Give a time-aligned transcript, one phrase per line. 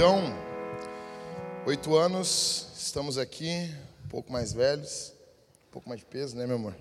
[0.00, 0.34] Então,
[1.66, 3.70] oito anos, estamos aqui,
[4.02, 5.12] um pouco mais velhos,
[5.68, 6.74] um pouco mais de peso, né, meu amor?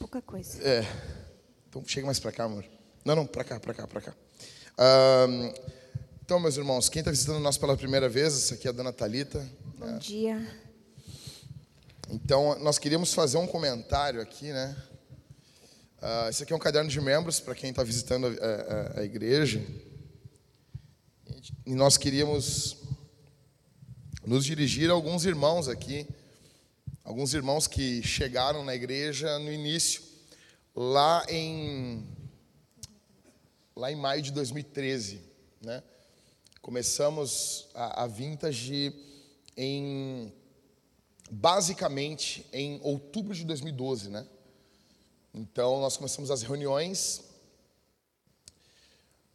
[0.00, 0.60] Pouca coisa.
[0.66, 0.80] É.
[1.68, 2.64] Então, chega mais para cá, amor.
[3.04, 4.14] Não, não, para cá, para cá, para cá.
[4.78, 5.52] Ahn,
[6.24, 8.92] então, meus irmãos, quem está visitando nós pela primeira vez, essa aqui é a dona
[8.92, 9.46] Thalita.
[9.78, 10.40] Bom dia.
[12.08, 14.74] Então, nós queríamos fazer um comentário aqui, né?
[16.02, 19.04] Ah, esse aqui é um caderno de membros para quem está visitando a, a- a
[19.04, 19.62] igreja.
[21.66, 22.76] E nós queríamos
[24.26, 26.06] nos dirigir a alguns irmãos aqui,
[27.10, 30.00] alguns irmãos que chegaram na igreja no início,
[30.76, 32.06] lá em
[33.74, 35.20] lá em maio de 2013,
[35.60, 35.82] né?
[36.62, 38.94] Começamos a, a Vintage
[39.56, 40.32] em
[41.28, 44.24] basicamente em outubro de 2012, né?
[45.34, 47.24] Então nós começamos as reuniões.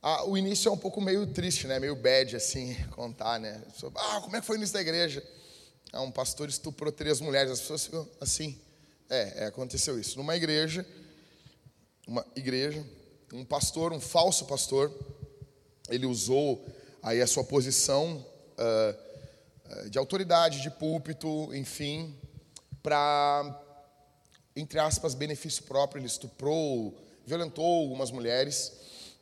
[0.02, 1.78] Ah, o início é um pouco meio triste, né?
[1.78, 3.62] Meio bad assim contar, né?
[3.96, 5.22] Ah, como é que foi o início da igreja?
[5.96, 7.54] Ah, um pastor estuprou três mulheres.
[7.54, 8.60] As pessoas ficam assim.
[9.10, 10.18] É, é, aconteceu isso.
[10.18, 10.86] Numa igreja,
[12.06, 12.86] uma igreja,
[13.32, 14.92] um pastor, um falso pastor,
[15.90, 16.68] ele usou
[17.02, 18.26] aí a sua posição
[18.58, 18.94] ah,
[19.90, 22.14] de autoridade, de púlpito, enfim,
[22.84, 23.58] para,
[24.54, 26.02] entre aspas, benefício próprio.
[26.02, 26.94] Ele estuprou,
[27.26, 28.74] violentou algumas mulheres.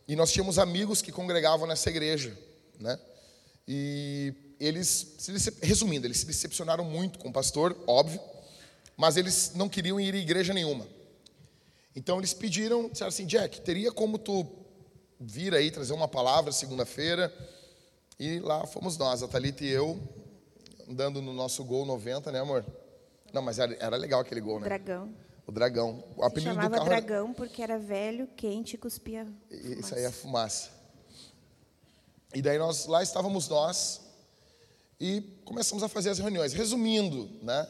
[0.08, 2.36] E nós tínhamos amigos que congregavam nessa igreja,
[2.80, 3.00] né?
[3.68, 4.34] E
[4.66, 5.16] eles,
[5.62, 8.20] resumindo, eles se decepcionaram muito com o pastor, óbvio,
[8.96, 10.88] mas eles não queriam ir em igreja nenhuma.
[11.96, 14.46] Então eles pediram, disseram assim, Jack, teria como tu
[15.20, 17.34] vir aí trazer uma palavra segunda-feira?
[18.20, 20.00] E lá fomos nós, a Thalita e eu,
[20.90, 22.66] andando no nosso gol 90, né, amor?
[23.32, 24.66] Não, mas era, era legal aquele gol, né?
[24.66, 25.14] Dragão.
[25.46, 26.04] O dragão.
[26.16, 29.28] O apelido do chamava carro era- dragão porque era velho, quente e cuspia.
[29.52, 30.70] Isso aí é fumaça.
[32.34, 34.02] E daí nós lá estávamos nós
[35.04, 36.54] e começamos a fazer as reuniões.
[36.54, 37.68] Resumindo, né?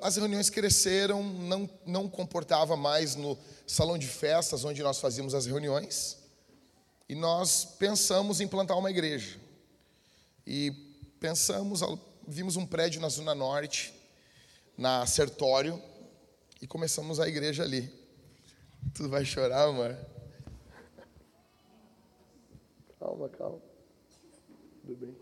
[0.00, 3.36] As reuniões cresceram, não não comportava mais no
[3.66, 6.18] salão de festas onde nós fazíamos as reuniões.
[7.08, 9.40] E nós pensamos em plantar uma igreja.
[10.46, 10.70] E
[11.18, 11.80] pensamos,
[12.28, 13.92] vimos um prédio na zona norte,
[14.78, 15.82] na Sertório,
[16.62, 17.92] e começamos a igreja ali.
[18.94, 19.98] Tu vai chorar, amor?
[23.00, 23.58] Calma, calma.
[24.86, 25.19] Tudo bem.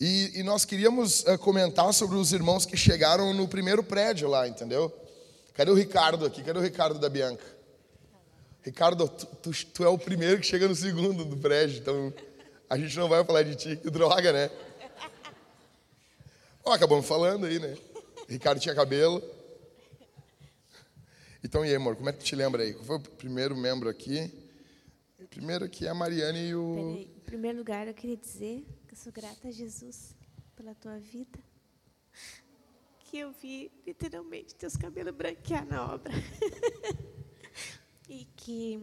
[0.00, 4.46] E, e nós queríamos eh, comentar sobre os irmãos que chegaram no primeiro prédio lá,
[4.46, 4.92] entendeu?
[5.54, 6.42] Cadê o Ricardo aqui?
[6.42, 7.44] Cadê o Ricardo da Bianca?
[8.62, 12.12] Ricardo, tu, tu- tu é o primeiro que chega no segundo do prédio, então
[12.70, 13.76] a gente não vai falar de ti.
[13.76, 14.50] Que droga, né?
[16.64, 17.76] Ó, acabamos falando aí, né?
[18.28, 19.20] Ricardo tinha cabelo.
[21.42, 22.72] Então, e aí, amor, como é que tu te lembra aí?
[22.74, 24.30] Qual foi o primeiro membro aqui?
[25.30, 26.74] Primeiro aqui é a Mariane e o.
[26.74, 27.10] Peraí.
[27.16, 28.64] Em primeiro lugar, eu queria dizer
[28.98, 30.16] sou grata a Jesus
[30.56, 31.38] pela tua vida.
[32.98, 36.12] Que eu vi literalmente teus cabelos branquear na obra.
[38.08, 38.82] e que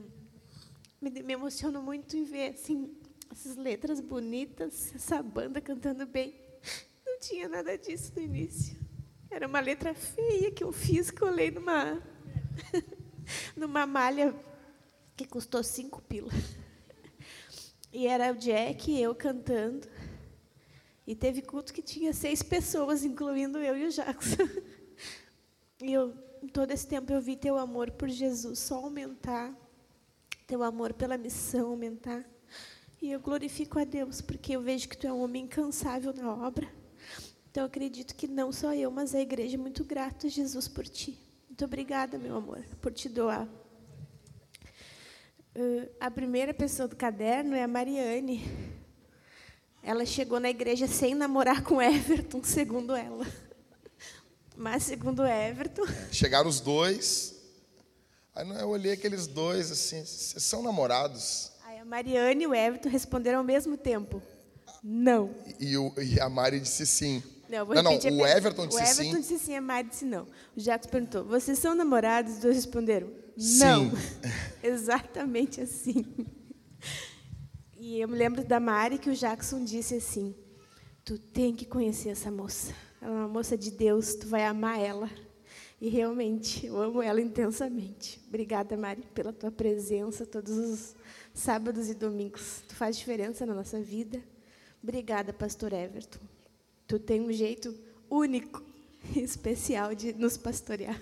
[1.01, 2.95] me, me emociono muito em ver assim,
[3.29, 6.33] essas letras bonitas, essa banda cantando bem.
[7.05, 8.79] Não tinha nada disso no início.
[9.29, 12.01] Era uma letra feia que eu fiz, colei numa,
[13.53, 14.33] numa malha
[15.17, 16.31] que custou cinco pila.
[17.91, 19.87] E era o Jack e eu cantando.
[21.05, 24.47] E teve culto que tinha seis pessoas, incluindo eu e o Jackson.
[25.81, 26.13] E eu,
[26.53, 29.53] todo esse tempo eu vi teu amor por Jesus só aumentar,
[30.47, 32.25] teu amor pela missão aumentar.
[33.01, 36.33] E eu glorifico a Deus, porque eu vejo que tu é um homem incansável na
[36.33, 36.67] obra.
[37.51, 40.67] Então eu acredito que não só eu, mas a igreja é muito grata a Jesus
[40.67, 41.19] por ti.
[41.47, 43.47] Muito obrigada, meu amor, por te doar.
[45.55, 48.43] Uh, a primeira pessoa do caderno é a Mariane.
[49.87, 53.25] Ela chegou na igreja sem namorar com Everton, segundo ela.
[54.57, 57.35] Mas, segundo Everton, Chegaram os dois.
[58.33, 61.51] Aí eu olhei aqueles dois assim, vocês são namorados?
[61.65, 64.21] aí a Mariane e o Everton responderam ao mesmo tempo:
[64.83, 65.29] não.
[65.59, 67.21] E, o- e a Mari disse sim.
[67.47, 68.25] Não, não, não, o.
[68.25, 69.19] Everton disse O Everton sim.
[69.21, 70.23] disse sim, a Mari disse não.
[70.55, 72.33] O Jacques perguntou: vocês são namorados?
[72.33, 73.59] Os dois responderam: Sim.
[73.59, 73.91] não.
[74.63, 76.05] Exatamente assim.
[77.87, 80.33] E eu me lembro da Mari que o Jackson disse assim:
[81.03, 82.73] Tu tem que conhecer essa moça.
[82.99, 85.07] Ela é uma moça de Deus, tu vai amar ela.
[85.79, 88.19] E realmente, eu amo ela intensamente.
[88.27, 90.95] Obrigada, Mari, pela tua presença todos os
[91.31, 92.63] sábados e domingos.
[92.67, 94.19] Tu faz diferença na nossa vida.
[94.81, 96.21] Obrigada, pastor Everton.
[96.87, 97.71] Tu tem um jeito
[98.09, 98.63] único
[99.15, 100.99] e especial de nos pastorear.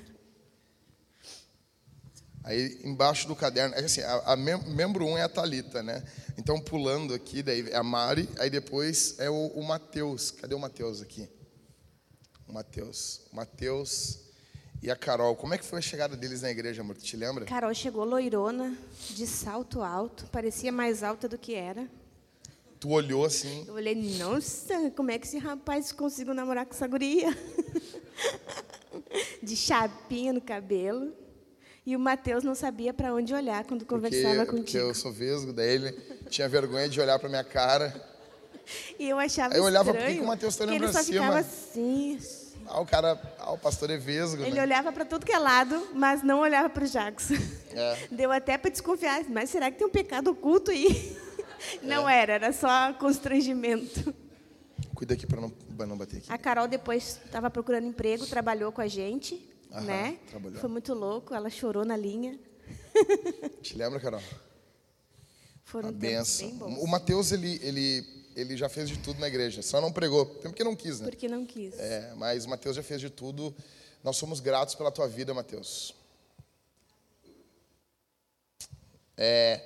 [2.43, 5.81] Aí embaixo do caderno, é assim, a, a mem membro 1 um é a Talita,
[5.81, 6.03] né?
[6.37, 10.31] Então pulando aqui, daí é a Mari, aí depois é o, o Mateus.
[10.31, 11.29] Cadê o Mateus aqui?
[12.47, 13.21] O Mateus.
[13.31, 14.19] Mateus
[14.81, 15.37] e a Carol.
[15.37, 16.97] Como é que foi a chegada deles na igreja, amor?
[16.97, 17.45] Tu te lembra?
[17.45, 18.77] Carol chegou loirona,
[19.11, 21.89] de salto alto, parecia mais alta do que era.
[22.77, 23.63] Tu olhou assim.
[23.65, 27.29] Eu olhei, nossa, como é que esse rapaz conseguiu namorar com essa guria?
[29.41, 31.13] de chapinha no cabelo.
[31.85, 34.63] E o Mateus não sabia para onde olhar quando conversava porque, contigo.
[34.63, 35.91] Porque eu sou vesgo, daí ele
[36.29, 37.93] tinha vergonha de olhar para minha cara.
[38.97, 40.85] E eu achava Aí eu olhava, estranho, por que que o Mateus tá olhando ele
[40.85, 41.21] pra só cima?
[41.21, 42.17] ficava assim.
[42.65, 44.61] Ah, o cara, ah, o pastor é vesgo, Ele né?
[44.61, 47.33] olhava para tudo que é lado, mas não olhava para o Jackson.
[47.71, 48.07] É.
[48.09, 51.17] Deu até para desconfiar, mas será que tem um pecado oculto aí?
[51.83, 54.13] Não era, era só constrangimento.
[54.95, 56.31] Cuida aqui para não, pra não bater aqui.
[56.31, 59.45] A Carol depois estava procurando emprego, trabalhou com a gente,
[59.81, 60.19] Né?
[60.29, 60.59] trabalhou.
[60.59, 62.39] Foi muito louco, ela chorou na linha.
[63.61, 64.21] Te lembra, Carol?
[65.63, 66.49] Foram benção.
[66.79, 68.05] O Mateus, ele, ele,
[68.35, 71.09] ele já fez de tudo na igreja, só não pregou, tempo que não quis, né?
[71.09, 71.73] Porque não quis.
[71.79, 73.55] É, mas o Mateus já fez de tudo.
[74.03, 75.95] Nós somos gratos pela tua vida, Mateus.
[79.17, 79.61] É,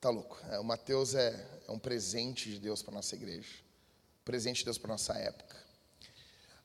[0.00, 0.40] tá louco.
[0.50, 3.54] É, o Mateus é, é um presente de Deus para nossa igreja,
[4.24, 5.63] presente de Deus para nossa época.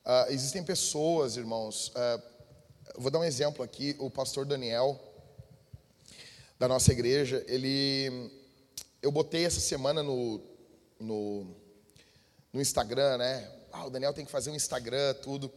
[0.04, 1.92] Ah, existem pessoas, irmãos.
[2.94, 3.96] eu vou dar um exemplo aqui.
[3.98, 4.98] O pastor Daniel
[6.58, 8.30] da nossa igreja, ele,
[9.00, 10.40] eu botei essa semana no,
[10.98, 11.56] no
[12.52, 13.48] no Instagram, né?
[13.72, 15.50] Ah, o Daniel tem que fazer um Instagram, tudo.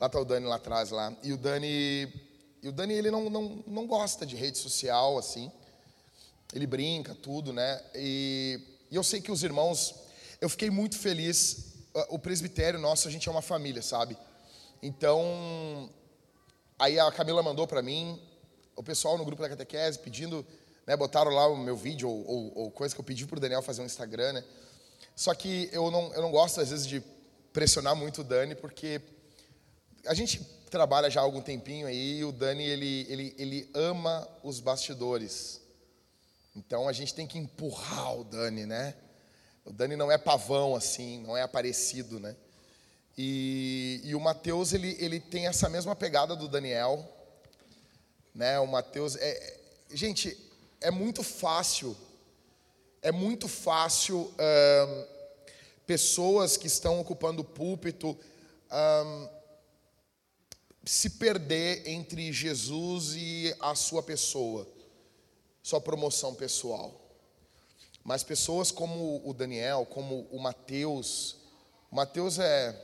[0.00, 1.16] Lá tá o Dani lá atrás lá.
[1.22, 2.12] E o Dani,
[2.62, 5.50] e o Dani ele não, não, não gosta de rede social assim.
[6.52, 7.80] Ele brinca tudo, né?
[7.94, 8.60] E,
[8.90, 9.94] e eu sei que os irmãos,
[10.40, 11.73] eu fiquei muito feliz.
[12.08, 14.18] O presbitério nosso, a gente é uma família, sabe?
[14.82, 15.88] Então,
[16.78, 18.20] aí a Camila mandou para mim,
[18.76, 20.44] o pessoal no grupo da catequese pedindo,
[20.86, 23.62] né, botaram lá o meu vídeo ou, ou, ou coisa que eu pedi pro Daniel
[23.62, 24.44] fazer um Instagram, né?
[25.14, 27.02] Só que eu não, eu não gosto, às vezes, de
[27.52, 29.00] pressionar muito o Dani, porque
[30.06, 34.28] a gente trabalha já há algum tempinho aí e o Dani, ele, ele, ele ama
[34.42, 35.60] os bastidores.
[36.56, 38.94] Então, a gente tem que empurrar o Dani, né?
[39.64, 42.36] O Dani não é pavão, assim, não é aparecido, né?
[43.16, 47.08] E, e o Mateus, ele, ele tem essa mesma pegada do Daniel,
[48.34, 48.58] né?
[48.60, 49.16] O Mateus...
[49.16, 49.60] É, é-
[49.96, 50.36] gente,
[50.80, 51.96] é muito fácil
[53.04, 55.04] é muito fácil ahn,
[55.86, 58.18] pessoas que estão ocupando o púlpito
[58.70, 59.28] ahn,
[60.86, 64.66] se perder entre Jesus e a sua pessoa,
[65.62, 66.98] sua promoção pessoal.
[68.04, 71.36] Mas pessoas como o Daniel, como o Mateus,
[71.90, 72.78] o Mateus é.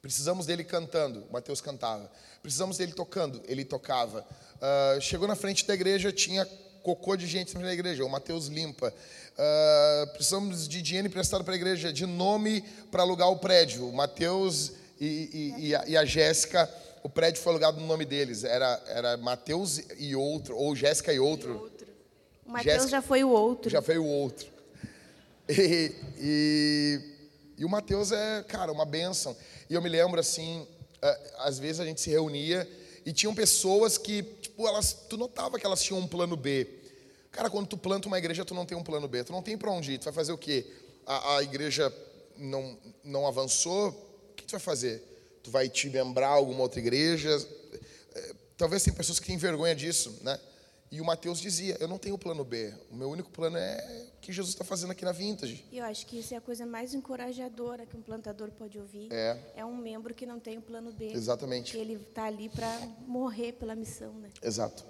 [0.00, 2.10] Precisamos dele cantando, o Mateus cantava.
[2.42, 4.26] Precisamos dele tocando, ele tocava.
[4.60, 6.44] Ah, chegou na frente da igreja, tinha
[6.82, 8.92] cocô de gente na igreja, o Mateus limpa.
[9.38, 13.88] Ah, precisamos de dinheiro emprestado para a igreja, de nome para alugar o prédio.
[13.88, 16.70] O Mateus e, e- e a, a Jéssica,
[17.02, 18.44] o prédio foi alugado no nome deles.
[18.44, 21.70] Era, era Mateus e outro, ou Jéssica e outro.
[22.46, 23.70] O Mateus já foi o outro.
[23.70, 24.46] Já veio o outro.
[25.48, 27.00] E, e,
[27.58, 29.36] e o Mateus é, cara, uma bênção.
[29.68, 30.66] E eu me lembro assim,
[31.02, 32.68] eh, às vezes a gente se reunia
[33.04, 36.66] e tinham pessoas que, tipo, elas, tu notava que elas tinham um plano B.
[37.30, 39.58] Cara, quando tu planta uma igreja, tu não tem um plano B, tu não tem
[39.58, 39.98] para onde ir.
[39.98, 40.66] Tu vai fazer o quê?
[41.06, 41.92] A, a igreja
[42.36, 43.88] não, não avançou,
[44.30, 45.02] o que tu vai fazer?
[45.42, 47.30] Tu vai te lembrar alguma outra igreja?
[48.14, 50.38] Eh, Talvez tem pessoas que têm vergonha disso, né?
[50.94, 52.72] E o Mateus dizia: Eu não tenho plano B.
[52.88, 55.64] O meu único plano é o que Jesus está fazendo aqui na Vintage.
[55.72, 59.08] E eu acho que isso é a coisa mais encorajadora que um plantador pode ouvir.
[59.10, 59.64] É.
[59.64, 61.10] um membro que não tem o plano B.
[61.12, 61.72] Exatamente.
[61.72, 64.28] Que ele está ali para morrer pela missão, né?
[64.40, 64.84] Exato.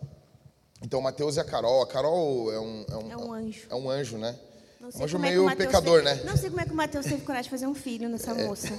[0.82, 1.80] Então, o Mateus e a Carol.
[1.82, 3.66] A Carol é um, é um, É um anjo.
[3.70, 4.38] É um anjo, né?
[4.78, 6.24] Não Um anjo é meio Mateus pecador, teve- né?
[6.26, 8.78] Não sei como é que o Mateus teve coragem de fazer um filho nessa moça.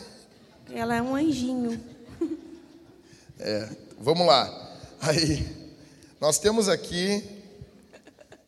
[0.71, 1.83] Ela é um anjinho.
[3.39, 3.67] É.
[3.99, 4.77] Vamos lá.
[5.01, 5.64] Aí,
[6.25, 7.23] nós temos aqui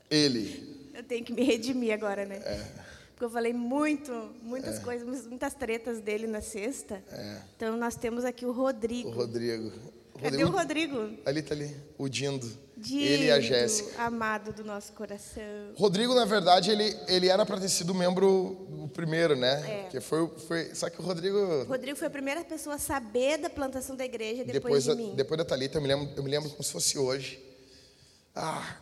[0.09, 0.89] ele.
[0.95, 2.37] Eu tenho que me redimir agora, né?
[2.37, 2.65] É.
[3.11, 7.03] Porque eu falei muito, muitas coisas, muitas tretas dele na sexta.
[7.55, 9.09] Então nós temos aqui o Rodrigo.
[9.09, 9.11] É.
[9.11, 9.71] O Rodrigo.
[10.11, 11.11] O Cadê o Rodrigo?
[11.23, 12.51] Ali tá ali, o Dindo.
[12.91, 14.01] Ele e a Jéssica.
[14.01, 15.43] amado do nosso coração.
[15.75, 19.83] Rodrigo, na verdade, ele, ele era para ter sido membro o primeiro, né?
[19.85, 19.89] É.
[19.89, 23.37] Que foi, foi, só que o Rodrigo, O Rodrigo foi a primeira pessoa a saber
[23.37, 25.13] da plantação da igreja depois, depois, de da, mim.
[25.15, 27.39] depois da Thalita, eu me, lembro, eu me lembro como se fosse hoje.
[28.39, 28.77] Ah,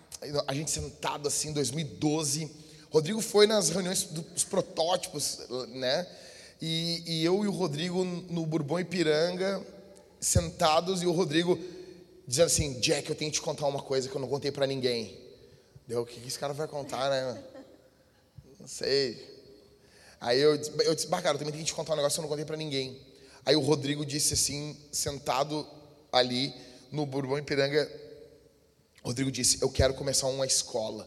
[0.48, 2.52] a gente sentado assim em 2012.
[2.90, 6.06] Rodrigo foi nas reuniões dos protótipos, né?
[6.62, 9.66] E, e eu e o Rodrigo no Bourbon Ipiranga,
[10.20, 11.58] sentados, e o Rodrigo
[12.28, 14.68] dizendo assim: Jack, eu tenho que te contar uma coisa que eu não contei pra
[14.68, 15.18] ninguém.
[15.88, 17.42] Deu, o que esse cara vai contar, né?
[18.60, 19.36] Não sei.
[20.20, 22.20] Aí eu, eu disse, bah, cara, eu também tenho que te contar um negócio que
[22.20, 23.00] eu não contei pra ninguém.
[23.46, 25.68] Aí o Rodrigo disse assim, sentado
[26.12, 26.52] ali
[26.92, 27.88] no Bourbon Ipiranga,
[29.06, 31.04] Rodrigo disse, eu quero começar uma escola.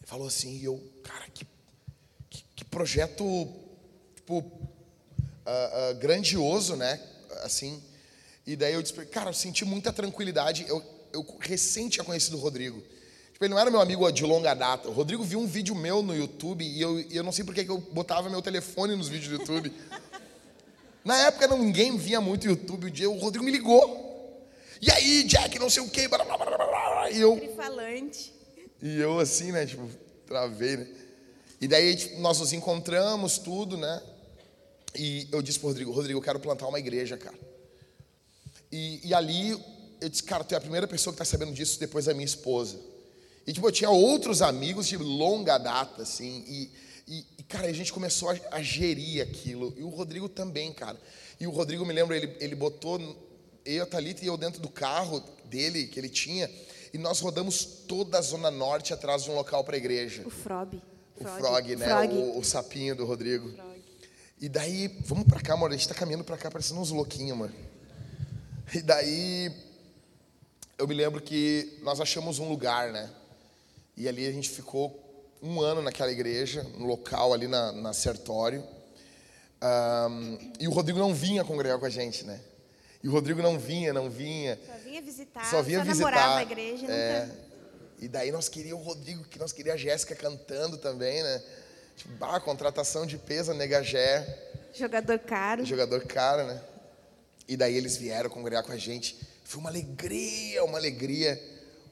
[0.00, 1.46] Ele falou assim, e eu, cara, que,
[2.30, 3.46] que, que projeto,
[4.14, 4.42] tipo,
[5.44, 6.98] ah, ah, grandioso, né?
[7.42, 7.82] Assim.
[8.46, 10.64] E daí eu disse, cara, eu senti muita tranquilidade.
[10.66, 10.82] Eu,
[11.12, 12.82] eu recém tinha conhecido o Rodrigo.
[13.34, 14.88] Tipo, ele não era meu amigo de longa data.
[14.88, 17.54] O Rodrigo viu um vídeo meu no YouTube e eu, e eu não sei por
[17.54, 19.70] que eu botava meu telefone nos vídeos do YouTube.
[21.04, 22.86] Na época ninguém via muito YouTube.
[22.86, 24.05] Um dia o Rodrigo me ligou.
[24.80, 26.08] E aí, Jack, não sei o quê.
[26.08, 27.10] blá, blá, blá, blá.
[27.10, 28.32] E eu, Trifalante.
[28.82, 29.88] e eu assim, né, tipo,
[30.26, 30.88] travei, né?
[31.60, 34.02] E daí tipo, nós nos encontramos, tudo, né?
[34.94, 37.38] E eu disse pro Rodrigo, Rodrigo, eu quero plantar uma igreja, cara.
[38.70, 39.50] E, e ali
[40.00, 42.26] eu disse, cara, tu é a primeira pessoa que tá sabendo disso depois da minha
[42.26, 42.78] esposa.
[43.46, 46.70] E tipo, eu tinha outros amigos de longa data, assim, e,
[47.06, 49.72] e, e, cara, a gente começou a, a gerir aquilo.
[49.76, 51.00] E o Rodrigo também, cara.
[51.38, 52.98] E o Rodrigo, me lembra, ele, ele botou
[53.66, 56.50] eu, a Thalita e eu dentro do carro dele, que ele tinha,
[56.92, 60.22] e nós rodamos toda a Zona Norte atrás de um local para igreja.
[60.26, 60.80] O Frob.
[61.18, 61.86] O Frog, né?
[61.86, 62.14] Frog.
[62.14, 63.50] O, o sapinho do Rodrigo.
[63.50, 63.82] Frog.
[64.40, 65.70] E daí, vamos pra cá, amor.
[65.70, 67.54] A gente tá caminhando pra cá, parecendo uns louquinhos, mano.
[68.74, 69.50] E daí,
[70.78, 73.10] eu me lembro que nós achamos um lugar, né?
[73.96, 75.02] E ali a gente ficou
[75.42, 78.62] um ano naquela igreja, no local ali na, na Sertório.
[79.60, 82.38] Ahn, e o Rodrigo não vinha congregar com a gente, né?
[83.06, 84.58] E o Rodrigo não vinha, não vinha.
[84.66, 86.10] Só vinha visitar, Só vinha visitar.
[86.10, 86.86] namorava a igreja.
[86.90, 87.26] é.
[87.26, 87.38] Nunca...
[88.00, 91.40] E daí nós queríamos o Rodrigo, que nós queríamos a Jéssica cantando também, né?
[91.96, 94.26] Tipo, bah, contratação de peso, Negagé,
[94.74, 95.64] Jogador caro.
[95.64, 96.60] jogador caro, né?
[97.46, 99.16] E daí eles vieram congregar com a gente.
[99.44, 101.40] Foi uma alegria, uma alegria,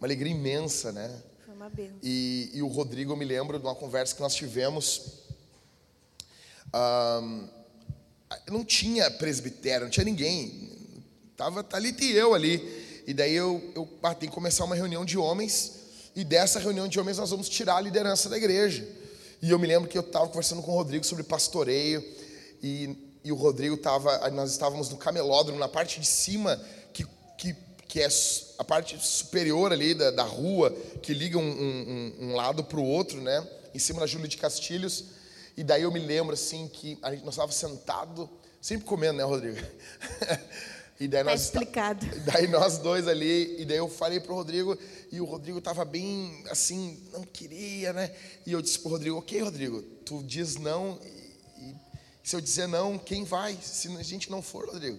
[0.01, 1.23] uma alegria imensa, né?
[1.47, 1.97] Foi uma benção.
[2.03, 5.23] E, e o Rodrigo, eu me lembro de uma conversa que nós tivemos.
[6.73, 7.47] ahn,
[8.51, 10.74] não tinha presbitério, não tinha ninguém.
[11.37, 13.03] Tava Thalita e eu ali.
[13.07, 15.73] E daí eu, eu ah, tem que começar uma reunião de homens.
[16.17, 18.87] E dessa reunião de homens nós vamos tirar a liderança da igreja.
[19.43, 22.03] E eu me lembro que eu estava conversando com o Rodrigo sobre pastoreio.
[22.63, 24.31] E, e o Rodrigo estava.
[24.31, 26.59] Nós estávamos no camelódromo, na parte de cima,
[26.93, 27.05] que,
[27.37, 27.55] que,
[27.89, 28.09] que é
[28.59, 30.71] a parte superior ali da, da rua,
[31.03, 33.47] que liga um, um, um- um lado para o outro, né?
[33.75, 35.05] Em cima da Júlia de Castilhos.
[35.57, 38.29] E daí eu me lembro assim que a gente, nós estávamos sentados,
[38.61, 39.59] sempre comendo, né, Rodrigo?
[40.99, 42.07] e daí Tá nós explicado.
[42.25, 44.79] Daí nós dois ali, e daí eu falei pro Rodrigo,
[45.11, 48.15] e o Rodrigo tava bem assim, não queria, né?
[48.47, 51.75] E eu disse pro Rodrigo, ok, Rodrigo, tu diz não, e, e
[52.23, 53.59] se eu dizer não, quem vai?
[53.61, 54.99] Se a gente não for, Rodrigo.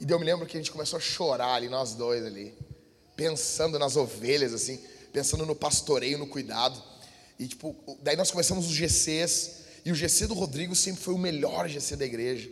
[0.00, 2.54] E daí eu me lembro que a gente começou a chorar ali, nós dois ali,
[3.16, 4.78] pensando nas ovelhas, assim,
[5.12, 6.80] pensando no pastoreio, no cuidado.
[7.38, 11.18] E tipo, daí nós começamos os GCs, e o GC do Rodrigo sempre foi o
[11.18, 12.48] melhor GC da igreja.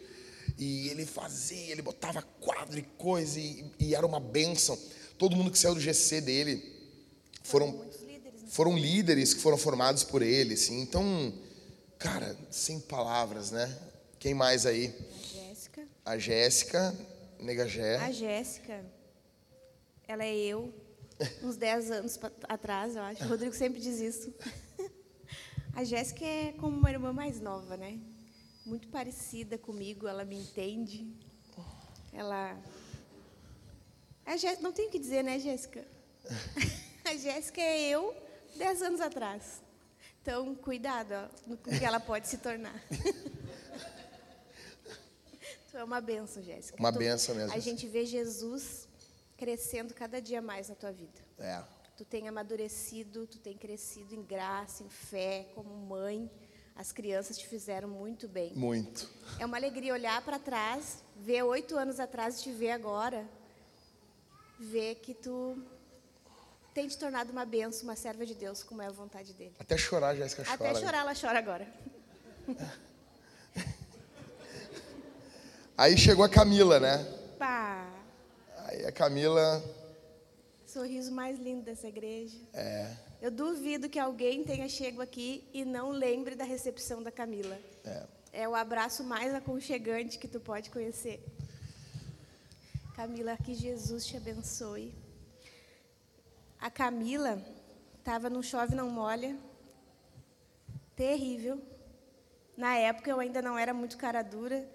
[0.57, 4.79] E ele fazia, ele botava quadro e coisa, e, e era uma bênção.
[5.19, 6.63] Todo mundo que saiu do GC dele
[7.43, 7.73] foram.
[7.73, 7.95] Né?
[8.55, 10.81] foram líderes que foram formados por ele, assim.
[10.81, 11.35] Então,
[11.99, 13.77] cara, sem palavras, né?
[14.17, 14.95] Quem mais aí?
[14.95, 15.89] A Jéssica.
[16.05, 16.95] A Jéssica,
[17.41, 17.97] Negagé.
[17.97, 18.85] A Jéssica,
[20.07, 20.73] ela é eu,
[21.43, 23.25] uns 10 anos atrás, eu acho.
[23.25, 24.33] O Rodrigo sempre diz isso.
[25.75, 27.99] A Jéssica é como uma irmã mais nova, né?
[28.65, 31.07] Muito parecida comigo, ela me entende.
[32.13, 32.57] Ela.
[34.25, 35.87] A Jéssica, não tenho o que dizer, né, Jéssica?
[37.05, 38.17] A Jéssica é eu
[38.57, 39.63] 10 anos atrás.
[40.23, 42.75] Então, cuidado ó, no que ela pode se tornar.
[45.71, 46.79] Tu é uma benção, Jéssica.
[46.79, 47.53] Uma Tu- benção mesmo.
[47.53, 48.89] A gente vê Jesus
[49.37, 51.21] crescendo cada dia mais na tua vida.
[51.39, 51.63] É.
[51.97, 56.31] Tu tem amadurecido, tu tem crescido em graça, em fé, como mãe.
[56.77, 58.53] As crianças te fizeram muito bem.
[58.55, 59.09] Muito.
[59.39, 63.25] É uma alegria olhar para trás, ver oito anos atrás e te ver agora,
[64.59, 65.57] ver que tu
[66.75, 69.55] tem te tornado uma benção, uma serva de Deus, como é a vontade dele.
[69.61, 70.71] Até chorar, Jéssica chora.
[70.71, 71.69] Até chorar, ela chora agora.
[75.79, 76.99] Aí chegou a Camila, né?
[77.39, 77.89] Pá,
[78.67, 79.63] Aí a Camila,
[80.67, 82.37] Sorriso mais lindo dessa igreja.
[82.53, 82.91] É,
[83.25, 87.59] Eu duvido que alguém tenha chego aqui e não lembre da recepção da Camila.
[87.87, 88.07] é.
[88.31, 91.25] É o abraço mais aconchegante que tu pode conhecer.
[92.95, 94.93] Camila, que Jesus te abençoe.
[96.61, 97.43] A Camila
[97.99, 99.35] estava no chove não molha,
[100.95, 101.59] terrível.
[102.55, 104.69] Na época eu ainda não era muito cara dura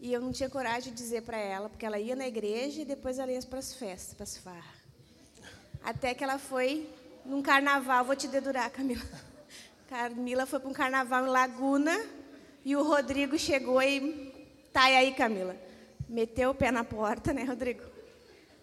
[0.00, 2.84] e eu não tinha coragem de dizer para ela, porque ela ia na igreja e
[2.84, 4.82] depois ela ia para as festas, para as farras.
[5.84, 6.90] Até que ela foi
[7.24, 9.04] num carnaval, vou te dedurar, Camila.
[9.88, 12.04] Camila foi para um carnaval em Laguna
[12.64, 14.32] e o Rodrigo chegou e.
[14.72, 15.56] Tá, e aí, Camila?
[16.08, 17.82] Meteu o pé na porta, né, Rodrigo?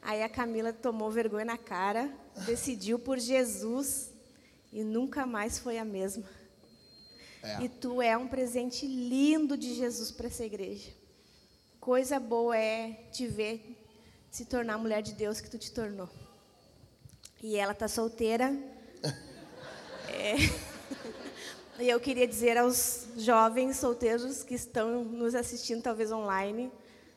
[0.02, 2.12] Aí a Camila tomou vergonha na cara,
[2.46, 4.12] decidiu por Jesus
[4.74, 6.26] e nunca mais foi a mesma.
[7.44, 7.64] É.
[7.64, 10.92] E tu é um presente lindo de Jesus para essa igreja.
[11.80, 13.78] Coisa boa é te ver
[14.30, 16.10] se tornar a mulher de Deus que tu te tornou.
[17.42, 18.56] E ela tá solteira.
[20.14, 20.36] É.
[21.80, 26.72] E eu queria dizer aos jovens solteiros que estão nos assistindo, talvez online,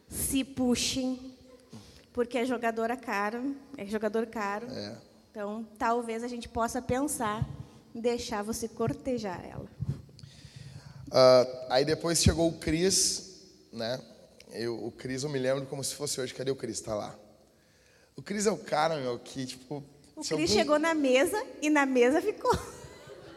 [0.09, 1.37] se puxem,
[2.14, 4.66] porque é jogadora caro, é jogador caro.
[4.71, 4.97] É.
[5.31, 7.47] Então, talvez a gente possa pensar
[7.95, 9.69] em deixar você cortejar ela.
[11.11, 14.00] Ah, aí depois chegou o Cris, né?
[14.50, 16.33] Eu, o Cris, eu me lembro como se fosse hoje.
[16.33, 16.81] Cadê o Cris?
[16.81, 17.14] Tá lá.
[18.16, 19.85] O Cris é o cara, meu, que, tipo...
[20.16, 22.56] O se Cris alguém- chegou na mesa e na mesa ficou.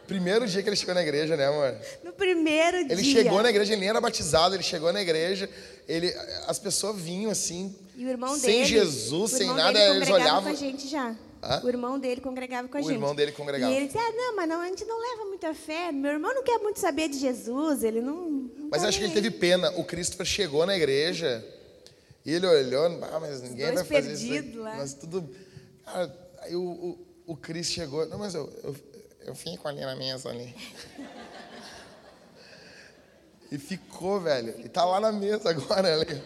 [0.06, 1.76] Primeiro dia que ele chegou na igreja, né, amor?
[2.02, 3.22] No primeiro Ele dia.
[3.22, 5.50] chegou na igreja, ele nem era batizado, ele chegou na igreja,
[5.86, 6.08] ele,
[6.46, 8.64] as pessoas vinham assim, E o irmão sem dele.
[8.64, 10.42] Jesus, o sem nada, dele eles congregava olhavam.
[10.44, 11.14] com a gente já.
[11.42, 11.60] Hã?
[11.62, 12.92] O irmão dele congregava com a O gente.
[12.94, 13.70] irmão dele congregava.
[13.70, 15.92] E ele dizia: ah, não, mas não, a gente não leva muita fé.
[15.92, 18.28] Meu irmão não quer muito saber de Jesus, ele não.
[18.30, 19.70] não Mas tá acho que ele teve pena.
[19.76, 21.44] O Christopher chegou na igreja
[22.24, 24.26] e ele olhou, ah, mas ninguém vai fazer isso.
[24.26, 24.76] perdidos aí." lá.
[24.78, 25.28] Mas tudo.
[25.84, 28.06] Cara, aí o, o, o Chris chegou.
[28.06, 28.76] Não, mas eu, eu,
[29.26, 30.54] eu fico ali na mesa ali.
[33.52, 34.54] e ficou, velho.
[34.64, 35.94] E tá lá na mesa agora.
[35.94, 36.22] ali.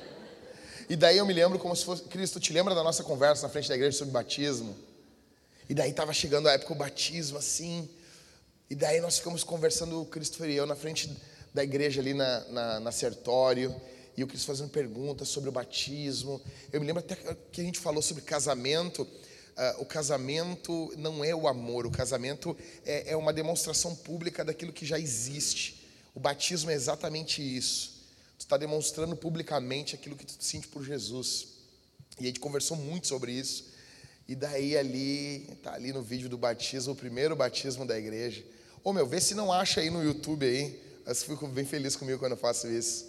[0.89, 2.05] E daí eu me lembro como se fosse.
[2.05, 4.77] Cristo, te lembra da nossa conversa na frente da igreja sobre batismo?
[5.69, 7.89] E daí tava chegando a época do batismo, assim.
[8.71, 11.15] E daí nós ficamos conversando, o Christopher e eu, na frente
[11.53, 13.75] da igreja ali na, na, na Sertório.
[14.17, 16.41] E o Cristo fazendo perguntas sobre o batismo.
[16.73, 17.17] Eu me lembro até
[17.51, 19.09] que a gente falou sobre casamento.
[19.57, 24.73] Ah, o casamento não é o amor, o casamento é, é uma demonstração pública daquilo
[24.73, 25.87] que já existe.
[26.15, 28.03] O batismo é exatamente isso.
[28.39, 31.49] Tu está demonstrando publicamente aquilo que tu sente por Jesus.
[32.19, 33.71] E a gente conversou muito sobre isso.
[34.29, 38.45] E daí ali, tá ali no vídeo do batismo, o primeiro batismo da igreja.
[38.85, 40.81] Ô meu, vê se não acha aí no YouTube aí.
[41.05, 43.07] Eu fico bem feliz comigo quando eu faço isso.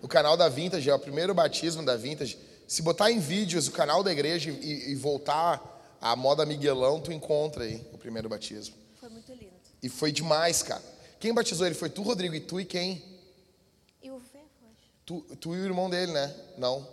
[0.00, 2.38] O canal da Vintage é o primeiro batismo da Vintage.
[2.66, 7.12] Se botar em vídeos o canal da igreja e, e voltar à moda Miguelão, tu
[7.12, 8.74] encontra aí o primeiro batismo.
[8.98, 9.52] Foi muito lindo.
[9.82, 10.82] E foi demais, cara.
[11.20, 13.02] Quem batizou ele foi tu, Rodrigo, e tu e quem?
[14.02, 14.90] E o Fé, acho.
[15.04, 16.34] Tu, tu e o irmão dele, né?
[16.58, 16.86] Não.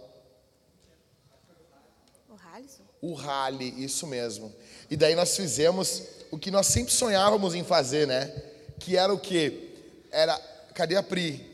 [2.30, 2.84] O Halisson?
[3.02, 4.54] O rally, isso mesmo.
[4.90, 8.28] E daí nós fizemos o que nós sempre sonhávamos em fazer, né?
[8.80, 9.76] Que era o quê?
[10.12, 10.38] Era.
[10.74, 11.53] Cadê a Pri?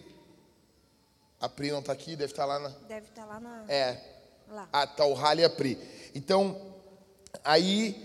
[1.39, 2.69] A Pri não tá aqui, deve estar lá na.
[2.87, 3.65] Deve estar lá na.
[3.67, 4.01] É.
[4.49, 4.67] Lá.
[4.73, 5.77] Ah, tá o rally e a Pri.
[6.13, 6.59] Então,
[7.43, 7.95] aí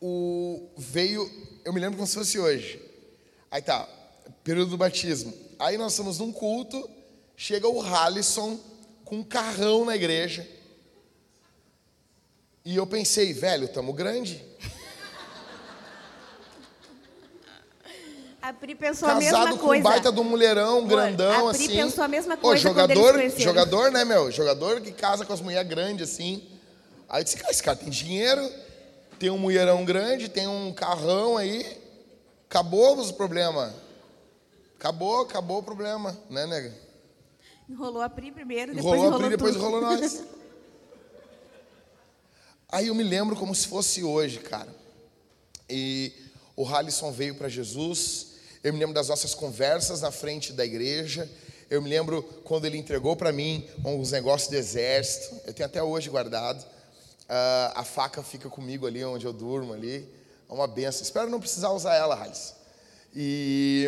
[0.00, 1.30] o veio,
[1.64, 2.80] eu me lembro como se fosse hoje.
[3.50, 3.88] Aí tá,
[4.42, 5.32] período do batismo.
[5.58, 6.88] Aí nós estamos num culto,
[7.36, 8.58] chega o Halisson
[9.04, 10.48] com um carrão na igreja.
[12.64, 14.44] E eu pensei, velho, tamo grande.
[18.44, 19.80] A Pri pensou a Casado mesma com coisa.
[19.80, 21.76] um baita do mulherão, grandão, a Pri assim.
[21.76, 24.30] pensou a mesma Ô, coisa eles jogador, jogador, né, meu?
[24.30, 26.46] Jogador que casa com as mulheres grandes, assim.
[27.08, 28.46] Aí eu disse, cara, esse cara tem dinheiro,
[29.18, 31.64] tem um mulherão grande, tem um carrão aí.
[32.46, 33.72] Acabou os problemas.
[34.78, 36.74] Acabou, acabou o problema, né, nega?
[37.66, 40.22] Enrolou a Pri primeiro, depois Enrolou enrolou, a Pri, depois enrolou nós.
[42.68, 44.68] Aí eu me lembro como se fosse hoje, cara.
[45.70, 46.12] E
[46.54, 48.33] o Halisson veio para Jesus.
[48.64, 51.30] Eu me lembro das nossas conversas na frente da igreja.
[51.68, 55.38] Eu me lembro quando ele entregou para mim uns negócios do exército.
[55.46, 56.64] Eu tenho até hoje guardado.
[57.28, 60.08] Ah, a faca fica comigo ali onde eu durmo ali.
[60.48, 61.02] É uma benção.
[61.02, 62.54] Espero não precisar usar ela, Halisson.
[63.14, 63.86] E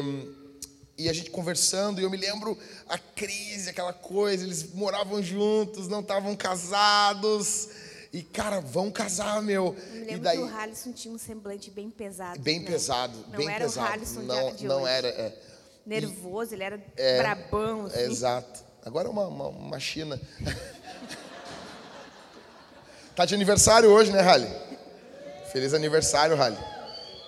[0.99, 2.57] e a gente conversando, e eu me lembro
[2.89, 7.69] a crise, aquela coisa, eles moravam juntos, não estavam casados.
[8.17, 9.77] E, cara, vão casar, meu.
[9.77, 12.41] Eu me E lembro daí, que o Halisson tinha um semblante bem pesado.
[12.41, 12.67] bem né?
[12.67, 13.87] pesado, Não bem era pesado.
[13.89, 14.93] o Halisson de- não, de não hoje.
[14.93, 15.39] era, é.
[15.85, 17.85] Nervoso, ele era É, brabão.
[17.87, 18.01] Assim.
[18.01, 18.65] Exato.
[18.85, 20.19] Agora é uma, uma, uma China.
[23.15, 24.49] Tá de aniversário hoje, né, Rally?
[25.53, 26.59] Feliz aniversário, Rally.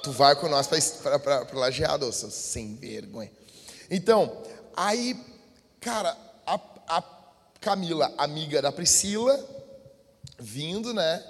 [0.02, 0.66] Tu vai com nós
[1.02, 3.30] para pra lajeado, seu sem vergonha.
[3.90, 4.42] Então,
[4.76, 5.18] aí,
[5.80, 6.14] cara,
[6.46, 7.02] a, a
[7.60, 9.38] Camila, amiga da Priscila,
[10.38, 11.24] vindo, né?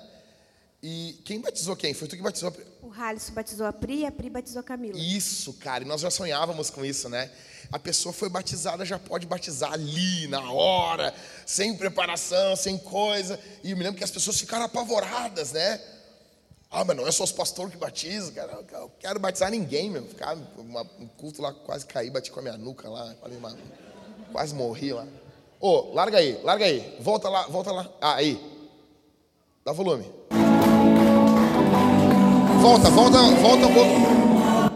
[0.83, 1.92] E quem batizou quem?
[1.92, 2.53] Foi tu que batizou?
[2.83, 4.98] O Halisson batizou a Pri e a Pri batizou a Camila.
[4.98, 7.31] Isso, cara, e nós já sonhávamos com isso, né?
[7.72, 11.12] A pessoa foi batizada, já pode batizar ali, na hora,
[11.44, 13.38] sem preparação, sem coisa.
[13.64, 15.81] E eu me lembro que as pessoas ficaram apavoradas, né?
[16.70, 18.64] Ah, mas não é só os pastores que batizam, cara.
[18.72, 20.07] Eu quero batizar ninguém, meu.
[20.07, 23.16] Ficar um culto lá, quase caí, bati com a minha nuca lá,
[24.31, 25.07] quase morri lá.
[25.61, 26.96] Ô, oh, larga aí, larga aí.
[27.01, 27.90] Volta lá, volta lá.
[28.01, 28.58] Ah, aí.
[29.69, 30.07] Dá volume.
[32.63, 34.73] Volta, volta, volta um pouco.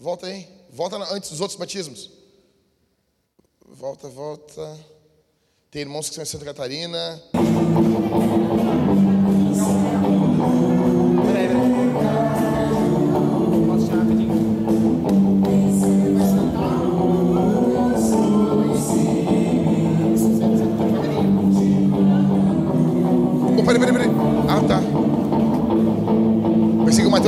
[0.00, 0.48] Volta aí.
[0.72, 2.10] Volta antes dos outros batismos.
[3.64, 4.80] Volta, volta.
[5.70, 7.22] Tem irmãos que são em Santa Catarina.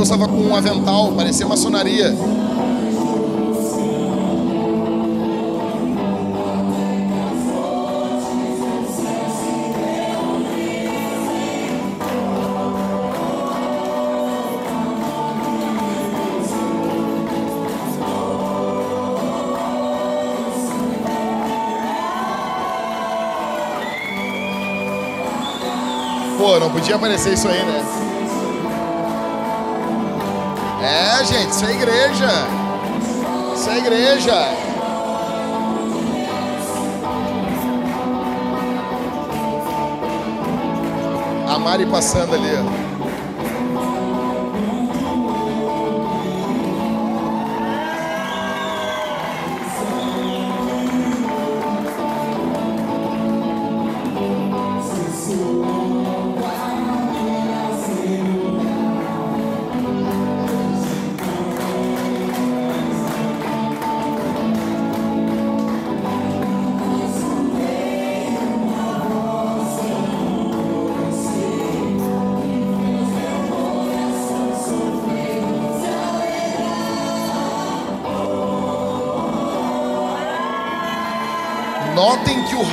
[0.02, 2.12] Mateus estava com um avental, parecia maçonaria.
[26.38, 27.81] Pô, não podia aparecer isso aí, né?
[30.84, 32.28] É, gente, isso é igreja.
[33.54, 34.34] Isso é igreja.
[41.48, 42.91] A Mari passando ali, ó.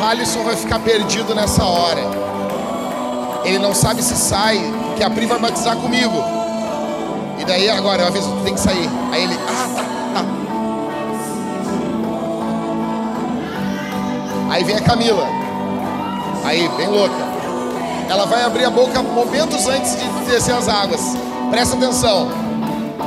[0.10, 2.02] Halisson vai ficar perdido nessa hora.
[3.46, 4.60] Ele não sabe se sai,
[4.98, 6.16] que a Pri vai batizar comigo.
[7.38, 8.90] E daí agora eu aviso, tem que sair.
[9.12, 9.84] Aí ele, ah, tá,
[10.16, 10.26] tá.
[14.50, 15.28] Aí vem a Camila.
[16.44, 17.30] Aí, bem louca.
[18.10, 21.16] Ela vai abrir a boca momentos antes de descer as águas.
[21.52, 22.30] Presta atenção.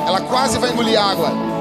[0.07, 1.52] Ela quase vai engolir água.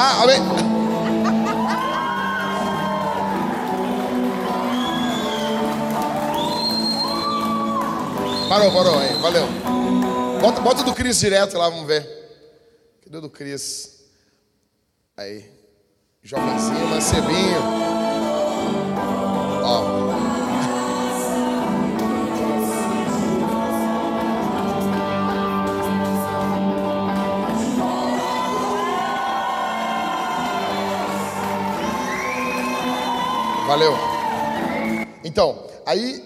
[0.00, 0.40] Ah, amém.
[8.48, 9.46] Parou, parou aí, valeu.
[10.40, 12.06] Bota, bota do Cris direto lá, vamos ver.
[13.04, 14.04] Cadê do Cris?
[15.16, 15.50] Aí.
[16.90, 17.58] Mancebinho.
[17.84, 17.87] Ó.
[33.68, 33.92] Valeu.
[35.22, 36.24] Então, aí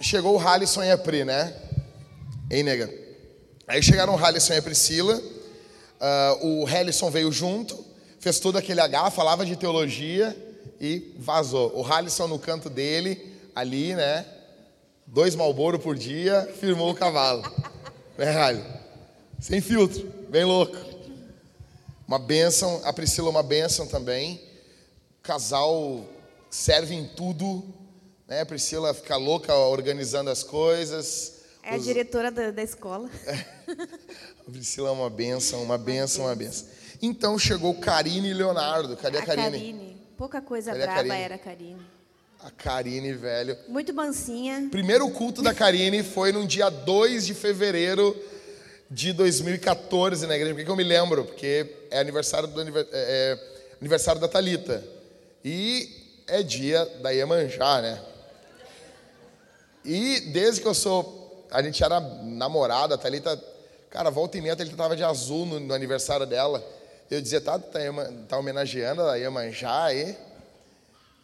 [0.00, 1.54] chegou o Halisson e a Pri, né?
[2.50, 2.92] Hein, nega?
[3.64, 5.14] Aí chegaram o Halisson e a Priscila.
[5.14, 7.78] Uh, o Halisson veio junto,
[8.18, 10.36] fez todo aquele H, falava de teologia
[10.80, 11.72] e vazou.
[11.78, 14.26] O Halisson no canto dele, ali, né?
[15.06, 17.44] Dois malboro por dia, firmou o cavalo.
[18.18, 18.64] né, Hali?
[19.38, 20.76] Sem filtro, bem louco.
[22.08, 24.40] Uma benção, a Priscila uma benção também.
[25.22, 26.04] Casal
[26.54, 27.64] serve em tudo,
[28.28, 28.42] né?
[28.42, 31.40] A Priscila fica louca organizando as coisas.
[31.64, 33.10] É a diretora da, da escola.
[34.46, 36.68] a Priscila é uma benção, uma benção, uma benção.
[37.02, 38.96] Então chegou Karine e Leonardo.
[38.96, 39.50] Cadê a, a Karine?
[39.50, 40.06] Karine.
[40.16, 41.84] Pouca coisa Cadê braba era a Karine.
[42.38, 43.58] A Karine, velho.
[43.66, 44.68] Muito mansinha.
[44.70, 48.16] Primeiro culto da Karine foi no dia 2 de fevereiro
[48.88, 50.54] de 2014 na igreja.
[50.54, 51.24] Por que eu me lembro?
[51.24, 53.38] Porque é aniversário, do, é, é,
[53.80, 54.84] aniversário da Talita.
[55.44, 58.00] E é dia da Iemanjá, né?
[59.84, 61.46] E desde que eu sou.
[61.50, 63.42] A gente era namorada, a Thalita.
[63.90, 66.64] Cara, volta e meia, a Thalita tava de azul no, no aniversário dela.
[67.10, 67.78] Eu dizia, tá, tá,
[68.28, 70.16] tá homenageando a Iemanjá aí.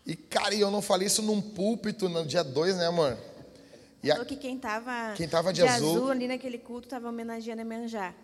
[0.07, 3.17] E, cara, eu não falei isso num púlpito no dia 2, né, amor?
[4.03, 7.63] E a- Falou que quem estava Quem tava de azul- ali naquele culto estava homenageando
[7.63, 8.15] a Manjá.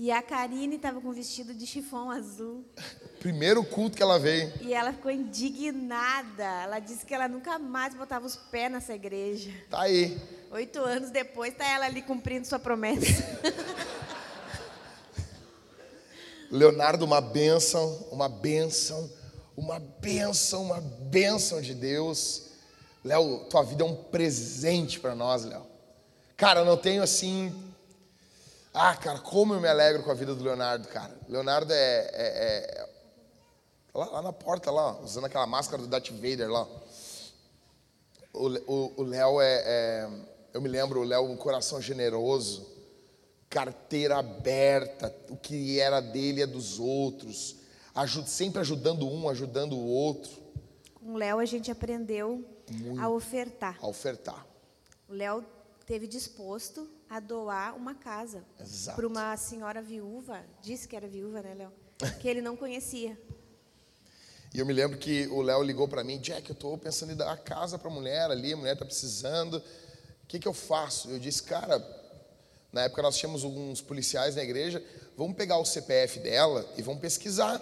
[0.00, 2.64] E a Karine estava com vestido de chifão azul.
[3.18, 4.52] primeiro culto que ela veio.
[4.60, 6.44] E ela ficou indignada.
[6.44, 9.50] Ela disse que ela nunca mais botava os pés nessa igreja.
[9.68, 10.16] Tá aí.
[10.52, 13.40] Oito anos depois, está ela ali cumprindo sua promessa.
[16.48, 19.10] Leonardo, uma bênção, uma bênção,
[19.56, 22.50] uma bênção, uma bênção de Deus.
[23.02, 25.66] Léo, tua vida é um presente para nós, Léo.
[26.36, 27.52] Cara, eu não tenho assim.
[28.72, 31.14] Ah, cara, como eu me alegro com a vida do Leonardo, cara.
[31.28, 31.76] Leonardo é.
[31.76, 32.08] é-
[32.84, 32.88] é-
[33.94, 36.68] Lá, lá na porta, lá, usando aquela máscara do Darth Vader lá.
[38.32, 40.08] O Léo é, é-
[40.54, 42.66] Eu me lembro, o Léo, um coração generoso
[43.50, 47.56] carteira aberta, o que era dele é dos outros,
[47.94, 50.30] aju- sempre ajudando um, ajudando o outro
[50.94, 52.44] Com o Léo, a gente aprendeu
[52.98, 53.78] a ofertar.
[53.80, 54.46] a ofertar.
[55.08, 55.42] O Léo
[55.86, 58.44] teve disposto a doar uma casa
[58.94, 61.72] para uma senhora viúva, disse que era viúva, né, Léo?
[62.20, 63.18] Que ele não conhecia.
[64.54, 67.14] E eu me lembro que o Léo ligou para mim, Jack, eu estou pensando em
[67.14, 70.54] dar a casa para a mulher ali, a mulher está precisando, o que, que eu
[70.54, 71.10] faço?
[71.10, 71.78] Eu disse, cara,
[72.72, 74.82] na época nós tínhamos alguns policiais na igreja,
[75.18, 77.60] vamos pegar o CPF dela e vamos pesquisar.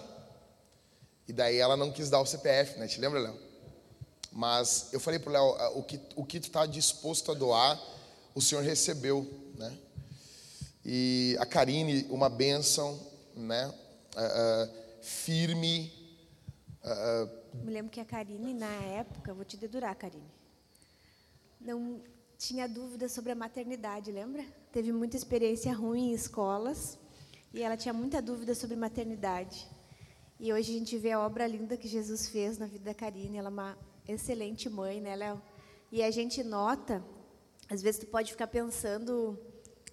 [1.27, 2.87] E daí ela não quis dar o CPF, né?
[2.87, 3.37] Te lembra, Léo?
[4.31, 7.77] Mas eu falei pro Léo, "Ah, o que, o que tu está disposto a doar,
[8.37, 9.75] o Senhor recebeu, né?
[10.85, 12.99] E a Karine, uma bênção,
[13.35, 13.73] né?
[14.15, 14.69] Ah, ah,
[15.01, 15.91] firme,
[16.83, 17.27] ah,
[17.63, 20.31] Me lembro que a Karine, na época, vou te dedurar, Karine,
[21.59, 21.99] não
[22.37, 24.45] tinha dúvida sobre a maternidade, lembra?
[24.71, 26.95] Teve muita experiência ruim em escolas
[27.51, 29.67] e ela tinha muita dúvida sobre maternidade.
[30.39, 33.39] E hoje a gente vê a obra linda que Jesus fez na vida da Karine.
[33.39, 35.41] Ela é uma excelente mãe, né, Léo?
[35.91, 37.03] E a gente nota,
[37.69, 39.37] às vezes tu pode ficar pensando,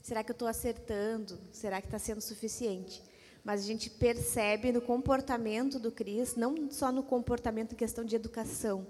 [0.02, 1.38] será que eu estou acertando?
[1.52, 3.02] Será que está sendo suficiente?
[3.44, 8.16] Mas a gente percebe no comportamento do Cris, não só no comportamento em questão de
[8.16, 8.86] educação,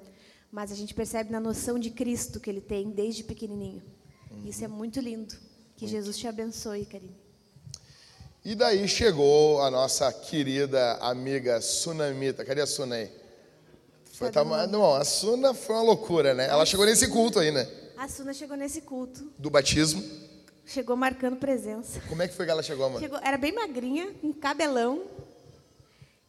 [0.52, 3.82] mas a gente percebe na noção de Cristo que ele tem desde pequenininho.
[4.44, 5.34] Isso é muito lindo.
[5.76, 7.16] Que Jesus te abençoe, Karine.
[8.44, 12.44] E daí chegou a nossa querida amiga Sunamita.
[12.44, 13.10] Cadê a Suna aí?
[14.12, 16.46] Foi, tá, não, a Suna foi uma loucura, né?
[16.46, 17.66] Ela chegou nesse culto aí, né?
[18.04, 20.02] A Suna chegou nesse culto, Do batismo.
[20.66, 22.02] chegou marcando presença.
[22.06, 23.00] Como é que foi que ela chegou, mano?
[23.00, 25.04] Chegou, era bem magrinha, com cabelão.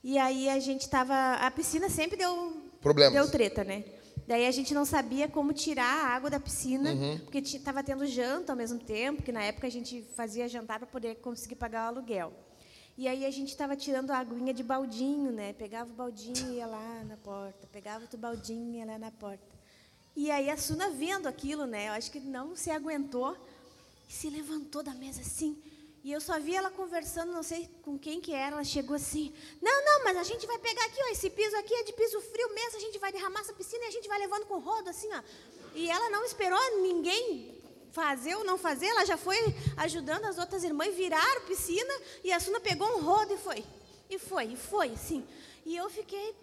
[0.02, 1.14] E aí a gente tava.
[1.34, 2.32] A piscina sempre deu.
[2.80, 3.14] Problemas.
[3.14, 3.84] Deu treta, né?
[4.26, 7.20] Daí a gente não sabia como tirar a água da piscina, Uhum.
[7.20, 10.88] porque estava tendo janta ao mesmo tempo, que na época a gente fazia jantar para
[10.88, 12.32] poder conseguir pagar o aluguel.
[12.98, 15.52] E aí a gente estava tirando a aguinha de baldinho, né?
[15.52, 19.12] Pegava o baldinho e ia lá na porta, pegava outro baldinho e ia lá na
[19.12, 19.55] porta.
[20.16, 21.90] E aí a Suna vendo aquilo, né?
[21.90, 23.36] Eu acho que não se aguentou
[24.10, 25.62] e se levantou da mesa assim.
[26.06, 28.56] E eu só vi ela conversando, não sei com quem que era.
[28.56, 31.12] Ela chegou assim: Não, não, mas a gente vai pegar aqui, ó.
[31.12, 32.78] Esse piso aqui é de piso frio mesmo.
[32.78, 35.22] A gente vai derramar essa piscina e a gente vai levando com rodo, assim, ó.
[35.74, 37.60] E ela não esperou ninguém
[37.92, 38.86] fazer ou não fazer.
[38.86, 39.38] Ela já foi
[39.78, 41.94] ajudando as outras irmãs, viraram piscina.
[42.24, 43.66] E a Suna pegou um rodo e foi.
[44.10, 45.28] E foi, e foi, assim.
[45.66, 46.36] E eu fiquei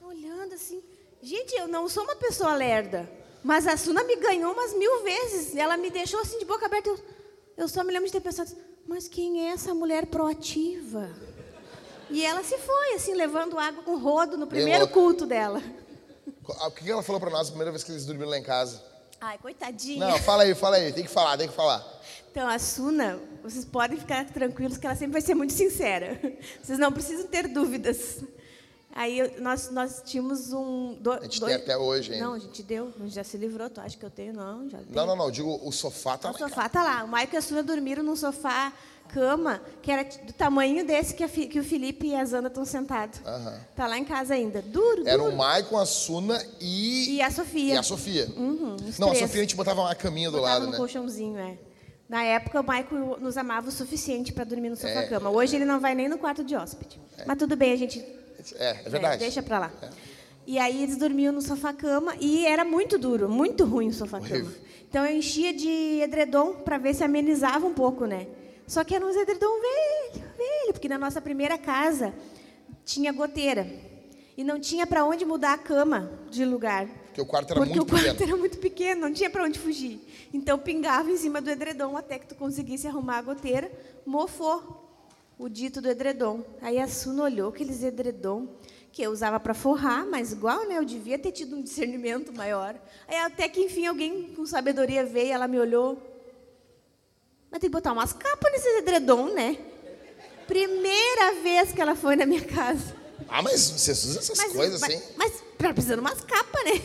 [0.00, 0.82] olhando assim.
[1.22, 3.08] Gente, eu não sou uma pessoa lerda.
[3.44, 5.54] Mas a Suna me ganhou umas mil vezes.
[5.54, 6.88] Ela me deixou assim de boca aberta.
[6.88, 6.98] Eu,
[7.56, 8.50] eu só me lembro de ter pensado,
[8.86, 11.08] mas quem é essa mulher proativa?
[12.10, 15.62] E ela se foi, assim, levando água com rodo no primeiro culto dela.
[16.44, 18.82] O que ela falou pra nós a primeira vez que eles dormiram lá em casa?
[19.20, 20.04] Ai, coitadinha.
[20.04, 20.92] Não, fala aí, fala aí.
[20.92, 21.86] Tem que falar, tem que falar.
[22.30, 26.20] Então, a Suna, vocês podem ficar tranquilos que ela sempre vai ser muito sincera.
[26.60, 28.24] Vocês não precisam ter dúvidas.
[28.94, 30.94] Aí nós, nós tínhamos um.
[31.00, 32.24] do- A gente tem até hoje ainda.
[32.26, 33.70] Não, a gente deu, a gente já se livrou.
[33.70, 34.34] Tu acha que eu tenho?
[34.34, 35.24] Não, já Não, não, não.
[35.26, 37.04] eu Digo, o sofá tá O lá em sofá tá lá.
[37.04, 38.70] O Maico e a Suna dormiram num sofá
[39.08, 42.64] cama que era do tamanho desse que, a que o Felipe e a Zana estão
[42.64, 43.20] sentados.
[43.26, 43.60] Aham.
[43.76, 44.60] Tá lá em casa ainda.
[44.62, 45.32] Duro, Era duro.
[45.32, 47.16] o Maicon, a Suna e...
[47.16, 47.74] E a Sofia.
[47.74, 48.26] E a Sofia.
[48.36, 49.24] Uhum, não, a três.
[49.26, 50.76] Sofia a gente botava uma caminha do Botava lado, no né?
[50.78, 51.58] colchãozinho, é.
[52.08, 54.78] Na época, o Maico nos amava o suficiente para dormir no É.
[54.78, 55.30] sofá-cama.
[55.30, 57.00] Hoje ele não vai nem no quarto de hóspede.
[57.26, 58.04] Mas tudo bem, a gente
[58.58, 59.16] É, é verdade.
[59.16, 59.72] é, deixa pra lá.
[60.46, 64.52] E aí eles dormiam no sofá-cama e era muito duro, muito ruim o sofá-cama.
[64.88, 68.26] Então eu enchia de edredom para ver se amenizava um pouco, né?
[68.66, 72.12] Só que era uns edredom velho, velho, porque na nossa primeira casa
[72.84, 73.66] tinha goteira.
[74.36, 76.86] E não tinha para onde mudar a cama de lugar.
[77.06, 78.30] Porque o quarto era porque muito o quarto pequeno.
[78.30, 80.00] era muito pequeno, não tinha para onde fugir.
[80.32, 83.70] Então pingava em cima do edredom até que tu conseguisse arrumar a goteira,
[84.06, 84.81] mofou
[85.42, 86.44] o dito do edredom.
[86.60, 88.46] Aí a Suna olhou aqueles edredom
[88.92, 90.78] que eu usava para forrar, mas igual, né?
[90.78, 92.76] Eu devia ter tido um discernimento maior.
[93.08, 96.00] Aí até que enfim alguém com sabedoria veio, ela me olhou.
[97.50, 99.58] Mas tem que botar umas capas nesse edredom, né?
[100.46, 102.94] Primeira vez que ela foi na minha casa.
[103.28, 105.14] Ah, mas vocês usam essas mas, coisas mas, assim?
[105.16, 106.82] Mas tá precisando umas capas, né?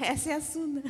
[0.00, 0.82] Essa é a Suna.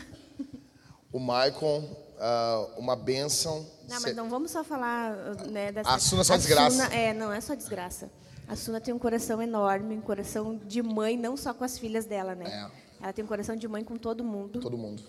[1.13, 3.67] O Maicon, uh, uma bênção.
[3.89, 5.15] Não, mas não vamos só falar
[5.49, 5.91] né, dessa...
[5.91, 6.85] A Suna é só desgraça.
[6.85, 8.11] Suna, é, não é só desgraça.
[8.49, 12.05] A Suna tem um coração enorme, um coração de mãe, não só com as filhas
[12.05, 12.45] dela, né?
[12.47, 12.87] É.
[13.05, 14.61] Ela tem um coração de mãe com todo mundo.
[14.61, 15.03] Todo mundo.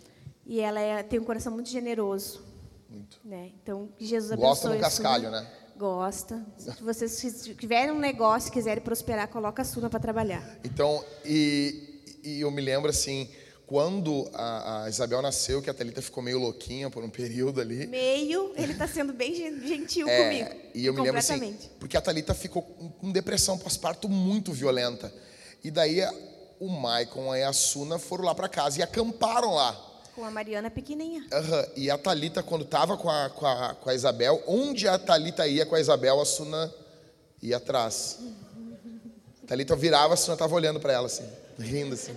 [0.46, 2.44] E ela é, tem um coração muito generoso.
[2.90, 3.20] Muito.
[3.24, 3.52] Né?
[3.62, 4.50] Então, que Jesus abençoe.
[4.50, 5.48] Gosta do cascalho, né?
[5.78, 6.46] Gosta.
[6.58, 7.22] Se vocês
[7.58, 10.58] tiverem um negócio, quiserem prosperar, coloca a Suna para trabalhar.
[10.64, 13.30] Então, e, e eu me lembro assim,
[13.68, 17.86] quando a, a, Isabel nasceu, que a Thalita ficou meio louquinha por um período ali.
[17.86, 20.62] Meio, ele está sendo bem gentil é, comigo.
[20.74, 25.14] E eu me lembro assim, porque a Thalita ficou com depressão pós-parto muito violenta.
[25.62, 26.00] E daí
[26.62, 29.74] o Maicon e a Suna foram lá para casa e acamparam lá.
[30.16, 31.24] Com a Mariana pequenininha.
[31.24, 31.72] Uhum.
[31.76, 35.46] E a Thalita, quando estava com a, com, a, com a Isabel, onde a Thalita
[35.46, 36.74] ia com a Isabel, a Suna
[37.44, 38.20] ia atrás.
[39.44, 41.28] A Thalita virava, a Suna estava olhando para ela assim,
[41.60, 42.16] rindo assim.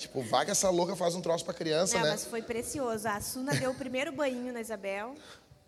[0.00, 2.10] Tipo, vai que essa louca faz um troço pra criança, não, né?
[2.12, 3.06] mas foi precioso.
[3.06, 5.14] A Suna deu o primeiro banho na Isabel,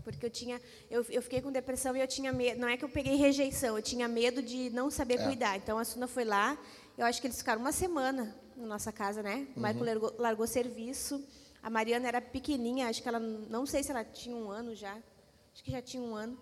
[0.03, 0.59] porque eu tinha,
[0.91, 3.77] eu, eu fiquei com depressão e eu tinha medo, não é que eu peguei rejeição,
[3.77, 5.25] eu tinha medo de não saber é.
[5.27, 5.59] cuidar.
[5.59, 6.59] Então a Suna foi lá,
[6.97, 9.47] eu acho que eles ficaram uma semana na nossa casa, né?
[9.55, 9.85] O Michael uhum.
[9.85, 11.23] largou, largou serviço.
[11.63, 14.97] A Mariana era pequenininha, acho que ela, não sei se ela tinha um ano já,
[15.53, 16.39] acho que já tinha um ano.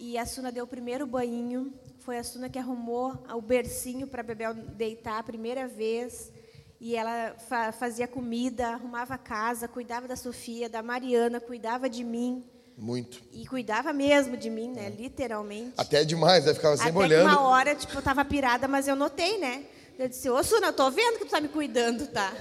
[0.00, 4.22] E a Suna deu o primeiro banho, foi a Suna que arrumou o bercinho para
[4.22, 6.32] Bebel deitar a primeira vez.
[6.80, 12.04] E ela fa fazia comida, arrumava a casa, cuidava da Sofia, da Mariana, cuidava de
[12.04, 12.44] mim.
[12.76, 13.20] Muito.
[13.32, 14.88] E cuidava mesmo de mim, né?
[14.88, 15.74] Literalmente.
[15.76, 16.54] Até demais, né?
[16.54, 17.26] Ficava sempre Até olhando.
[17.26, 19.64] uma hora, tipo, eu tava pirada, mas eu notei, né?
[19.98, 22.32] Eu disse, ô Suna, eu tô vendo que tu tá me cuidando, tá?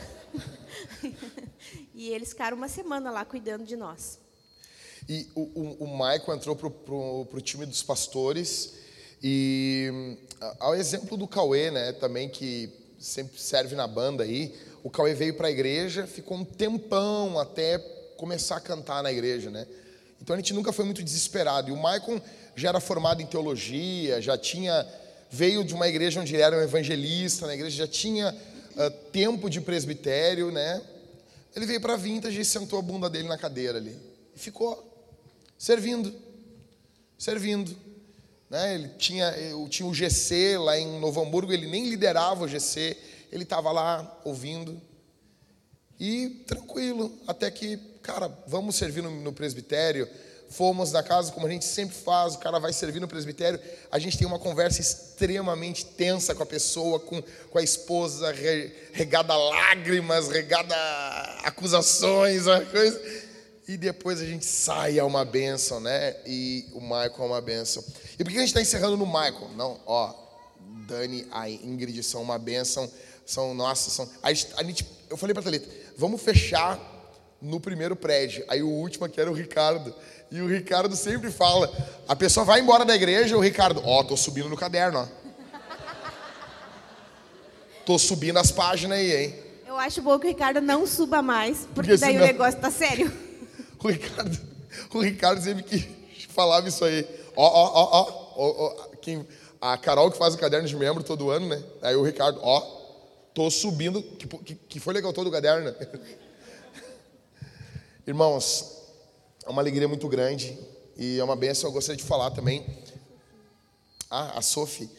[1.96, 4.20] e eles ficaram uma semana lá cuidando de nós.
[5.10, 8.76] E o, o, o Michael entrou pro, pro, pro time dos pastores
[9.24, 10.18] e
[10.60, 11.94] ao exemplo do Cauê, né?
[11.94, 14.54] Também que sempre serve na banda aí.
[14.84, 17.78] O Cauê veio para a igreja, ficou um tempão até
[18.18, 19.68] começar a cantar na igreja, né?
[20.22, 21.70] Então a gente nunca foi muito desesperado.
[21.70, 22.20] E o Maicon
[22.56, 24.86] já era formado em teologia, já tinha
[25.30, 29.60] veio de uma igreja onde era um evangelista, na igreja já tinha uh, tempo de
[29.60, 30.82] presbitério, né?
[31.56, 33.98] Ele veio para a Vintage e sentou a bunda dele na cadeira ali
[34.36, 34.88] e ficou
[35.58, 36.14] servindo,
[37.18, 37.76] servindo.
[38.50, 38.76] Né?
[38.76, 39.34] Ele tinha,
[39.70, 42.98] tinha o GC lá em Novo Hamburgo, ele nem liderava o GC,
[43.32, 44.82] ele estava lá ouvindo.
[46.00, 50.08] E tranquilo, até que, cara, vamos servir no, no presbitério.
[50.50, 53.60] Fomos na casa, como a gente sempre faz, o cara vai servir no presbitério.
[53.92, 58.72] A gente tem uma conversa extremamente tensa com a pessoa, com, com a esposa, re,
[58.94, 60.74] regada lágrimas, regada
[61.44, 63.27] acusações, uma coisa
[63.68, 66.16] e depois a gente sai, é uma bênção, né?
[66.26, 67.84] E o Michael é uma bênção.
[68.18, 69.50] E por que a gente está encerrando no Michael?
[69.58, 70.14] Não, ó,
[70.88, 72.90] Dani, a Ingrid são uma bênção,
[73.26, 74.10] são nossas, são.
[74.24, 76.80] A gente, a gente, eu falei para Thalita, vamos fechar
[77.42, 78.46] no primeiro prédio.
[78.48, 79.94] Aí o último aqui era o Ricardo.
[80.32, 81.70] E o Ricardo sempre fala:
[82.08, 85.28] a pessoa vai embora da igreja, o Ricardo, ó, tô subindo no caderno, ó.
[87.86, 89.36] Tô subindo as páginas aí, hein?
[89.66, 92.24] Eu acho bom que o Ricardo não suba mais, porque, porque daí senão...
[92.24, 93.27] o negócio tá sério.
[93.84, 94.40] O Ricardo,
[94.94, 95.80] o Ricardo sempre que
[96.30, 97.06] falava isso aí.
[97.36, 99.26] Ó, ó, ó, ó,
[99.62, 101.64] a Carol que faz o caderno de membro todo ano, né?
[101.82, 102.60] Aí o Ricardo, ó,
[103.34, 105.76] tô subindo, que, que, que foi legal todo o caderno?
[108.06, 108.78] Irmãos,
[109.46, 110.58] é uma alegria muito grande
[110.98, 112.66] e é uma benção, eu gostaria de falar também.
[114.10, 114.90] Ah, a Sophie.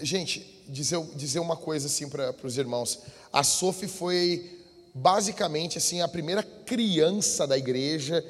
[0.00, 3.00] Gente, dizer, dizer uma coisa assim para os irmãos.
[3.32, 4.57] A Sophie foi
[4.98, 8.24] basicamente assim a primeira criança da igreja,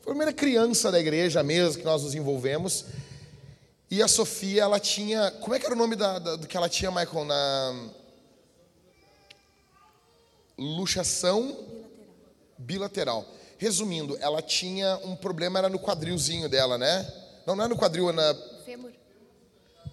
[0.00, 2.86] foi a primeira criança da igreja mesmo que nós nos envolvemos.
[3.90, 6.56] E a Sofia, ela tinha, como é que era o nome da, da, do que
[6.56, 7.90] ela tinha, Michael, na
[10.58, 11.42] luxação
[12.58, 13.22] bilateral.
[13.22, 13.26] bilateral.
[13.58, 17.06] Resumindo, ela tinha um problema era no quadrilzinho dela, né?
[17.46, 18.34] Não, não é no quadril, é na
[18.64, 18.90] fêmur.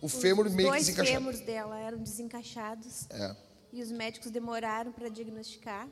[0.02, 1.18] O fêmur Os meio dois desencaixado.
[1.18, 3.06] Os fêmurs dela eram desencaixados.
[3.12, 3.36] É.
[3.72, 5.88] E os médicos demoraram para diagnosticar.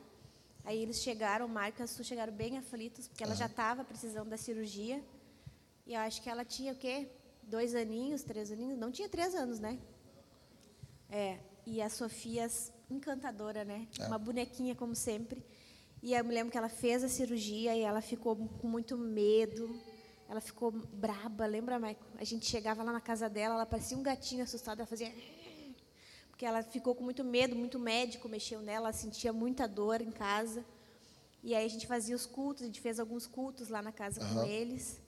[0.64, 3.38] Aí eles chegaram, o Marco e Su chegaram bem aflitos, porque ela uhum.
[3.38, 5.02] já estava precisando da cirurgia.
[5.86, 7.08] E eu acho que ela tinha o quê?
[7.42, 8.78] Dois aninhos, três aninhos?
[8.78, 9.78] Não tinha três anos, né?
[11.08, 11.38] É.
[11.64, 12.46] E a Sofia,
[12.90, 13.88] encantadora, né?
[13.98, 14.06] É.
[14.06, 15.42] Uma bonequinha, como sempre.
[16.02, 19.80] E eu me lembro que ela fez a cirurgia e ela ficou com muito medo.
[20.28, 21.96] Ela ficou braba, lembra, Michael?
[22.18, 25.12] A gente chegava lá na casa dela, ela parecia um gatinho assustado, ela fazia.
[26.38, 30.12] Porque ela ficou com muito medo, muito médico mexeu nela, ela sentia muita dor em
[30.12, 30.64] casa.
[31.42, 34.22] E aí a gente fazia os cultos, a gente fez alguns cultos lá na casa
[34.22, 34.34] uhum.
[34.34, 35.00] com eles.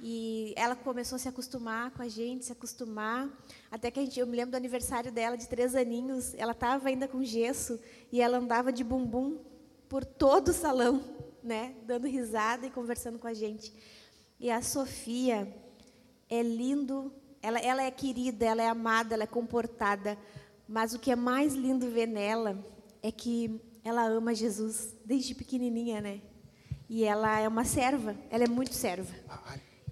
[0.00, 3.28] E ela começou a se acostumar com a gente, se acostumar.
[3.70, 6.88] Até que a gente, eu me lembro do aniversário dela, de três aninhos, ela estava
[6.88, 7.78] ainda com gesso
[8.10, 9.36] e ela andava de bumbum
[9.86, 11.04] por todo o salão,
[11.42, 13.70] né, dando risada e conversando com a gente.
[14.40, 15.54] E a Sofia
[16.26, 17.12] é lindo,
[17.48, 20.16] ela, ela é querida, ela é amada, ela é comportada.
[20.68, 22.58] Mas o que é mais lindo ver nela
[23.02, 26.20] é que ela ama Jesus desde pequenininha, né?
[26.88, 29.14] E ela é uma serva, ela é muito serva.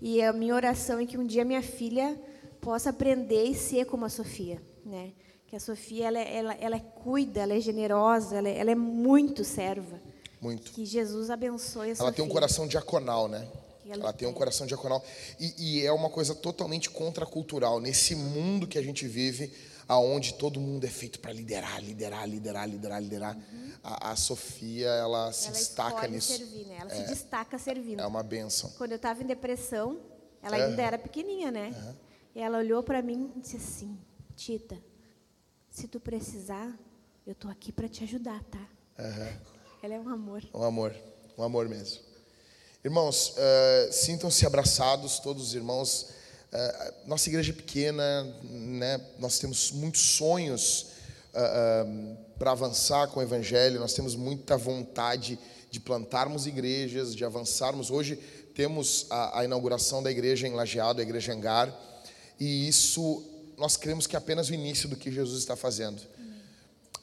[0.01, 2.19] E a minha oração é que um dia minha filha
[2.61, 5.13] possa aprender e ser como a Sofia, né?
[5.47, 10.01] Que a Sofia ela, ela, ela cuida, ela é generosa, ela, ela é muito serva.
[10.41, 10.73] Muito.
[10.73, 12.09] Que Jesus abençoe a ela Sofia.
[12.09, 13.49] Ela tem um coração diaconal, né?
[13.91, 15.05] Ela, tem um coração diaconal.
[15.39, 17.81] E, e é uma coisa totalmente contracultural.
[17.81, 19.53] Nesse mundo que a gente vive,
[19.89, 23.37] aonde todo mundo é feito para liderar, liderar, liderar, liderar, liderar.
[23.37, 23.73] Uhum.
[23.83, 26.37] A, a, Sofia, ela se ela destaca nisso.
[26.37, 26.79] Servir, né?
[26.81, 28.01] Ela é, se destaca servindo.
[28.01, 28.71] É uma benção.
[28.77, 30.01] Quando eu estava em depressão,
[30.43, 31.73] ela ainda era pequenininha, né?
[31.75, 31.95] Uhum.
[32.35, 33.99] E ela olhou para mim e disse assim:
[34.35, 34.77] Tita,
[35.71, 36.77] se tu precisar,
[37.27, 38.69] eu tô aqui para te ajudar, tá?
[39.83, 40.43] Ela é um amor.
[40.53, 40.95] Um amor,
[41.39, 42.06] um amor mesmo.
[42.87, 46.07] Irmãos, uh, sintam-se abraçados, todos os irmãos.
[46.53, 49.01] Uh, nossa igreja é pequena, né?
[49.19, 50.93] nós temos muitos sonhos
[51.35, 55.37] uh, para avançar com o Evangelho, nós temos muita vontade
[55.69, 57.91] de plantarmos igrejas, de avançarmos.
[57.91, 58.21] Hoje
[58.55, 61.77] temos a, a inauguração da igreja em Lajeado, a igreja Angar,
[62.39, 63.21] e isso
[63.59, 66.01] nós cremos que é apenas o início do que Jesus está fazendo.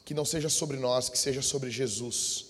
[0.02, 2.46] Que não seja sobre nós, que seja sobre Jesus.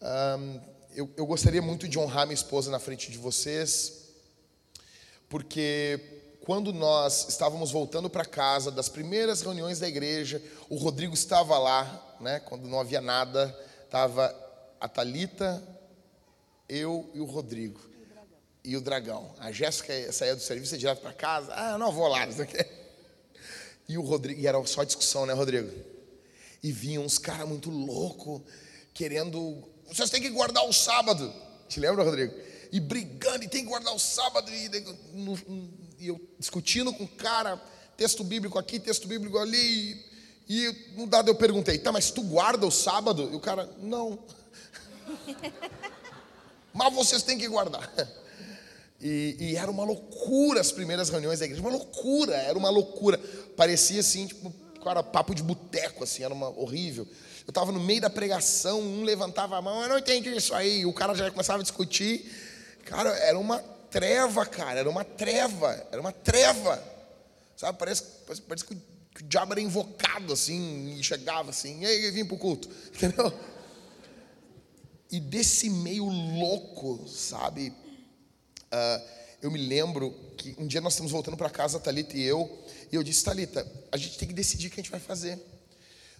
[0.00, 4.04] Um, eu, eu gostaria muito de honrar minha esposa na frente de vocês,
[5.28, 6.00] porque
[6.40, 12.16] quando nós estávamos voltando para casa das primeiras reuniões da igreja, o Rodrigo estava lá,
[12.20, 12.40] né?
[12.40, 14.34] Quando não havia nada, estava
[14.80, 15.62] a Talita,
[16.68, 17.80] eu e o Rodrigo
[18.64, 19.34] e o dragão.
[19.38, 21.52] A Jéssica saía do serviço direto para casa.
[21.54, 22.34] Ah, não vou lá, não.
[23.86, 25.70] E o Rodrigo, e era só discussão, né, Rodrigo?
[26.62, 28.40] E vinham uns caras muito loucos,
[28.94, 29.62] querendo.
[29.94, 31.32] Vocês têm que guardar o sábado.
[31.68, 32.34] Te lembra, Rodrigo?
[32.72, 34.50] E brigando, e tem que guardar o sábado.
[34.50, 34.68] E,
[36.00, 37.56] e eu discutindo com o cara,
[37.96, 40.04] texto bíblico aqui, texto bíblico ali.
[40.48, 43.30] E, e no dado eu perguntei, tá, mas tu guarda o sábado?
[43.32, 44.18] E o cara, não.
[46.74, 47.88] mas vocês têm que guardar.
[49.00, 53.16] E, e, era uma loucura as primeiras reuniões da igreja, uma loucura, era uma loucura.
[53.56, 57.06] Parecia assim, tipo, cara, papo de boteco, assim, era uma, horrível.
[57.46, 60.86] Eu estava no meio da pregação, um levantava a mão, eu não entendi isso aí,
[60.86, 62.30] o cara já começava a discutir.
[62.84, 63.58] Cara, era uma
[63.90, 66.82] treva, cara, era uma treva, era uma treva.
[67.56, 68.82] Sabe, parece, parece, parece que, o,
[69.14, 72.68] que, o, diabo era invocado, assim, e chegava assim, e aí, vim para o culto,
[72.94, 73.32] entendeu?
[75.10, 77.72] E desse meio louco, sabe,
[78.74, 82.22] Uh, eu me lembro que um dia nós estamos voltando para casa, a Thalita e
[82.22, 82.50] eu,
[82.90, 85.38] e eu disse, Thalita, a gente tem que decidir o que a gente vai fazer.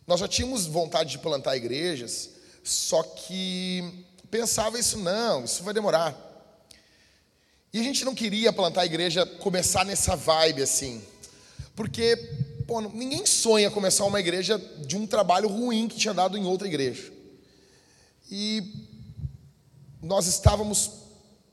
[0.06, 2.30] Nós já tínhamos vontade de plantar igrejas,
[2.62, 6.14] só que pensava isso, não, isso vai demorar.
[7.72, 11.02] E a gente não queria plantar a igreja, começar nessa vibe assim,
[11.74, 12.16] porque
[12.66, 16.68] pô, ninguém sonha começar uma igreja de um trabalho ruim que tinha dado em outra
[16.68, 17.12] igreja.
[18.30, 18.62] E
[20.02, 20.90] nós estávamos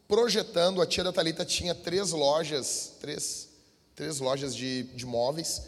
[0.08, 3.48] projetando, a tia da Thalita tinha três lojas, três,
[3.96, 5.62] três lojas de, de móveis,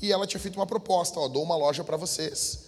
[0.00, 2.66] e ela tinha feito uma proposta, ó, dou uma loja para vocês,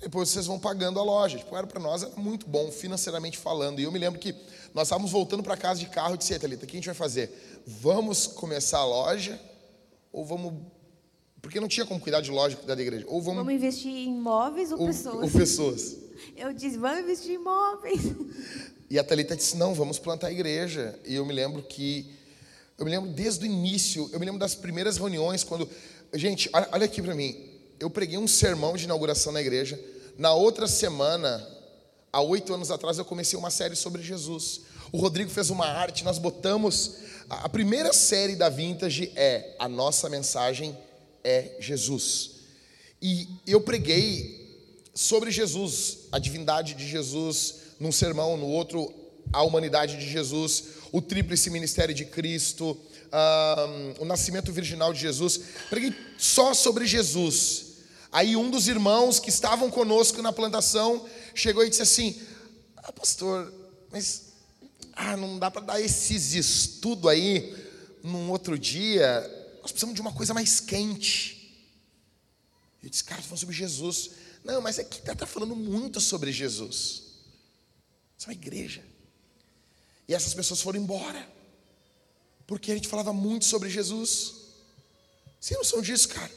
[0.00, 1.38] depois vocês vão pagando a loja.
[1.38, 3.80] Tipo, era para nós era muito bom financeiramente falando.
[3.80, 4.34] E eu me lembro que
[4.74, 6.94] nós estávamos voltando para casa de carro e disse, Thalita, o que a gente vai
[6.94, 7.62] fazer?
[7.66, 9.40] Vamos começar a loja
[10.12, 10.52] ou vamos
[11.40, 13.04] porque não tinha como cuidar de loja, cuidar da igreja.
[13.06, 15.24] Ou vamos, vamos investir em imóveis ou, ou pessoas?
[15.24, 15.96] Ou pessoas.
[16.34, 18.00] Eu disse, vamos investir em imóveis.
[18.90, 20.96] E a Thalita disse: Não, vamos plantar a igreja.
[21.04, 22.14] E eu me lembro que.
[22.78, 25.68] Eu me lembro desde o início, eu me lembro das primeiras reuniões, quando.
[26.14, 27.36] Gente, olha aqui para mim.
[27.80, 29.78] Eu preguei um sermão de inauguração na igreja.
[30.16, 31.44] Na outra semana,
[32.12, 34.60] há oito anos atrás, eu comecei uma série sobre Jesus.
[34.92, 36.98] O Rodrigo fez uma arte, nós botamos.
[37.28, 40.78] A primeira série da Vintage é A Nossa Mensagem
[41.24, 42.30] é Jesus.
[43.02, 44.44] E eu preguei
[44.94, 48.94] sobre Jesus, a divindade de Jesus, num sermão, no outro,
[49.32, 52.78] a humanidade de Jesus, o tríplice ministério de Cristo,
[53.98, 55.40] o nascimento virginal de Jesus.
[55.70, 57.74] Preguei só sobre Jesus.
[58.10, 62.20] Aí um dos irmãos que estavam conosco na plantação chegou e disse assim:
[62.76, 63.52] ah, Pastor,
[63.90, 64.32] mas
[64.92, 67.54] ah, não dá para dar esses estudos aí
[68.02, 69.20] num outro dia.
[69.62, 71.34] Nós precisamos de uma coisa mais quente.
[72.82, 74.10] Eu disse, cara, tá falando sobre Jesus.
[74.44, 77.02] Não, mas aqui está tá falando muito sobre Jesus.
[78.16, 78.84] Isso é uma igreja.
[80.06, 81.33] E essas pessoas foram embora.
[82.46, 84.34] Porque a gente falava muito sobre Jesus.
[85.40, 86.30] Você não são disso, cara?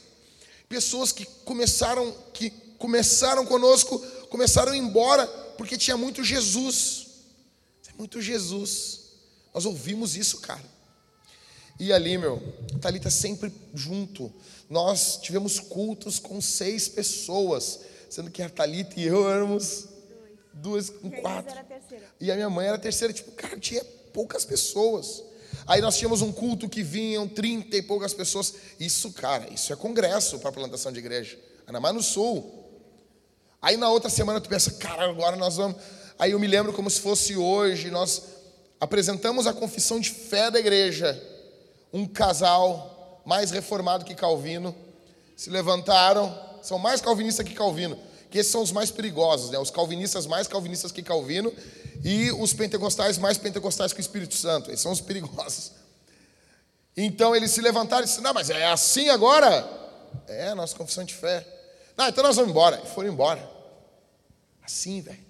[0.68, 3.98] Pessoas que começaram, que começaram conosco,
[4.28, 7.06] começaram a ir embora porque tinha muito Jesus.
[7.96, 9.00] Muito Jesus.
[9.52, 10.62] Nós ouvimos isso, cara.
[11.80, 12.40] E ali, meu,
[12.80, 14.32] Thalita sempre junto.
[14.68, 19.88] Nós tivemos cultos com seis pessoas, sendo que a Thalita e eu éramos
[20.52, 21.54] duas com quatro.
[22.20, 23.12] E a minha mãe era a terceira.
[23.12, 25.22] Tipo, cara, tinha poucas pessoas.
[25.68, 28.54] Aí nós tínhamos um culto que vinham 30 e poucas pessoas.
[28.80, 31.38] Isso, cara, isso é congresso para plantação de igreja.
[31.66, 32.64] Ainda mais no sul.
[33.60, 35.76] Aí na outra semana tu pensa, cara, agora nós vamos.
[36.18, 38.22] Aí eu me lembro como se fosse hoje, nós
[38.80, 41.22] apresentamos a confissão de fé da igreja.
[41.92, 44.74] Um casal mais reformado que Calvino
[45.36, 47.98] se levantaram, são mais calvinistas que Calvino,
[48.30, 49.58] que esses são os mais perigosos, né?
[49.58, 51.52] Os calvinistas mais calvinistas que Calvino
[52.04, 54.70] e os pentecostais mais pentecostais que o Espírito Santo.
[54.70, 55.72] Esses são os perigosos.
[56.96, 59.66] Então eles se levantaram e disseram: Não, mas é assim agora?
[60.26, 61.46] É, nossa confissão de fé.
[61.96, 62.80] Não, então nós vamos embora.
[62.84, 63.48] E foram embora.
[64.62, 65.26] Assim, velho.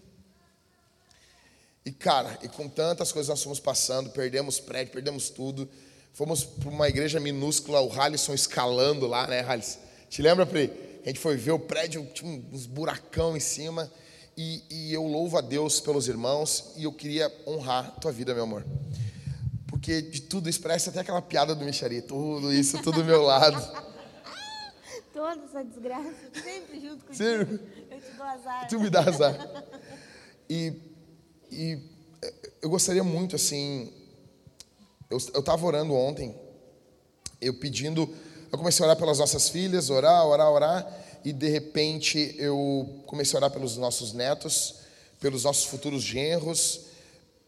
[1.85, 5.69] E cara, e com tantas coisas nós fomos passando, perdemos prédio, perdemos tudo.
[6.13, 9.79] Fomos para uma igreja minúscula, o Halisson escalando lá, né, Halisson?
[10.11, 10.88] Te lembra, Pri?
[11.05, 13.91] A gente foi ver o prédio, tinha uns buracão em cima.
[14.37, 18.33] E, e, eu louvo a Deus pelos irmãos e eu queria honrar a tua vida,
[18.35, 18.65] meu amor.
[19.67, 23.23] Porque de tudo isso parece até aquela piada do Michari, tudo isso, tudo do meu
[23.23, 23.59] lado.
[25.13, 27.15] Toda essa desgraça, sempre junto contigo.
[27.15, 27.61] Sempre.
[27.91, 28.69] Eu te dou azar.
[28.69, 29.65] Tu me dá azar.
[30.49, 30.73] E,
[31.51, 31.79] e
[32.63, 33.93] eu gostaria muito, assim.
[35.11, 36.39] Eu estava orando ontem,
[37.41, 38.09] eu pedindo.
[38.51, 43.37] Eu comecei a orar pelas nossas filhas, orar, orar, orar e de repente eu comecei
[43.37, 44.77] a orar pelos nossos netos,
[45.21, 46.83] pelos nossos futuros genros,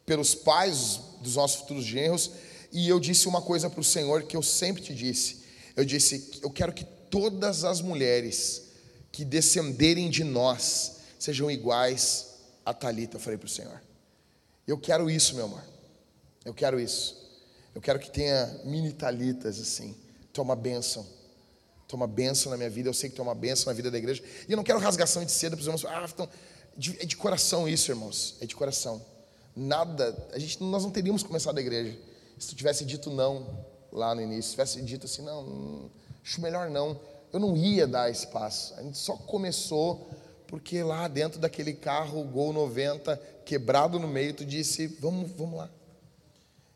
[0.05, 2.33] pelos pais dos nossos futuros genros,
[2.73, 5.41] e eu disse uma coisa para o Senhor que eu sempre te disse.
[5.77, 8.65] Eu disse: eu quero que todas as mulheres
[9.11, 12.35] que descenderem de nós sejam iguais
[12.65, 13.17] a Talita.
[13.17, 13.81] Eu falei para o Senhor.
[14.67, 15.63] Eu quero isso, meu amor.
[16.45, 17.17] Eu quero isso.
[17.75, 19.97] Eu quero que tenha mini talitas assim.
[20.33, 21.07] Toma bênção
[21.91, 23.73] tu é uma benção na minha vida, eu sei que tu é uma benção na
[23.73, 24.23] vida da igreja.
[24.49, 25.85] E eu não quero rasgação de seda para os irmãos.
[25.85, 26.29] Ah, então,
[26.77, 28.37] de, é de coração isso, irmãos.
[28.41, 29.05] É de coração.
[29.57, 31.99] Nada, a gente, nós não teríamos começado a igreja
[32.39, 34.45] se tu tivesse dito não lá no início.
[34.45, 35.91] Se tivesse dito assim, não, hum,
[36.25, 36.99] acho melhor não.
[37.33, 38.73] Eu não ia dar esse passo.
[38.75, 40.09] A gente só começou
[40.47, 45.69] porque lá dentro daquele carro Gol 90, quebrado no meio, tu disse, vamos, vamos lá.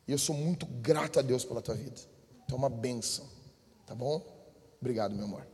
[0.09, 2.00] E eu sou muito grato a Deus pela tua vida.
[2.46, 3.26] Tu é uma benção,
[3.87, 4.22] tá bom?
[4.80, 5.47] Obrigado, meu amor.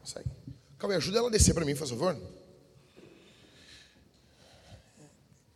[0.00, 0.30] Consegue?
[0.78, 2.16] Calma aí, ajuda ela a descer para mim, por favor.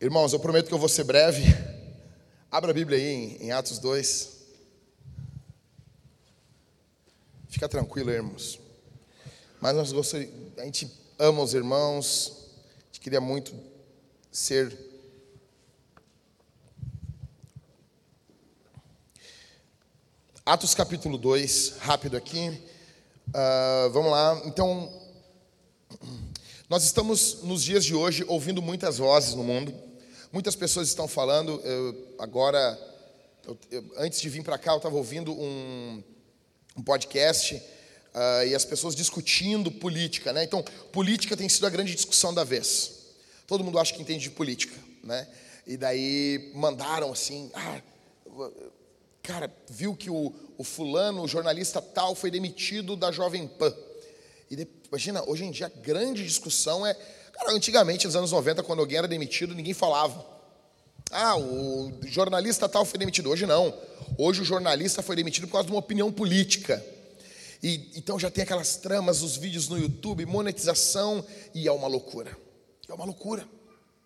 [0.01, 1.43] Irmãos, eu prometo que eu vou ser breve.
[2.49, 4.39] Abra a Bíblia aí em Atos 2.
[7.49, 8.59] Fica tranquilo, irmãos.
[9.59, 12.31] Mas nós gostaríamos, a gente ama os irmãos,
[12.87, 13.53] gente queria muito
[14.31, 14.87] ser
[20.45, 22.49] Atos capítulo 2, rápido aqui.
[23.27, 24.41] Uh, vamos lá.
[24.45, 24.91] Então,
[26.69, 29.75] nós estamos nos dias de hoje ouvindo muitas vozes no mundo.
[30.31, 31.61] Muitas pessoas estão falando.
[31.63, 32.79] Eu, agora,
[33.45, 36.01] eu, eu, antes de vir para cá, eu estava ouvindo um,
[36.77, 37.61] um podcast
[38.13, 40.43] uh, e as pessoas discutindo política, né?
[40.43, 42.99] Então, política tem sido a grande discussão da vez.
[43.47, 45.27] Todo mundo acha que entende de política, né?
[45.65, 47.81] E daí mandaram assim, ah,
[49.21, 53.73] cara, viu que o, o fulano, o jornalista tal, foi demitido da Jovem Pan.
[54.49, 56.95] E de, imagina, hoje em dia a grande discussão é,
[57.33, 60.25] cara, antigamente, nos anos 90, quando alguém era demitido, ninguém falava.
[61.11, 63.29] Ah, o jornalista tal foi demitido.
[63.29, 63.73] Hoje não.
[64.17, 66.83] Hoje o jornalista foi demitido por causa de uma opinião política.
[67.61, 72.35] E, então já tem aquelas tramas, os vídeos no YouTube, monetização, e é uma loucura.
[72.87, 73.47] É uma loucura,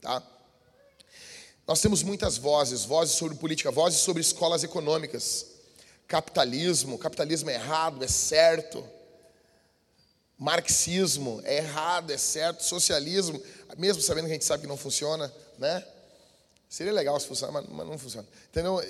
[0.02, 0.22] tá?
[1.66, 5.46] Nós temos muitas vozes, vozes sobre política, vozes sobre escolas econômicas,
[6.08, 8.84] capitalismo, capitalismo é errado, é certo.
[10.38, 12.64] Marxismo é errado, é certo.
[12.64, 13.42] Socialismo,
[13.78, 15.86] mesmo sabendo que a gente sabe que não funciona, né?
[16.68, 18.28] Seria legal se funcionasse, mas, não funciona.
[18.50, 18.82] Entendeu?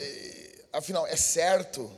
[0.71, 1.91] Afinal, é certo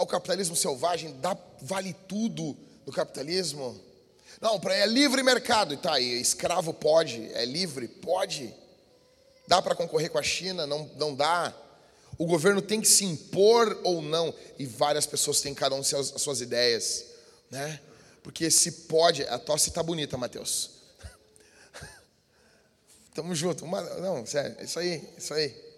[0.00, 3.78] o capitalismo selvagem dá, vale tudo no capitalismo.
[4.40, 5.76] Não, para é livre mercado.
[5.76, 8.54] Tá aí, escravo pode, é livre, pode.
[9.46, 10.66] Dá para concorrer com a China?
[10.66, 11.54] Não, não dá.
[12.16, 14.34] O governo tem que se impor ou não?
[14.58, 17.06] E várias pessoas têm cada um as suas ideias,
[17.50, 17.80] né?
[18.22, 20.70] Porque se pode, a tosse está bonita, Mateus.
[23.14, 23.66] Tamo junto.
[23.66, 25.70] Não, sério, isso aí, isso aí.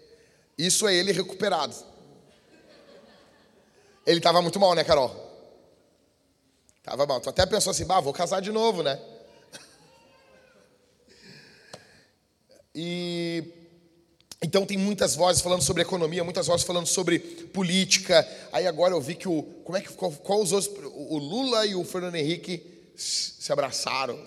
[0.57, 1.75] Isso é ele recuperado.
[4.05, 5.15] Ele estava muito mal, né, Carol?
[6.83, 7.21] Tava mal.
[7.21, 8.99] Tu até pensou assim, bah, vou casar de novo, né?
[12.75, 13.43] E
[14.41, 18.27] então tem muitas vozes falando sobre economia, muitas vozes falando sobre política.
[18.51, 21.65] Aí agora eu vi que o como é que qual, qual os outros o Lula
[21.65, 24.21] e o Fernando Henrique se abraçaram,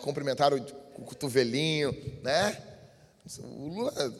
[0.00, 0.58] cumprimentaram
[0.96, 2.71] o cotovelinho, né?
[3.38, 4.12] O Lula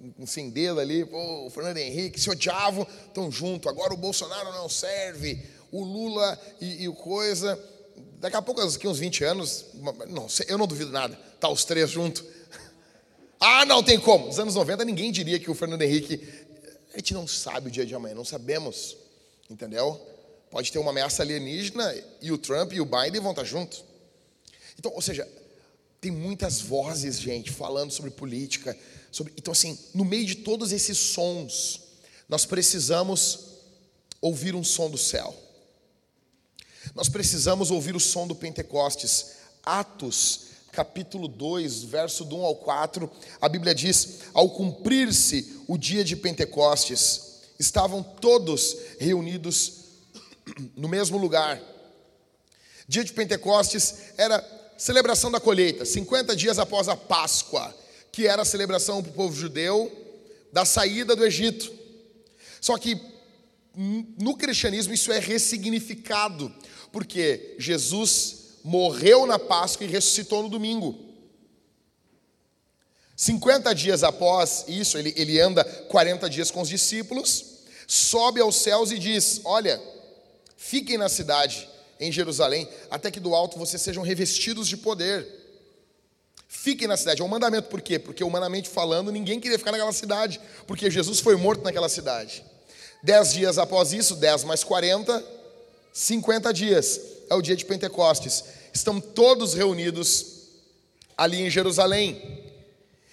[0.00, 3.68] um dedo ali, pô, o Fernando Henrique se odiavam, estão junto.
[3.68, 7.58] Agora o Bolsonaro não serve, o Lula e, e o coisa.
[8.20, 9.66] Daqui a pouco, aqui uns 20 anos,
[10.08, 12.24] não, eu não duvido nada, tá os três juntos.
[13.40, 14.26] Ah, não tem como.
[14.26, 16.26] Nos anos 90 ninguém diria que o Fernando Henrique.
[16.92, 18.96] A gente não sabe o dia de amanhã, não sabemos.
[19.48, 20.00] Entendeu?
[20.50, 23.84] Pode ter uma ameaça alienígena e o Trump e o Biden vão estar juntos.
[24.78, 25.28] Então, ou seja,
[26.00, 28.76] tem muitas vozes, gente, falando sobre política.
[29.10, 29.32] Sobre...
[29.36, 31.80] Então, assim, no meio de todos esses sons,
[32.28, 33.46] nós precisamos
[34.20, 35.34] ouvir um som do céu.
[36.94, 39.38] Nós precisamos ouvir o som do Pentecostes.
[39.64, 46.04] Atos capítulo 2, verso do 1 ao 4, a Bíblia diz: Ao cumprir-se o dia
[46.04, 49.72] de Pentecostes, estavam todos reunidos
[50.76, 51.60] no mesmo lugar.
[52.86, 54.40] Dia de Pentecostes era
[54.78, 57.76] celebração da colheita, 50 dias após a Páscoa,
[58.12, 59.90] que era a celebração para o povo judeu
[60.52, 61.70] da saída do Egito.
[62.60, 62.98] Só que
[63.74, 66.52] no cristianismo isso é ressignificado,
[66.92, 71.06] porque Jesus morreu na Páscoa e ressuscitou no domingo.
[73.16, 78.92] 50 dias após isso, ele, ele anda 40 dias com os discípulos, sobe aos céus
[78.92, 79.80] e diz: Olha,
[80.56, 81.68] fiquem na cidade,
[82.00, 85.26] em Jerusalém, até que do alto vocês sejam revestidos de poder.
[86.46, 87.20] Fiquem na cidade.
[87.20, 87.98] É um mandamento, por quê?
[87.98, 92.44] Porque, humanamente falando, ninguém queria ficar naquela cidade, porque Jesus foi morto naquela cidade.
[93.02, 95.24] Dez dias após isso, dez mais quarenta,
[95.92, 97.00] cinquenta dias.
[97.28, 100.26] É o dia de Pentecostes estão todos reunidos
[101.16, 102.44] ali em Jerusalém.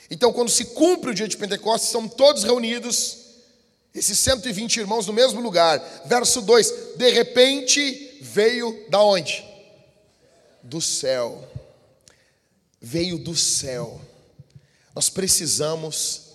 [0.09, 3.17] Então, quando se cumpre o dia de Pentecostes, estão todos reunidos,
[3.93, 5.81] esses 120 irmãos no mesmo lugar.
[6.05, 9.45] Verso 2: De repente veio da onde?
[10.63, 11.47] Do céu.
[12.81, 14.01] Veio do céu.
[14.95, 16.33] Nós precisamos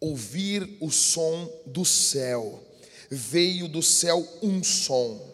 [0.00, 2.62] ouvir o som do céu.
[3.10, 5.28] Veio do céu um som.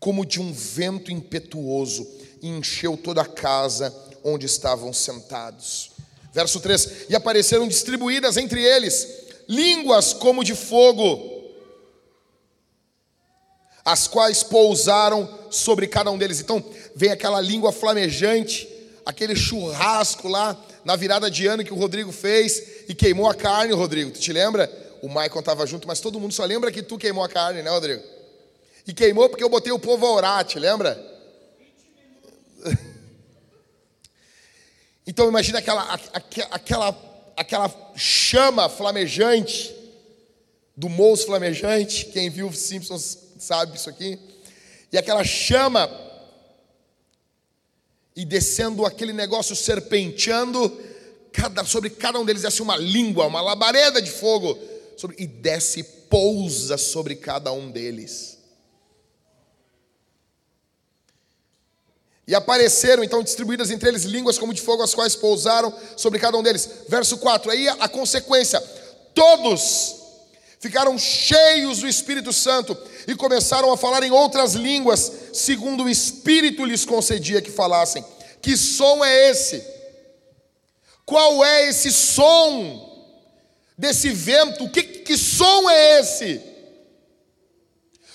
[0.00, 2.08] como de um vento impetuoso,
[2.40, 3.94] e encheu toda a casa
[4.24, 5.90] onde estavam sentados.
[6.32, 11.39] Verso 3: E apareceram distribuídas entre eles línguas como de fogo,
[13.90, 16.38] as quais pousaram sobre cada um deles.
[16.38, 16.64] Então,
[16.94, 18.68] vem aquela língua flamejante,
[19.04, 23.72] aquele churrasco lá na virada de ano que o Rodrigo fez e queimou a carne,
[23.72, 24.12] Rodrigo.
[24.12, 24.70] Tu te lembra?
[25.02, 27.70] O Maicon estava junto, mas todo mundo só lembra que tu queimou a carne, né,
[27.70, 28.00] Rodrigo?
[28.86, 30.98] E queimou porque eu botei o povo a orar, te lembra?
[35.06, 35.98] Então imagina aquela,
[36.52, 39.74] aquela, aquela chama flamejante,
[40.76, 44.18] do moço flamejante, quem viu Simpsons sabe isso aqui,
[44.92, 45.88] e aquela chama,
[48.14, 50.78] e descendo aquele negócio serpenteando,
[51.32, 54.58] cada, sobre cada um deles desce uma língua, uma labareda de fogo,
[54.96, 58.38] sobre, e desce pousa sobre cada um deles.
[62.26, 66.36] E apareceram então distribuídas entre eles línguas como de fogo, as quais pousaram sobre cada
[66.36, 66.68] um deles.
[66.88, 68.60] Verso 4, aí a consequência:
[69.14, 69.99] todos
[70.60, 72.76] ficaram cheios do Espírito Santo
[73.08, 78.04] e começaram a falar em outras línguas, segundo o Espírito lhes concedia que falassem.
[78.42, 79.64] Que som é esse?
[81.04, 82.88] Qual é esse som
[83.76, 84.68] desse vento?
[84.68, 86.40] Que, que som é esse?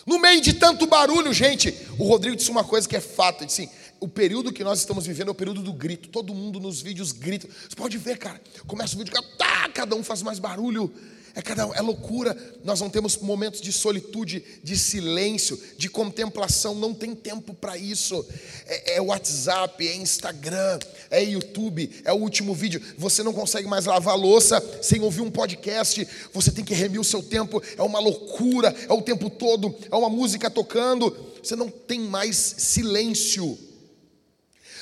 [0.06, 3.48] No meio de tanto barulho, gente, o Rodrigo disse uma coisa que é fato, ele
[3.48, 6.10] disse assim, o período que nós estamos vivendo é o período do grito.
[6.10, 7.48] Todo mundo nos vídeos grita.
[7.48, 8.40] Você pode ver, cara.
[8.68, 10.94] Começa o vídeo, tá, cada um faz mais barulho.
[11.36, 12.36] É, cada, é loucura.
[12.64, 16.74] Nós não temos momentos de solitude, de silêncio, de contemplação.
[16.74, 18.26] Não tem tempo para isso.
[18.66, 20.80] É, é WhatsApp, é Instagram,
[21.12, 22.82] é YouTube, é o último vídeo.
[22.98, 26.08] Você não consegue mais lavar louça sem ouvir um podcast.
[26.32, 27.62] Você tem que remir o seu tempo.
[27.78, 28.74] É uma loucura.
[28.88, 29.76] É o tempo todo.
[29.92, 31.14] É uma música tocando.
[31.44, 33.60] Você não tem mais silêncio.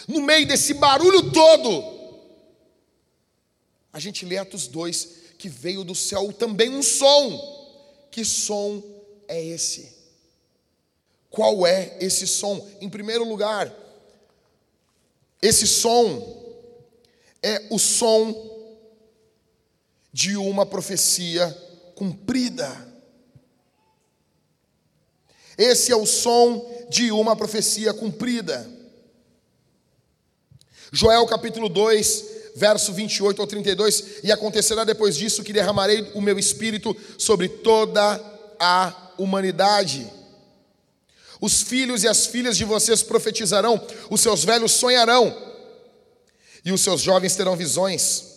[0.07, 1.93] no meio desse barulho todo,
[3.91, 8.07] a gente lê Atos 2, que veio do céu também um som.
[8.09, 8.81] Que som
[9.27, 9.93] é esse?
[11.29, 12.65] Qual é esse som?
[12.79, 13.69] Em primeiro lugar,
[15.41, 16.63] esse som
[17.41, 18.33] é o som
[20.13, 21.51] de uma profecia
[21.93, 22.71] cumprida.
[25.57, 28.65] Esse é o som de uma profecia cumprida.
[30.89, 36.37] Joel capítulo 2, verso 28 ao 32: E acontecerá depois disso que derramarei o meu
[36.37, 38.21] espírito sobre toda
[38.59, 40.09] a humanidade.
[41.41, 45.35] Os filhos e as filhas de vocês profetizarão, os seus velhos sonharão,
[46.63, 48.32] e os seus jovens terão visões.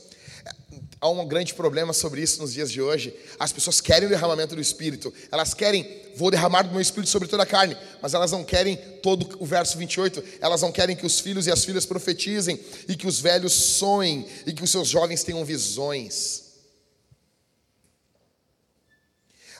[1.07, 3.15] Há um grande problema sobre isso nos dias de hoje.
[3.39, 7.29] As pessoas querem o derramamento do Espírito, elas querem, vou derramar do meu Espírito sobre
[7.29, 11.07] toda a carne, mas elas não querem todo o verso 28, elas não querem que
[11.07, 14.89] os filhos e as filhas profetizem, e que os velhos sonhem, e que os seus
[14.89, 16.46] jovens tenham visões.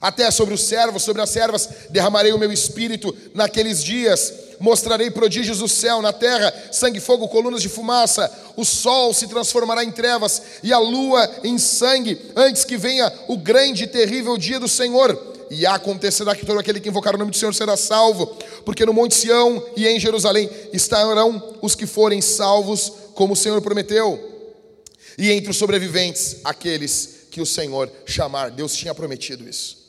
[0.01, 4.33] Até sobre os servos, sobre as servas, derramarei o meu espírito naqueles dias.
[4.61, 8.31] Mostrarei prodígios do céu, na terra, sangue, fogo, colunas de fumaça.
[8.57, 13.37] O sol se transformará em trevas e a lua em sangue, antes que venha o
[13.37, 15.35] grande e terrível dia do Senhor.
[15.51, 18.27] E acontecerá que todo aquele que invocar o nome do Senhor será salvo,
[18.65, 23.61] porque no Monte Sião e em Jerusalém estarão os que forem salvos, como o Senhor
[23.63, 24.19] prometeu.
[25.17, 28.51] E entre os sobreviventes, aqueles que o Senhor chamar.
[28.51, 29.86] Deus tinha prometido isso.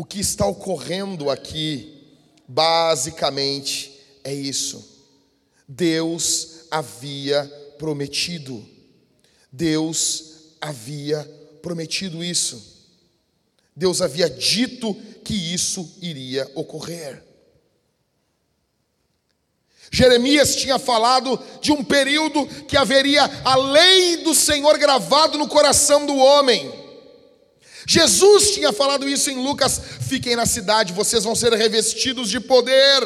[0.00, 2.02] O que está ocorrendo aqui,
[2.48, 4.82] basicamente, é isso.
[5.68, 7.44] Deus havia
[7.76, 8.66] prometido.
[9.52, 11.22] Deus havia
[11.60, 12.88] prometido isso.
[13.76, 17.22] Deus havia dito que isso iria ocorrer.
[19.90, 26.06] Jeremias tinha falado de um período que haveria a lei do Senhor gravado no coração
[26.06, 26.79] do homem.
[27.90, 33.02] Jesus tinha falado isso em Lucas: fiquem na cidade, vocês vão ser revestidos de poder.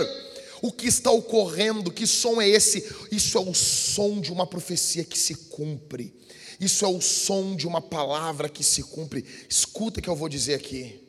[0.61, 1.91] O que está ocorrendo?
[1.91, 2.95] Que som é esse?
[3.11, 6.15] Isso é o som de uma profecia que se cumpre.
[6.61, 9.25] Isso é o som de uma palavra que se cumpre.
[9.49, 11.01] Escuta o que eu vou dizer aqui.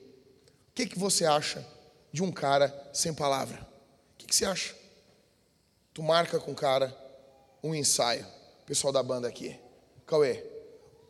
[0.69, 1.65] O que, que você acha
[2.13, 3.67] de um cara sem palavra?
[4.13, 4.73] O que, que você acha?
[5.93, 6.95] Tu marca com o cara
[7.61, 8.25] um ensaio.
[8.65, 9.53] Pessoal da banda aqui.
[10.05, 10.45] Cauê,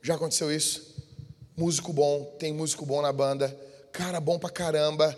[0.02, 0.95] já aconteceu isso?
[1.56, 3.56] Músico bom, tem músico bom na banda,
[3.92, 5.18] cara bom pra caramba,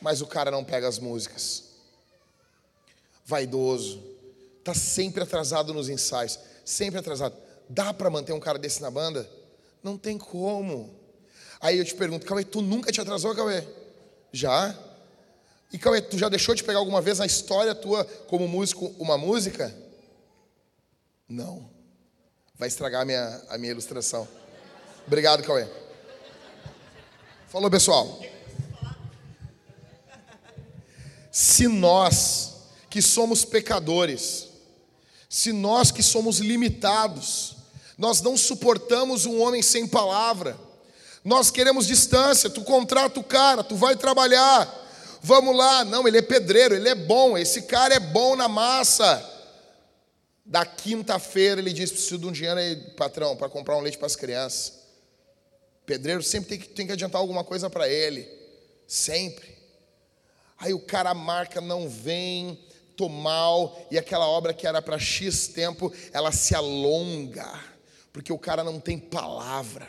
[0.00, 1.64] mas o cara não pega as músicas.
[3.24, 4.02] Vaidoso,
[4.62, 7.36] tá sempre atrasado nos ensaios, sempre atrasado.
[7.68, 9.28] Dá para manter um cara desse na banda?
[9.82, 10.94] Não tem como.
[11.60, 13.64] Aí eu te pergunto, Cauê, tu nunca te atrasou, Cauê?
[14.32, 14.78] Já?
[15.72, 19.16] E Cauê, tu já deixou de pegar alguma vez na história tua como músico uma
[19.16, 19.74] música?
[21.28, 21.68] Não.
[22.56, 24.28] Vai estragar a minha, a minha ilustração.
[25.06, 25.66] Obrigado, Cauê.
[27.48, 28.20] Falou, pessoal.
[31.30, 32.54] Se nós,
[32.88, 34.48] que somos pecadores,
[35.28, 37.56] se nós que somos limitados,
[37.98, 40.56] nós não suportamos um homem sem palavra,
[41.24, 44.72] nós queremos distância, tu contrata o cara, tu vai trabalhar,
[45.20, 49.30] vamos lá, não, ele é pedreiro, ele é bom, esse cara é bom na massa.
[50.46, 54.06] Da quinta-feira ele diz: preciso de um dinheiro aí, patrão, para comprar um leite para
[54.06, 54.83] as crianças.
[55.86, 58.28] Pedreiro sempre tem que, tem que adiantar alguma coisa para ele.
[58.86, 59.54] Sempre.
[60.58, 62.58] Aí o cara marca, não vem,
[62.96, 67.60] tô mal, e aquela obra que era para X tempo, ela se alonga,
[68.12, 69.88] porque o cara não tem palavra.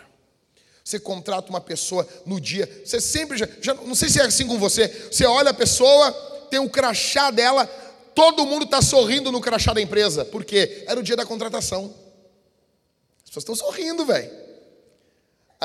[0.84, 4.46] Você contrata uma pessoa no dia, você sempre já, já não sei se é assim
[4.46, 6.12] com você, você olha a pessoa,
[6.50, 7.66] tem o crachá dela,
[8.14, 11.94] todo mundo está sorrindo no crachá da empresa, porque era o dia da contratação.
[13.24, 14.45] As pessoas estão sorrindo, velho.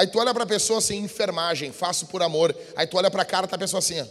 [0.01, 2.57] Aí tu olha para a pessoa assim, enfermagem, faço por amor.
[2.74, 4.07] Aí tu olha para a cara, tá pessoa assim, ó.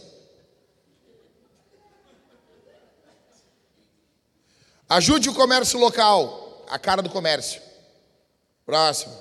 [4.88, 7.60] Ajude o comércio local, a cara do comércio.
[8.64, 9.12] Próximo.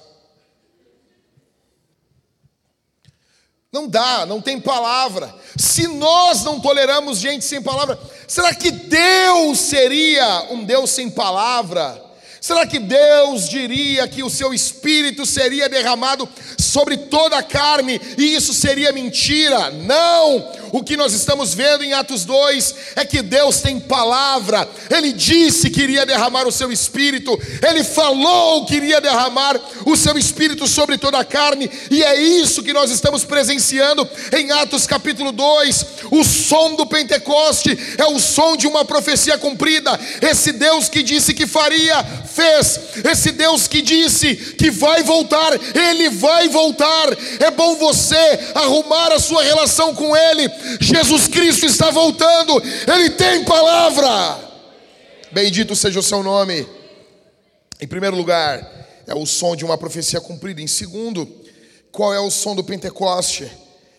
[3.71, 5.33] Não dá, não tem palavra.
[5.57, 12.08] Se nós não toleramos gente sem palavra, será que Deus seria um Deus sem palavra?
[12.41, 16.27] Será que Deus diria que o seu espírito seria derramado
[16.57, 19.71] sobre toda a carne e isso seria mentira?
[19.71, 20.58] Não!
[20.71, 25.69] O que nós estamos vendo em Atos 2 é que Deus tem palavra, Ele disse
[25.69, 30.97] que iria derramar o seu espírito, Ele falou que iria derramar o seu espírito sobre
[30.97, 34.07] toda a carne, e é isso que nós estamos presenciando
[34.37, 35.85] em Atos capítulo 2.
[36.11, 39.99] O som do Pentecoste é o som de uma profecia cumprida.
[40.21, 42.03] Esse Deus que disse que faria,
[42.33, 42.79] fez.
[43.03, 47.07] Esse Deus que disse que vai voltar, Ele vai voltar.
[47.39, 50.49] É bom você arrumar a sua relação com Ele.
[50.79, 54.49] Jesus Cristo está voltando, Ele tem palavra.
[55.31, 56.67] Bendito seja o seu nome.
[57.79, 60.61] Em primeiro lugar, é o som de uma profecia cumprida.
[60.61, 61.27] Em segundo,
[61.91, 63.49] qual é o som do Pentecoste?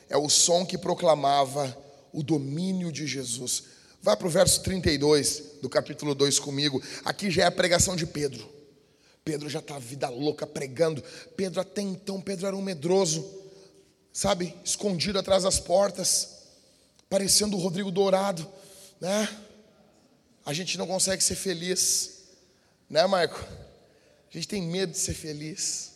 [0.08, 1.76] É o som que proclamava
[2.12, 3.64] o domínio de Jesus.
[4.02, 6.82] Vá para o verso 32 do capítulo 2 comigo.
[7.04, 8.48] Aqui já é a pregação de Pedro.
[9.24, 11.02] Pedro já está vida louca pregando.
[11.36, 13.28] Pedro até então, Pedro era um medroso,
[14.12, 16.39] sabe, escondido atrás das portas,
[17.11, 18.48] parecendo o Rodrigo Dourado,
[19.00, 19.28] né?
[20.46, 22.20] A gente não consegue ser feliz,
[22.88, 23.44] né, Marco?
[24.30, 25.90] A gente tem medo de ser feliz.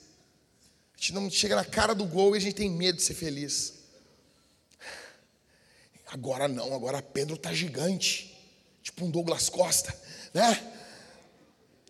[0.92, 3.14] A gente não chega na cara do gol e a gente tem medo de ser
[3.14, 3.74] feliz.
[6.08, 8.36] Agora não, agora Pedro tá gigante,
[8.82, 9.96] tipo um Douglas Costa,
[10.32, 10.72] né?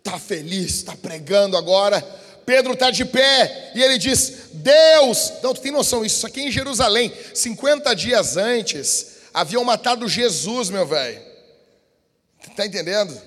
[0.02, 2.00] Tá feliz, tá pregando agora.
[2.44, 6.44] Pedro tá de pé e ele diz: Deus, não, tu tem noção, isso aqui é
[6.44, 11.20] em Jerusalém, 50 dias antes, haviam matado Jesus, meu velho.
[12.56, 13.20] Tá entendendo?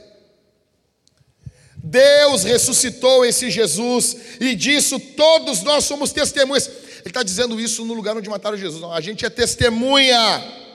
[1.75, 6.67] Deus ressuscitou esse Jesus e disso todos nós somos testemunhas.
[6.67, 8.81] Ele está dizendo isso no lugar onde mataram Jesus.
[8.81, 10.65] Não, a gente é testemunha.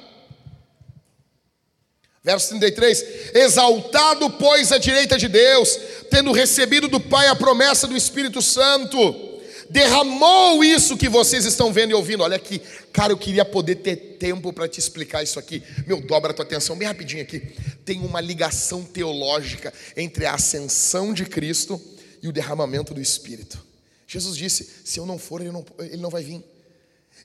[2.23, 5.79] Verso 33: Exaltado, pois, à direita de Deus,
[6.11, 9.32] tendo recebido do Pai a promessa do Espírito Santo,
[9.73, 12.23] derramou isso que vocês estão vendo e ouvindo.
[12.23, 12.61] Olha aqui,
[12.93, 15.63] cara, eu queria poder ter tempo para te explicar isso aqui.
[15.87, 17.41] Meu, dobra a tua atenção bem rapidinho aqui.
[17.85, 21.81] Tem uma ligação teológica entre a ascensão de Cristo
[22.23, 23.65] e o derramamento do Espírito.
[24.07, 26.45] Jesus disse: se eu não for, ele não, ele não vai vir.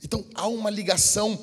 [0.02, 1.38] Então há uma ligação.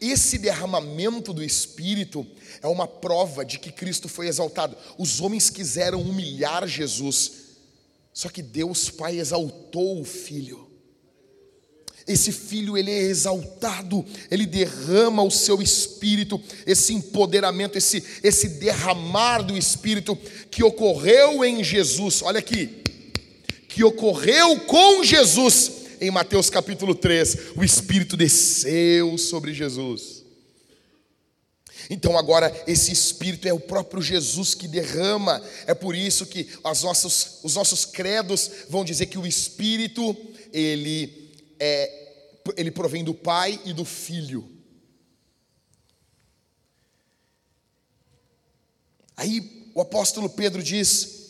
[0.00, 2.26] Esse derramamento do Espírito
[2.60, 4.76] é uma prova de que Cristo foi exaltado.
[4.98, 7.41] Os homens quiseram humilhar Jesus,
[8.12, 10.68] só que Deus Pai exaltou o Filho.
[12.06, 19.42] Esse filho ele é exaltado, ele derrama o seu espírito, esse empoderamento, esse, esse derramar
[19.42, 20.18] do espírito
[20.50, 22.20] que ocorreu em Jesus.
[22.22, 22.82] Olha aqui,
[23.68, 30.21] que ocorreu com Jesus em Mateus capítulo 3, o Espírito desceu sobre Jesus.
[31.90, 35.42] Então agora esse Espírito é o próprio Jesus que derrama.
[35.66, 40.16] É por isso que as nossos, os nossos credos vão dizer que o Espírito
[40.52, 42.00] ele é
[42.56, 44.48] ele provém do Pai e do Filho.
[49.16, 51.21] Aí o apóstolo Pedro diz: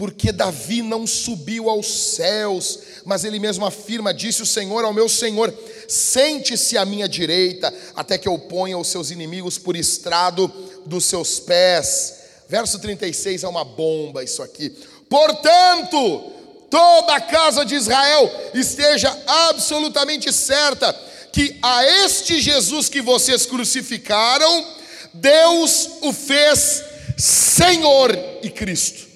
[0.00, 5.10] porque Davi não subiu aos céus, mas ele mesmo afirma: Disse o Senhor ao meu
[5.10, 5.52] Senhor:
[5.86, 10.50] Sente-se à minha direita, até que eu ponha os seus inimigos por estrado
[10.86, 12.14] dos seus pés.
[12.48, 14.70] Verso 36 é uma bomba isso aqui.
[15.06, 16.32] Portanto,
[16.70, 20.98] toda a casa de Israel esteja absolutamente certa
[21.30, 24.66] que a este Jesus que vocês crucificaram,
[25.12, 26.82] Deus o fez
[27.18, 29.09] Senhor e Cristo.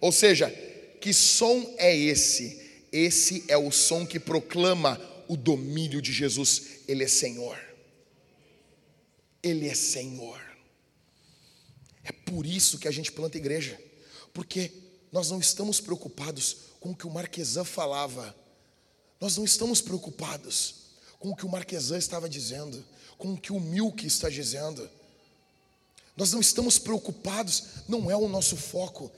[0.00, 0.50] Ou seja,
[1.00, 2.60] que som é esse?
[2.92, 6.82] Esse é o som que proclama o domínio de Jesus.
[6.86, 7.58] Ele é Senhor.
[9.42, 10.40] Ele é Senhor.
[12.04, 13.78] É por isso que a gente planta igreja,
[14.32, 14.72] porque
[15.12, 18.34] nós não estamos preocupados com o que o Marquesan falava,
[19.20, 20.74] nós não estamos preocupados
[21.18, 22.84] com o que o Marquesan estava dizendo,
[23.16, 24.88] com o que o Milk está dizendo.
[26.16, 29.10] Nós não estamos preocupados, não é o nosso foco,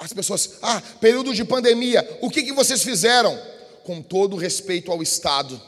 [0.00, 3.38] as pessoas, ah, período de pandemia, o que, que vocês fizeram?
[3.84, 5.60] Com todo respeito ao Estado.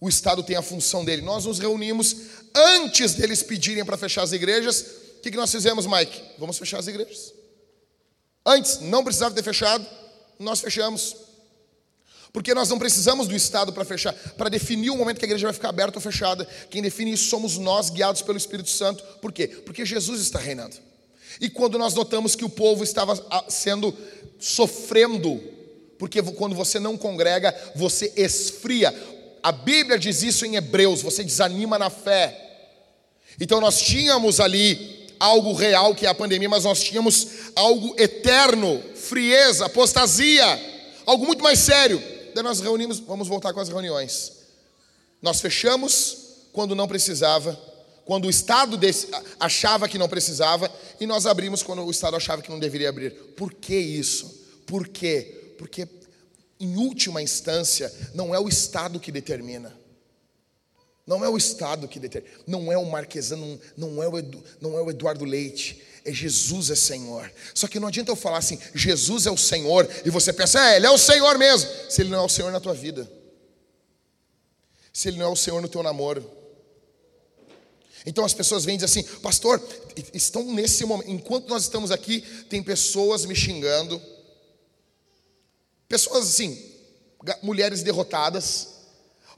[0.00, 1.22] O Estado tem a função dele.
[1.22, 2.16] Nós nos reunimos
[2.54, 4.80] antes deles pedirem para fechar as igrejas.
[5.18, 6.20] O que, que nós fizemos, Mike?
[6.38, 7.32] Vamos fechar as igrejas.
[8.44, 9.86] Antes, não precisava ter fechado,
[10.38, 11.16] nós fechamos.
[12.32, 15.46] Porque nós não precisamos do Estado para fechar, para definir o momento que a igreja
[15.46, 16.46] vai ficar aberta ou fechada.
[16.70, 19.04] Quem define isso somos nós, guiados pelo Espírito Santo.
[19.20, 19.46] Por quê?
[19.46, 20.76] Porque Jesus está reinando.
[21.40, 23.96] E quando nós notamos que o povo estava ah, sendo
[24.38, 25.40] sofrendo,
[25.98, 28.94] porque quando você não congrega, você esfria.
[29.42, 32.38] A Bíblia diz isso em Hebreus, você desanima na fé.
[33.40, 38.82] Então nós tínhamos ali algo real que é a pandemia, mas nós tínhamos algo eterno,
[38.94, 40.44] frieza, apostasia,
[41.06, 42.02] algo muito mais sério.
[42.34, 44.32] Daí nós reunimos, vamos voltar com as reuniões.
[45.20, 46.18] Nós fechamos
[46.52, 47.58] quando não precisava,
[48.04, 48.78] quando o Estado
[49.38, 53.12] achava que não precisava, e nós abrimos quando o Estado achava que não deveria abrir.
[53.36, 54.42] Por que isso?
[54.66, 55.54] Por quê?
[55.56, 55.88] Porque,
[56.58, 59.76] em última instância, não é o Estado que determina.
[61.06, 62.34] Não é o Estado que determina.
[62.46, 65.82] Não é o Marquesano, não, é o Edu- não é o Eduardo Leite.
[66.04, 67.32] É Jesus é Senhor.
[67.54, 70.76] Só que não adianta eu falar assim, Jesus é o Senhor, e você pensa, é,
[70.76, 73.08] Ele é o Senhor mesmo, se Ele não é o Senhor na tua vida.
[74.92, 76.41] Se Ele não é o Senhor no teu namoro.
[78.04, 79.62] Então as pessoas vêm e dizem assim, pastor,
[80.12, 84.00] estão nesse momento, enquanto nós estamos aqui, tem pessoas me xingando,
[85.88, 86.72] pessoas assim,
[87.42, 88.68] mulheres derrotadas.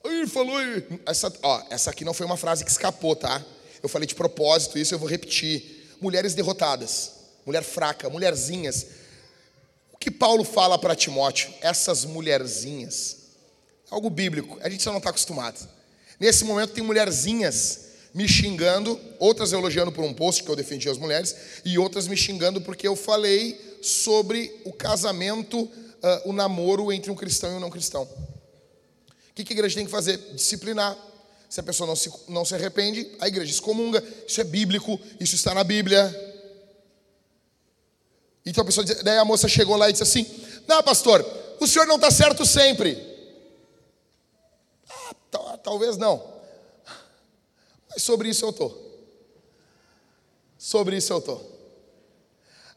[0.03, 0.87] Ai, falou aí.
[1.07, 3.45] Essa, ó, essa aqui não foi uma frase que escapou, tá?
[3.83, 5.83] Eu falei de propósito isso, eu vou repetir.
[6.01, 7.13] Mulheres derrotadas,
[7.45, 8.87] mulher fraca, mulherzinhas.
[9.93, 11.53] O que Paulo fala para Timóteo?
[11.61, 13.19] Essas mulherzinhas.
[13.91, 15.69] Algo bíblico, a gente só não está acostumado.
[16.19, 17.85] Nesse momento tem mulherzinhas
[18.15, 21.35] me xingando, outras elogiando por um post que eu defendi as mulheres,
[21.65, 25.69] e outras me xingando porque eu falei sobre o casamento,
[26.03, 28.03] ah, o namoro entre um cristão e um não cristão.
[28.03, 30.17] O que que a igreja tem que fazer?
[30.33, 30.97] Disciplinar.
[31.51, 34.03] Se a pessoa não se, não se arrepende, a igreja excomunga.
[34.27, 36.03] Isso é bíblico, isso está na Bíblia.
[38.47, 40.27] Então a pessoa, diz- daí a moça chegou lá e disse assim:
[40.69, 41.25] Não, pastor,
[41.61, 42.97] o senhor não está certo sempre.
[44.89, 46.34] Ah, tal- talvez não.
[47.95, 48.73] Mas sobre isso eu tô.
[50.59, 51.41] Sobre isso eu tô.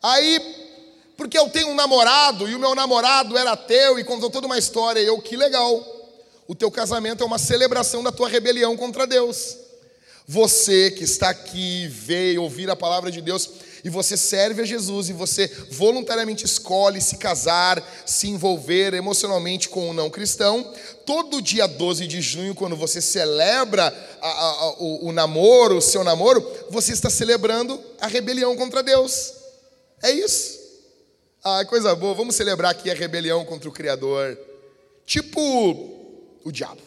[0.01, 0.39] Aí,
[1.17, 4.57] porque eu tenho um namorado e o meu namorado era ateu e contou toda uma
[4.57, 5.83] história, e eu, que legal.
[6.47, 9.57] O teu casamento é uma celebração da tua rebelião contra Deus.
[10.27, 13.49] Você que está aqui, veio ouvir a palavra de Deus
[13.83, 19.89] e você serve a Jesus e você voluntariamente escolhe se casar, se envolver emocionalmente com
[19.89, 20.73] um não cristão,
[21.05, 23.87] todo dia 12 de junho, quando você celebra
[24.21, 29.33] a- a- o, o namoro, o seu namoro, você está celebrando a rebelião contra Deus.
[30.03, 30.57] É isso.
[31.43, 34.37] Ah, coisa boa, vamos celebrar aqui a rebelião contra o Criador.
[35.05, 35.39] Tipo
[36.43, 36.81] o diabo.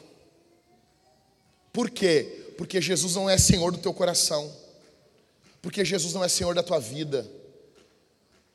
[1.72, 2.52] Por quê?
[2.58, 4.50] Porque Jesus não é Senhor do teu coração.
[5.62, 7.28] Porque Jesus não é Senhor da tua vida.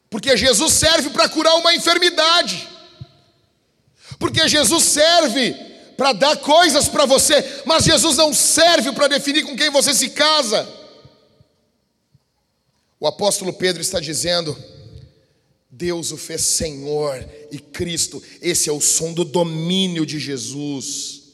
[0.09, 2.67] Porque Jesus serve para curar uma enfermidade.
[4.19, 5.53] Porque Jesus serve
[5.97, 10.09] para dar coisas para você, mas Jesus não serve para definir com quem você se
[10.09, 10.67] casa.
[12.99, 14.55] O apóstolo Pedro está dizendo:
[15.69, 18.21] Deus o fez Senhor e Cristo.
[18.41, 21.24] Esse é o som do domínio de Jesus.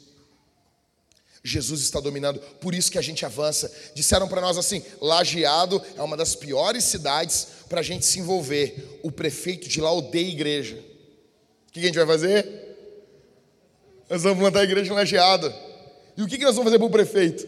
[1.43, 3.71] Jesus está dominando, por isso que a gente avança.
[3.95, 8.99] Disseram para nós assim: Lajeado é uma das piores cidades para a gente se envolver.
[9.01, 10.75] O prefeito de lá odeia igreja.
[11.67, 12.47] O que a gente vai fazer?
[14.07, 15.51] Nós vamos plantar a igreja em Lajeado.
[16.15, 17.47] E o que nós vamos fazer para o prefeito?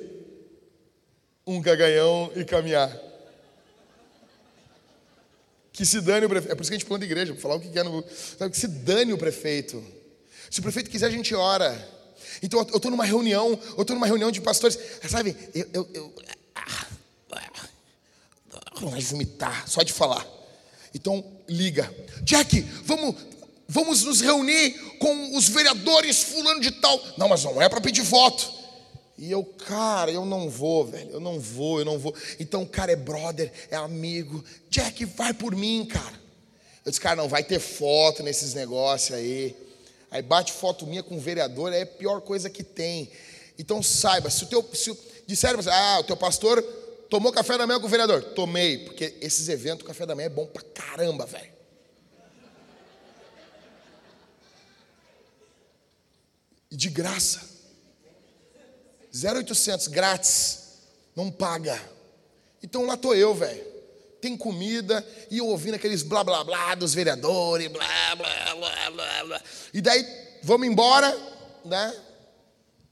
[1.45, 2.97] Um caganhão e caminhar.
[5.71, 6.51] Que se dane o prefeito.
[6.51, 8.03] É por isso que a gente planta igreja, para falar o que quer no.
[8.37, 9.83] Sabe, que se dane o prefeito.
[10.49, 11.92] Se o prefeito quiser, a gente ora.
[12.41, 14.77] Então eu estou numa reunião, eu estou numa reunião de pastores.
[15.09, 15.67] Sabe, eu.
[15.73, 16.13] eu, eu
[16.55, 16.87] ah,
[19.01, 20.27] vomitar, só de falar.
[20.93, 21.93] Então, liga.
[22.21, 23.15] Jack, vamos,
[23.67, 27.01] vamos nos reunir com os vereadores fulano de tal.
[27.17, 28.51] Não, mas não é para pedir voto.
[29.17, 31.11] E eu, cara, eu não vou, velho.
[31.11, 32.15] Eu não vou, eu não vou.
[32.39, 34.43] Então o cara é brother, é amigo.
[34.69, 36.21] Jack, vai por mim, cara.
[36.85, 39.55] Eu disse, cara, não vai ter foto nesses negócios aí.
[40.13, 43.09] Aí bate foto minha com o vereador, é a pior coisa que tem.
[43.57, 44.63] Então saiba, se o teu.
[44.71, 46.61] Se, o- disseram, ah, o teu pastor
[47.09, 48.21] tomou café da manhã com o vereador.
[48.35, 51.51] Tomei, porque esses eventos, café da manhã é bom pra caramba, velho.
[56.69, 57.41] E de graça.
[59.11, 60.59] 0800 grátis,
[61.15, 61.79] não paga.
[62.61, 63.72] Então lá tô eu, velho.
[64.23, 69.23] Tem comida e eu ouvindo aqueles blá blá blá dos vereadores, blá blá blá blá
[69.25, 69.41] blá.
[69.73, 70.07] E daí
[70.41, 71.13] vamos embora,
[71.65, 71.93] né?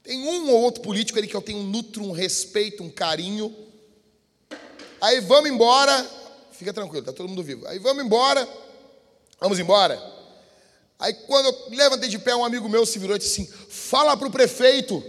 [0.02, 3.50] Tem um ou outro político ali que eu tenho nutro um respeito, um carinho.
[5.00, 6.06] Aí vamos embora,
[6.50, 7.66] fica tranquilo, tá todo mundo vivo.
[7.66, 8.46] Aí vamos embora,
[9.40, 9.98] vamos embora.
[10.98, 14.18] Aí quando eu levantei de pé, um amigo meu se virou e disse assim: fala
[14.18, 15.02] para o prefeito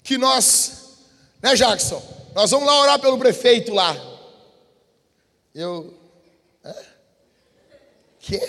[0.00, 0.94] que nós,
[1.42, 2.00] né, Jackson?
[2.36, 4.17] Nós vamos lá orar pelo prefeito lá.
[5.58, 5.92] Eu,
[6.62, 6.86] é?
[8.20, 8.40] Quê?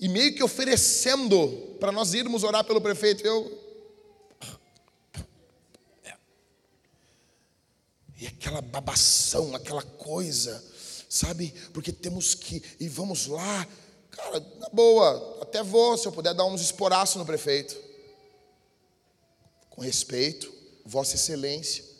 [0.00, 3.64] E meio que oferecendo para nós irmos orar pelo prefeito, eu.
[8.18, 10.60] E aquela babação, aquela coisa,
[11.08, 11.54] sabe?
[11.72, 13.68] Porque temos que, e vamos lá.
[14.10, 17.76] Cara, na boa, até vou, se eu puder dar uns esporaços no prefeito
[19.70, 20.52] com respeito,
[20.84, 21.95] Vossa Excelência.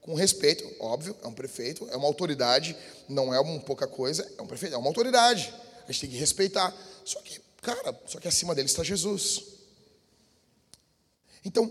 [0.00, 2.76] Com respeito, óbvio, é um prefeito, é uma autoridade,
[3.08, 5.52] não é uma pouca coisa, é um prefeito, é uma autoridade.
[5.86, 6.74] A gente tem que respeitar.
[7.04, 9.44] Só que, cara, só que acima dele está Jesus.
[11.44, 11.70] Então,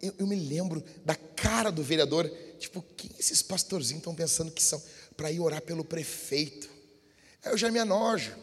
[0.00, 4.62] eu, eu me lembro da cara do vereador, tipo, quem esses pastorzinhos estão pensando que
[4.62, 4.82] são
[5.16, 6.68] para ir orar pelo prefeito?
[7.44, 8.36] Eu já me anojo,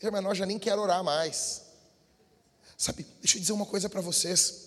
[0.00, 1.62] já me anojo, já nem quero orar mais.
[2.76, 4.66] Sabe, deixa eu dizer uma coisa para vocês.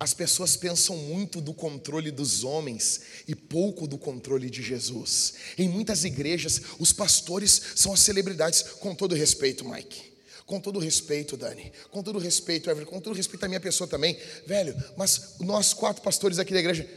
[0.00, 5.34] As pessoas pensam muito do controle dos homens e pouco do controle de Jesus.
[5.58, 10.12] Em muitas igrejas, os pastores são as celebridades, com todo respeito, Mike.
[10.46, 11.72] Com todo respeito, Dani.
[11.90, 12.92] Com todo respeito, Everton.
[12.92, 14.16] Com todo respeito à minha pessoa também.
[14.46, 16.88] Velho, mas nós quatro pastores aqui da igreja,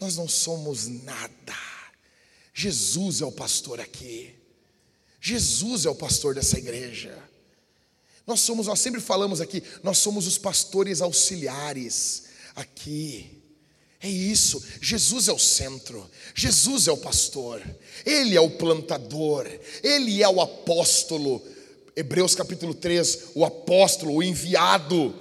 [0.00, 1.56] nós não somos nada.
[2.52, 4.34] Jesus é o pastor aqui.
[5.20, 7.16] Jesus é o pastor dessa igreja.
[8.26, 12.27] Nós somos, nós sempre falamos aqui, nós somos os pastores auxiliares
[12.58, 13.38] aqui.
[14.00, 17.60] É isso, Jesus é o centro, Jesus é o pastor,
[18.06, 19.48] Ele é o plantador,
[19.82, 21.42] Ele é o apóstolo.
[21.96, 25.12] Hebreus capítulo 3, o apóstolo, o enviado.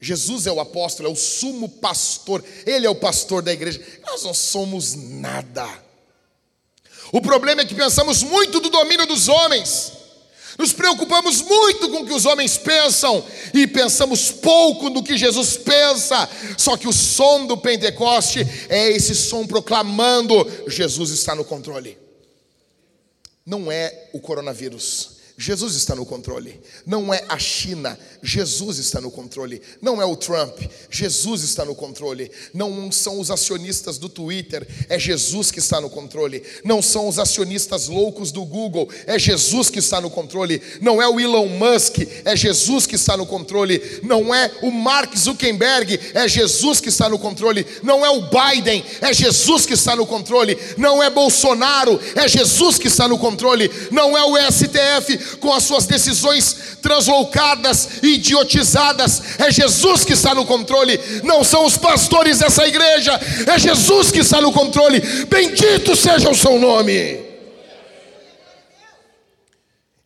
[0.00, 3.80] Jesus é o apóstolo, é o sumo pastor, Ele é o pastor da igreja.
[4.04, 5.68] Nós não somos nada.
[7.12, 10.01] O problema é que pensamos muito do domínio dos homens.
[10.58, 13.24] Nos preocupamos muito com o que os homens pensam
[13.54, 16.28] e pensamos pouco no que Jesus pensa.
[16.58, 21.98] Só que o som do Pentecoste é esse som proclamando: Jesus está no controle.
[23.44, 26.60] Não é o coronavírus, Jesus está no controle.
[26.86, 29.60] Não é a China, Jesus está no controle.
[29.80, 30.56] Não é o Trump,
[30.88, 32.30] Jesus está no controle.
[32.54, 36.44] Não são os acionistas do Twitter, é Jesus que está no controle.
[36.62, 40.62] Não são os acionistas loucos do Google, é Jesus que está no controle.
[40.80, 43.82] Não é o Elon Musk, é Jesus que está no controle.
[44.04, 47.66] Não é o Mark Zuckerberg, é Jesus que está no controle.
[47.82, 50.56] Não é o Biden, é Jesus que está no controle.
[50.78, 53.68] Não é Bolsonaro, é Jesus que está no controle.
[53.90, 59.38] Não é o STF, com as suas decisões translocadas e idiotizadas.
[59.38, 63.12] É Jesus que está no controle, não são os pastores dessa igreja,
[63.46, 65.00] é Jesus que está no controle.
[65.26, 67.32] Bendito seja o seu nome.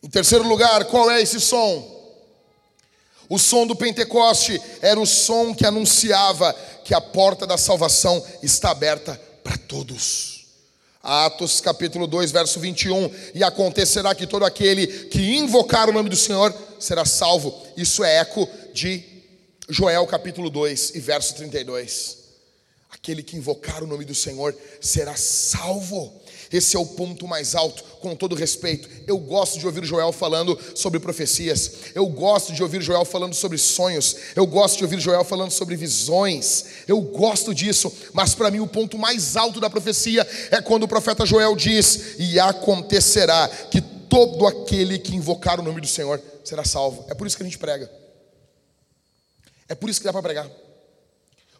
[0.03, 1.97] Em terceiro lugar, qual é esse som?
[3.29, 6.53] O som do Pentecoste era o som que anunciava
[6.85, 10.36] que a porta da salvação está aberta para todos.
[11.07, 13.09] Atos capítulo 2, verso 21.
[13.33, 17.55] E acontecerá que todo aquele que invocar o nome do Senhor será salvo.
[17.77, 19.05] Isso é eco de
[19.69, 22.17] Joel capítulo 2 e verso 32.
[22.89, 26.13] Aquele que invocar o nome do Senhor será salvo.
[26.51, 28.89] Esse é o ponto mais alto, com todo respeito.
[29.05, 31.71] Eu gosto de ouvir Joel falando sobre profecias.
[31.93, 34.15] Eu gosto de ouvir Joel falando sobre sonhos.
[34.35, 36.65] Eu gosto de ouvir Joel falando sobre visões.
[36.87, 40.87] Eu gosto disso, mas para mim o ponto mais alto da profecia é quando o
[40.87, 46.63] profeta Joel diz: "E acontecerá que todo aquele que invocar o nome do Senhor será
[46.63, 47.05] salvo".
[47.09, 47.91] É por isso que a gente prega.
[49.67, 50.49] É por isso que dá para pregar.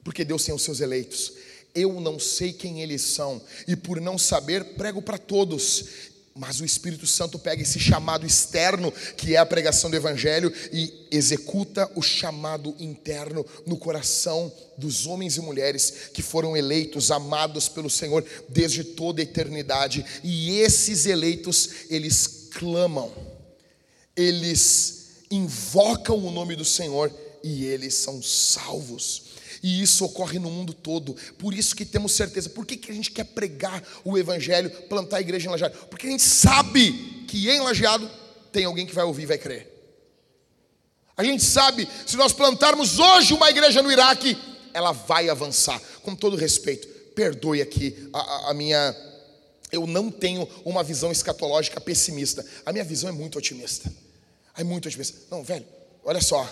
[0.01, 1.33] Porque Deus tem os seus eleitos
[1.79, 5.85] eu não sei quem eles são, e por não saber, prego para todos.
[6.33, 11.07] Mas o Espírito Santo pega esse chamado externo, que é a pregação do Evangelho, e
[11.09, 17.89] executa o chamado interno no coração dos homens e mulheres que foram eleitos, amados pelo
[17.89, 20.05] Senhor desde toda a eternidade.
[20.23, 23.11] E esses eleitos, eles clamam,
[24.15, 27.11] eles invocam o nome do Senhor
[27.43, 29.26] e eles são salvos.
[29.61, 31.15] E isso ocorre no mundo todo.
[31.37, 32.49] Por isso que temos certeza.
[32.49, 35.77] Por que, que a gente quer pregar o Evangelho, plantar a igreja em Lajeado?
[35.89, 38.09] Porque a gente sabe que em Lajeado
[38.51, 39.73] tem alguém que vai ouvir e vai crer.
[41.15, 44.37] A gente sabe, se nós plantarmos hoje uma igreja no Iraque,
[44.73, 45.81] ela vai avançar.
[46.03, 48.95] Com todo respeito, perdoe aqui a, a, a minha.
[49.71, 52.45] Eu não tenho uma visão escatológica pessimista.
[52.63, 53.91] A minha visão é muito otimista.
[54.55, 55.17] É muito otimista.
[55.31, 55.65] Não, velho,
[56.05, 56.47] olha só.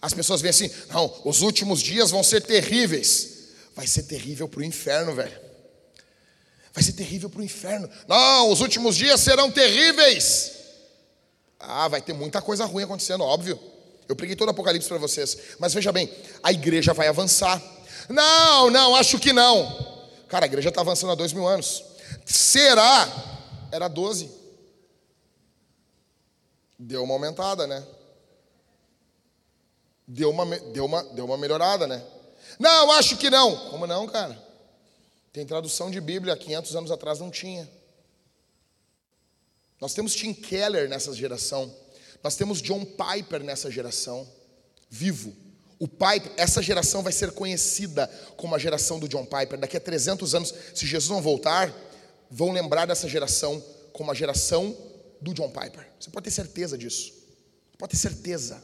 [0.00, 3.36] As pessoas veem assim: não, os últimos dias vão ser terríveis.
[3.74, 5.40] Vai ser terrível para o inferno, velho.
[6.72, 7.88] Vai ser terrível para o inferno.
[8.06, 10.52] Não, os últimos dias serão terríveis.
[11.58, 13.58] Ah, vai ter muita coisa ruim acontecendo, óbvio.
[14.08, 15.36] Eu preguei todo o Apocalipse para vocês.
[15.58, 16.10] Mas veja bem,
[16.42, 17.62] a igreja vai avançar.
[18.08, 19.98] Não, não, acho que não.
[20.28, 21.84] Cara, a igreja está avançando há dois mil anos.
[22.24, 23.08] Será?
[23.70, 24.30] Era doze.
[26.78, 27.84] Deu uma aumentada, né?
[30.08, 32.02] Deu uma, deu uma, deu uma melhorada, né?
[32.58, 33.68] Não, acho que não.
[33.68, 34.42] Como não, cara?
[35.30, 37.70] Tem tradução de Bíblia, 500 anos atrás não tinha.
[39.78, 41.72] Nós temos Tim Keller nessa geração.
[42.24, 44.26] Nós temos John Piper nessa geração.
[44.88, 45.36] Vivo.
[45.78, 49.58] O Piper, essa geração vai ser conhecida como a geração do John Piper.
[49.58, 51.72] Daqui a 300 anos, se Jesus não voltar,
[52.30, 53.62] vão lembrar dessa geração
[53.92, 54.76] como a geração
[55.20, 55.86] do John Piper.
[56.00, 57.12] Você pode ter certeza disso.
[57.78, 58.60] Pode ter certeza.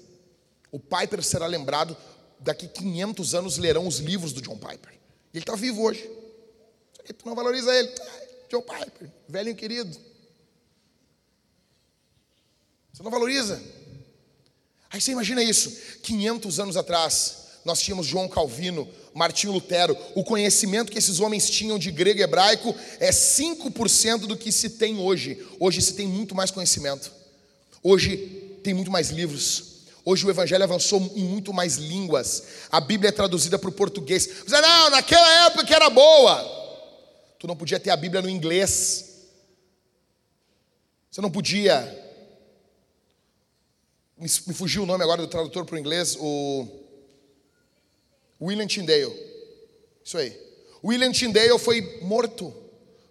[0.74, 1.96] O Piper será lembrado
[2.40, 4.92] daqui 500 anos lerão os livros do John Piper.
[5.32, 6.02] Ele está vivo hoje.
[7.16, 7.94] Tu não valoriza ele.
[8.50, 9.96] John Piper, velho querido.
[12.92, 13.62] Você não valoriza.
[14.90, 15.70] Aí você imagina isso.
[16.02, 19.96] 500 anos atrás, nós tínhamos João Calvino, Martinho Lutero.
[20.16, 24.70] O conhecimento que esses homens tinham de grego e hebraico é 5% do que se
[24.70, 25.46] tem hoje.
[25.60, 27.12] Hoje se tem muito mais conhecimento.
[27.80, 28.16] Hoje
[28.64, 29.73] tem muito mais livros.
[30.04, 32.44] Hoje o evangelho avançou em muito mais línguas.
[32.70, 34.28] A Bíblia é traduzida para o português.
[34.46, 36.42] Você não, naquela época era boa.
[37.38, 39.28] Tu não podia ter a Bíblia no inglês.
[41.10, 42.02] Você não podia.
[44.18, 46.66] Me fugiu o nome agora do tradutor para o inglês, o
[48.40, 49.14] William Tyndale.
[50.04, 50.38] Isso aí.
[50.84, 52.54] William Tyndale foi morto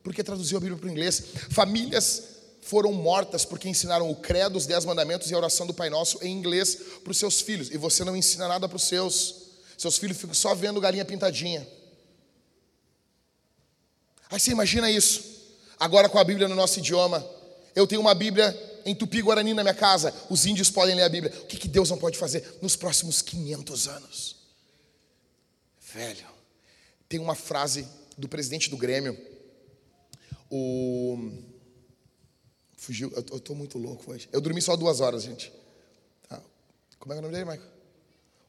[0.04, 1.24] porque traduziu a Bíblia para o inglês.
[1.50, 2.33] Famílias
[2.64, 6.18] foram mortas porque ensinaram o credo, os dez mandamentos e a oração do Pai Nosso
[6.24, 7.70] em inglês para os seus filhos.
[7.72, 9.44] E você não ensina nada para os seus.
[9.78, 11.68] Seus filhos ficam só vendo galinha pintadinha.
[14.30, 15.24] Aí você imagina isso.
[15.80, 17.26] Agora com a Bíblia no nosso idioma.
[17.76, 20.14] Eu tenho uma Bíblia em Tupi-Guarani na minha casa.
[20.30, 21.34] Os índios podem ler a Bíblia.
[21.42, 24.36] O que, que Deus não pode fazer nos próximos 500 anos?
[25.94, 26.26] Velho,
[27.10, 27.88] tem uma frase
[28.18, 29.18] do presidente do Grêmio,
[30.50, 31.53] o
[32.84, 33.10] Fugiu.
[33.16, 34.28] Eu, tô muito louco hoje.
[34.30, 35.54] Eu dormi só duas horas, gente.
[36.28, 36.44] Tá.
[37.00, 37.72] Como é, é o nome dele, Michael?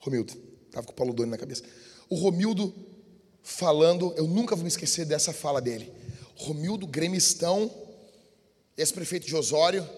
[0.00, 0.34] Romildo.
[0.72, 1.62] Tava com o Paulo Doni na cabeça.
[2.08, 2.74] O Romildo
[3.44, 5.92] falando, eu nunca vou me esquecer dessa fala dele.
[6.34, 7.72] Romildo Gremistão,
[8.76, 9.88] ex-prefeito de Osório,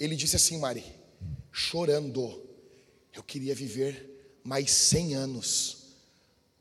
[0.00, 0.82] ele disse assim, Mari,
[1.52, 2.42] chorando,
[3.12, 5.76] eu queria viver mais 100 anos.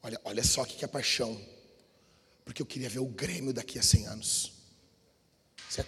[0.04, 1.40] Olha, olha só que, que é paixão.
[2.44, 4.57] Porque eu queria ver o Grêmio daqui a 100 anos.
[5.70, 5.86] Isso é,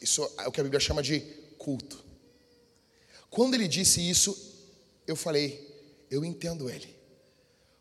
[0.00, 1.20] isso é o que a Bíblia chama de
[1.58, 2.04] culto.
[3.30, 4.36] Quando ele disse isso,
[5.06, 5.72] eu falei,
[6.10, 6.94] eu entendo ele.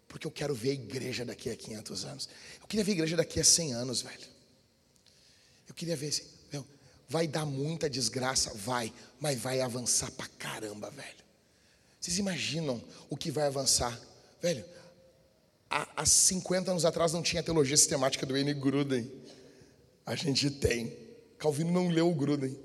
[0.07, 2.29] Porque eu quero ver a igreja daqui a 500 anos.
[2.61, 4.27] Eu queria ver a igreja daqui a 100 anos, velho.
[5.67, 6.65] Eu queria ver assim, meu,
[7.07, 11.21] vai dar muita desgraça, vai, mas vai avançar pra caramba, velho.
[11.99, 13.97] Vocês imaginam o que vai avançar?
[14.41, 14.65] Velho,
[15.69, 18.53] há, há 50 anos atrás não tinha teologia sistemática do N.
[18.53, 19.09] Gruden.
[20.05, 20.97] A gente tem.
[21.41, 22.55] Calvino não leu o Gruden.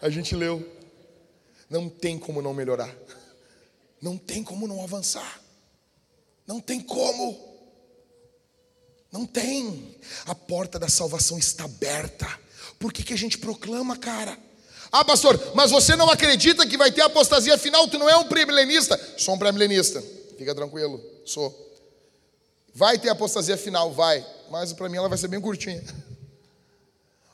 [0.00, 0.64] A gente leu.
[1.68, 2.94] Não tem como não melhorar.
[4.00, 5.42] Não tem como não avançar.
[6.46, 7.36] Não tem como.
[9.10, 9.96] Não tem.
[10.26, 12.28] A porta da salvação está aberta.
[12.78, 14.38] Por que, que a gente proclama, cara?
[14.92, 17.88] Ah, pastor, mas você não acredita que vai ter apostasia final?
[17.88, 18.96] Tu não é um pré-milenista?
[19.18, 20.00] Sou um pré-milenista.
[20.38, 21.52] Fica tranquilo, sou.
[22.72, 24.24] Vai ter apostasia final, vai.
[24.52, 25.82] Mas para mim ela vai ser bem curtinha.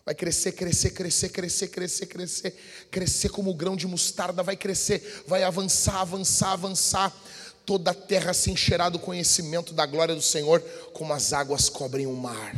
[0.05, 2.55] Vai crescer, crescer, crescer, crescer, crescer, crescer,
[2.91, 7.17] crescer como o grão de mostarda, vai crescer, vai avançar, avançar, avançar.
[7.65, 10.61] Toda a terra se encherá do conhecimento da glória do Senhor,
[10.93, 12.55] como as águas cobrem o mar.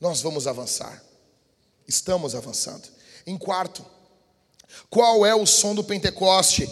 [0.00, 1.04] Nós vamos avançar,
[1.86, 2.88] estamos avançando.
[3.26, 3.84] Em quarto,
[4.88, 6.70] qual é o som do Pentecoste?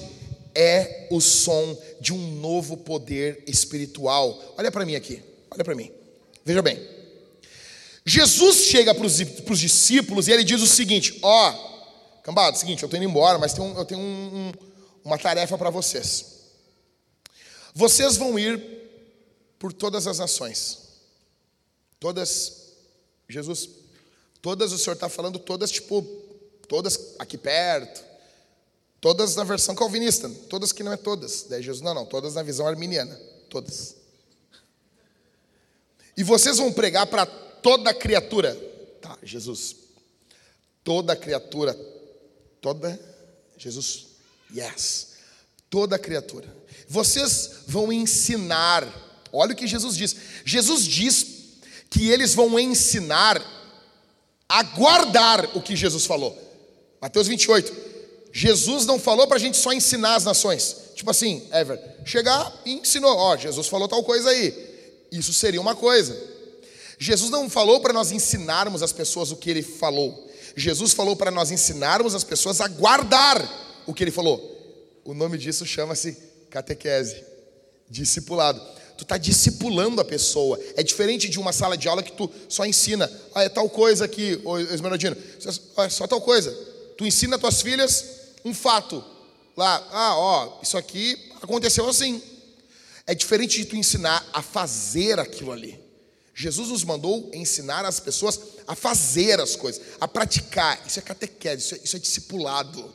[0.54, 4.54] É o som de um novo poder espiritual.
[4.56, 5.92] Olha para mim aqui, olha para mim,
[6.44, 7.03] veja bem.
[8.04, 12.60] Jesus chega para os discípulos e ele diz o seguinte: Ó, oh, cambada, é o
[12.60, 14.52] seguinte, eu estou indo embora, mas eu tenho um, um,
[15.04, 16.34] uma tarefa para vocês.
[17.74, 18.62] Vocês vão ir
[19.58, 20.80] por todas as nações.
[21.98, 22.74] Todas,
[23.28, 23.68] Jesus,
[24.42, 26.02] todas o Senhor está falando, todas, tipo,
[26.68, 28.04] todas aqui perto,
[29.00, 31.46] todas na versão calvinista, todas que não é todas.
[31.48, 33.18] Daí Jesus, não, não, todas na visão arminiana,
[33.48, 33.96] todas.
[36.14, 37.26] E vocês vão pregar para
[37.64, 38.54] toda criatura.
[39.00, 39.74] Tá, Jesus.
[40.84, 41.74] Toda criatura.
[42.60, 43.00] Toda.
[43.56, 44.08] Jesus.
[44.54, 45.14] Yes.
[45.70, 46.54] Toda criatura.
[46.86, 48.86] Vocês vão ensinar.
[49.32, 50.14] Olha o que Jesus diz.
[50.44, 51.26] Jesus diz
[51.88, 53.42] que eles vão ensinar
[54.46, 56.38] a guardar o que Jesus falou.
[57.00, 57.94] Mateus 28.
[58.30, 60.76] Jesus não falou para a gente só ensinar as nações.
[60.94, 63.16] Tipo assim, Ever, chegar e ensinou.
[63.16, 64.52] Ó, Jesus falou tal coisa aí.
[65.10, 66.33] Isso seria uma coisa.
[67.04, 70.26] Jesus não falou para nós ensinarmos as pessoas o que ele falou.
[70.56, 74.40] Jesus falou para nós ensinarmos as pessoas a guardar o que ele falou.
[75.04, 76.16] O nome disso chama-se
[76.48, 77.22] catequese,
[77.90, 78.58] discipulado.
[78.96, 80.58] Tu está discipulando a pessoa.
[80.76, 83.10] É diferente de uma sala de aula que tu só ensina.
[83.34, 85.14] Ah, é tal coisa aqui, ô Esmeraldino.
[85.76, 86.50] É só tal coisa.
[86.96, 88.02] Tu ensina tuas filhas
[88.42, 89.04] um fato.
[89.54, 92.22] lá, ah, ó, isso aqui aconteceu assim.
[93.06, 95.83] É diferente de tu ensinar a fazer aquilo ali.
[96.34, 100.82] Jesus nos mandou ensinar as pessoas a fazer as coisas, a praticar.
[100.84, 102.92] Isso é catequese, isso é, isso é discipulado.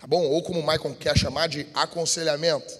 [0.00, 0.24] Tá bom?
[0.24, 2.76] Ou como o Michael quer chamar de aconselhamento.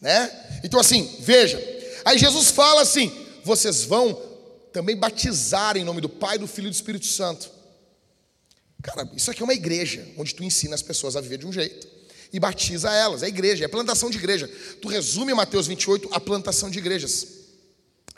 [0.00, 0.60] Né?
[0.64, 1.62] Então assim, veja.
[2.04, 3.12] Aí Jesus fala assim:
[3.44, 4.20] vocês vão
[4.72, 7.50] também batizar em nome do Pai, do Filho e do Espírito Santo.
[8.82, 11.52] Cara, isso aqui é uma igreja, onde tu ensina as pessoas a viver de um
[11.52, 11.86] jeito
[12.32, 13.22] e batiza elas.
[13.22, 14.48] É igreja, é plantação de igreja.
[14.80, 17.39] Tu resume Mateus 28 a plantação de igrejas.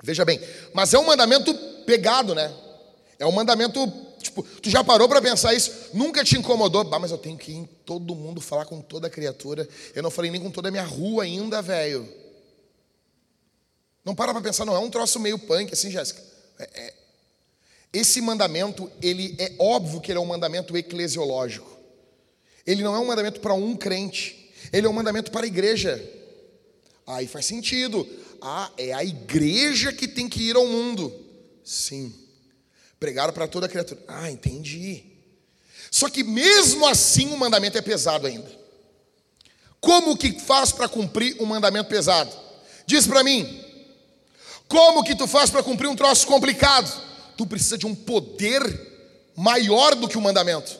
[0.02, 0.40] Veja bem,
[0.74, 1.54] mas é um mandamento
[1.86, 2.52] pegado, né?
[3.18, 3.78] É um mandamento,
[4.18, 5.90] tipo, tu já parou para pensar isso?
[5.94, 6.82] Nunca te incomodou?
[6.82, 9.68] Bah, mas eu tenho que ir em todo mundo falar com toda criatura.
[9.94, 12.12] Eu não falei nem com toda a minha rua ainda, velho.
[14.04, 16.20] Não para para pensar, não, é um troço meio punk assim, Jéssica.
[16.58, 16.94] É, é.
[17.92, 21.70] Esse mandamento, ele é óbvio que ele é um mandamento eclesiológico.
[22.66, 24.50] Ele não é um mandamento para um crente.
[24.72, 26.02] Ele é um mandamento para a igreja.
[27.06, 28.04] Aí faz sentido.
[28.44, 31.14] Ah, é a igreja que tem que ir ao mundo.
[31.64, 32.12] Sim.
[32.98, 34.02] Pregaram para toda criatura.
[34.08, 35.04] Ah, entendi.
[35.92, 38.50] Só que mesmo assim o mandamento é pesado ainda.
[39.80, 42.32] Como que faz para cumprir um mandamento pesado?
[42.84, 43.64] Diz para mim.
[44.66, 46.90] Como que tu faz para cumprir um troço complicado?
[47.36, 48.62] Tu precisa de um poder
[49.36, 50.76] maior do que o mandamento.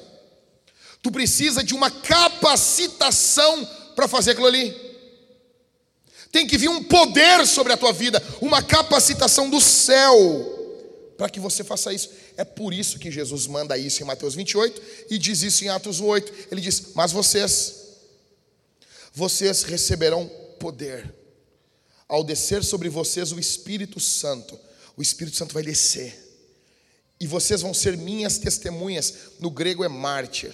[1.01, 3.65] Tu precisa de uma capacitação
[3.95, 4.92] para fazer aquilo ali.
[6.33, 10.61] Tem que vir um poder sobre a tua vida, uma capacitação do céu
[11.19, 12.11] para que você faça isso.
[12.37, 16.01] É por isso que Jesus manda isso em Mateus 28 e diz isso em Atos
[16.01, 16.49] 8.
[16.51, 17.75] Ele diz: Mas vocês,
[19.13, 20.27] vocês receberão
[20.59, 21.15] poder
[22.09, 24.59] ao descer sobre vocês o Espírito Santo,
[24.97, 26.19] o Espírito Santo vai descer,
[27.21, 30.53] e vocês vão ser minhas testemunhas, no grego é mártir,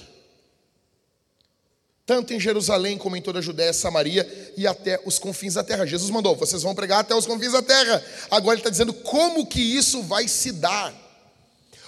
[2.08, 4.26] tanto em Jerusalém como em toda a Judéia, Samaria
[4.56, 5.84] e até os confins da terra.
[5.84, 8.02] Jesus mandou, vocês vão pregar até os confins da terra.
[8.30, 10.94] Agora ele está dizendo como que isso vai se dar.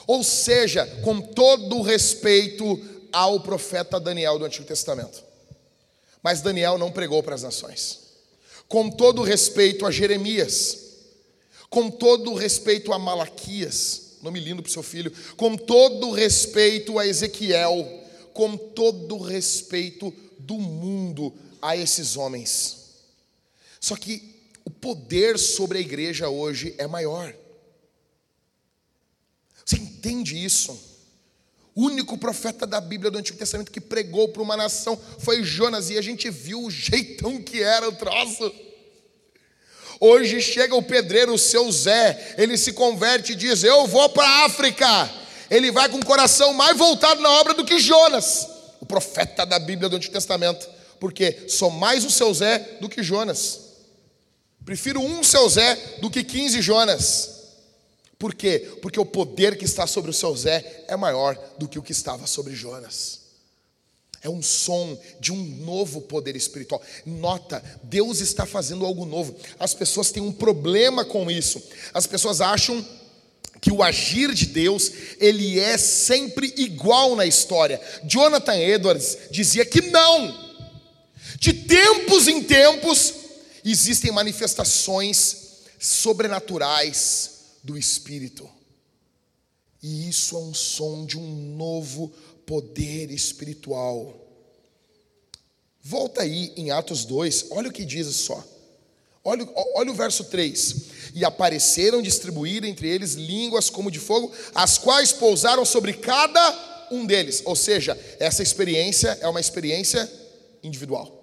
[0.06, 2.78] Ou seja, com todo o respeito
[3.10, 5.24] ao profeta Daniel do Antigo Testamento.
[6.22, 8.00] Mas Daniel não pregou para as nações
[8.68, 10.78] com todo respeito a Jeremias,
[11.70, 17.06] com todo respeito a Malaquias, nome lindo para o seu filho, com todo respeito a
[17.06, 17.99] Ezequiel,
[18.32, 22.80] com todo respeito do mundo a esses homens.
[23.80, 24.34] Só que
[24.64, 27.34] o poder sobre a igreja hoje é maior.
[29.64, 30.78] Você entende isso?
[31.74, 35.88] O único profeta da Bíblia do Antigo Testamento que pregou para uma nação foi Jonas,
[35.88, 38.52] e a gente viu o jeitão que era o troço.
[40.00, 44.26] Hoje chega o pedreiro, o seu Zé, ele se converte e diz: Eu vou para
[44.26, 44.86] a África.
[45.50, 48.48] Ele vai com o coração mais voltado na obra do que Jonas,
[48.80, 50.68] o profeta da Bíblia do Antigo Testamento,
[51.00, 53.60] porque sou mais o seu Zé do que Jonas.
[54.64, 57.40] Prefiro um seu Zé do que 15 Jonas.
[58.18, 58.78] Por quê?
[58.80, 61.92] Porque o poder que está sobre o seu Zé é maior do que o que
[61.92, 63.20] estava sobre Jonas.
[64.22, 66.82] É um som de um novo poder espiritual.
[67.06, 69.34] Nota, Deus está fazendo algo novo.
[69.58, 71.62] As pessoas têm um problema com isso.
[71.94, 72.84] As pessoas acham
[73.60, 77.80] que o agir de Deus, ele é sempre igual na história.
[78.04, 80.50] Jonathan Edwards dizia que não.
[81.38, 83.14] De tempos em tempos
[83.64, 85.36] existem manifestações
[85.78, 88.48] sobrenaturais do Espírito.
[89.82, 92.12] E isso é um som de um novo
[92.46, 94.14] poder espiritual.
[95.82, 98.44] Volta aí em Atos 2, olha o que diz só.
[99.22, 100.76] Olha, olha o verso 3.
[101.14, 107.04] E apareceram distribuir entre eles línguas como de fogo, as quais pousaram sobre cada um
[107.04, 107.42] deles.
[107.44, 110.10] Ou seja, essa experiência é uma experiência
[110.62, 111.20] individual.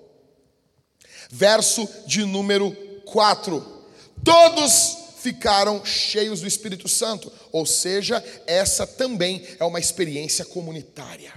[1.29, 2.71] Verso de número
[3.05, 3.77] 4.
[4.23, 11.33] Todos ficaram cheios do Espírito Santo, ou seja, essa também é uma experiência comunitária.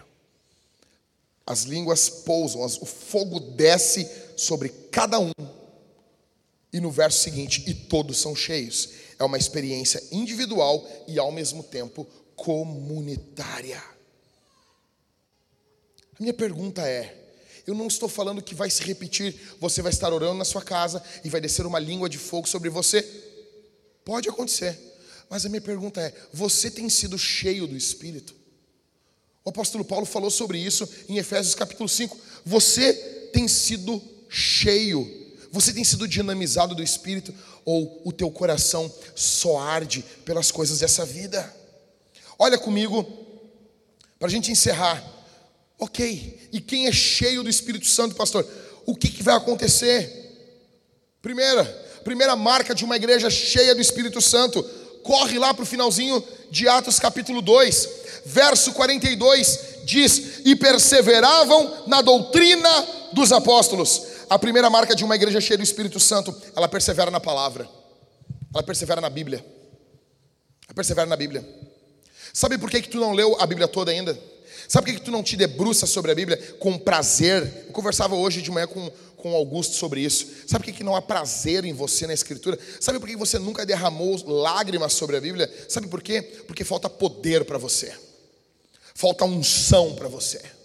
[1.46, 5.32] As línguas pousam, o fogo desce sobre cada um.
[6.72, 8.90] E no verso seguinte, e todos são cheios.
[9.18, 12.06] É uma experiência individual e ao mesmo tempo
[12.36, 13.82] comunitária.
[16.18, 17.20] A minha pergunta é:
[17.66, 21.02] eu não estou falando que vai se repetir, você vai estar orando na sua casa
[21.24, 23.02] e vai descer uma língua de fogo sobre você.
[24.04, 24.78] Pode acontecer.
[25.28, 28.34] Mas a minha pergunta é: você tem sido cheio do Espírito?
[29.44, 32.16] O apóstolo Paulo falou sobre isso em Efésios capítulo 5.
[32.44, 32.92] Você
[33.32, 35.19] tem sido cheio,
[35.50, 41.04] você tem sido dinamizado do Espírito, ou o teu coração só arde pelas coisas dessa
[41.04, 41.54] vida?
[42.38, 43.06] Olha comigo,
[44.18, 45.04] para a gente encerrar,
[45.80, 48.46] Ok, e quem é cheio do Espírito Santo, pastor?
[48.84, 50.28] O que, que vai acontecer?
[51.22, 51.64] Primeira,
[52.04, 54.62] primeira marca de uma igreja cheia do Espírito Santo,
[55.02, 57.88] corre lá para o finalzinho de Atos capítulo 2,
[58.26, 64.02] verso 42, diz: E perseveravam na doutrina dos apóstolos.
[64.30, 67.68] A primeira marca de uma igreja cheia do Espírito Santo, ela persevera na palavra,
[68.54, 69.44] ela persevera na Bíblia,
[70.68, 71.44] ela persevera na Bíblia.
[72.32, 74.16] Sabe por que, que tu não leu a Bíblia toda ainda?
[74.68, 77.64] Sabe por que, que tu não te debruça sobre a Bíblia com prazer?
[77.66, 80.28] Eu conversava hoje de manhã com, com Augusto sobre isso.
[80.46, 82.56] Sabe por que, que não há prazer em você na Escritura?
[82.78, 85.52] Sabe por que você nunca derramou lágrimas sobre a Bíblia?
[85.68, 86.22] Sabe por quê?
[86.46, 87.92] Porque falta poder para você,
[88.94, 90.59] falta unção para você.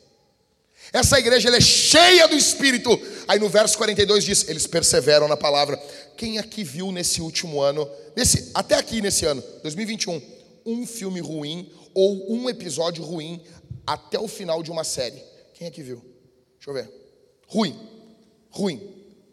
[0.95, 2.89] Essa igreja é cheia do Espírito.
[3.27, 5.75] Aí no verso 42 diz: eles perseveram na palavra.
[6.15, 7.85] Quem aqui viu nesse último ano,
[8.15, 10.21] nesse, até aqui nesse ano, 2021,
[10.65, 13.43] um filme ruim ou um episódio ruim
[13.85, 15.21] até o final de uma série.
[15.53, 15.97] Quem é que viu?
[16.55, 16.89] Deixa eu ver.
[17.45, 17.77] Ruim.
[18.49, 18.79] Ruim.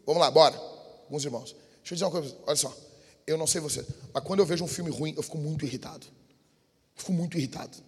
[0.05, 0.57] Vamos lá, bora.
[1.05, 1.55] Alguns irmãos.
[1.79, 2.37] Deixa eu dizer uma coisa.
[2.45, 2.77] Olha só.
[3.25, 6.09] Eu não sei você, mas quando eu vejo um filme ruim, eu fico muito irritado.
[6.97, 7.79] fico muito irritado.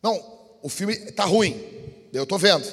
[0.00, 0.22] Não,
[0.62, 1.89] o filme tá ruim.
[2.12, 2.66] Eu tô vendo.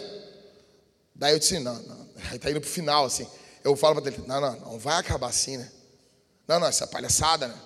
[1.14, 2.08] Daí eu disse, não, não.
[2.32, 3.28] Aí tá indo pro final, assim.
[3.64, 5.72] Eu falo para ele, não, não, não vai acabar assim, né?
[6.48, 7.62] Não, não, essa é palhaçada, né?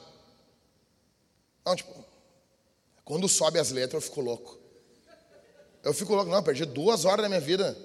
[1.65, 1.93] Não, tipo,
[3.05, 4.57] quando sobe as letras eu fico louco.
[5.83, 7.77] Eu fico louco, não, perdi duas horas da minha vida.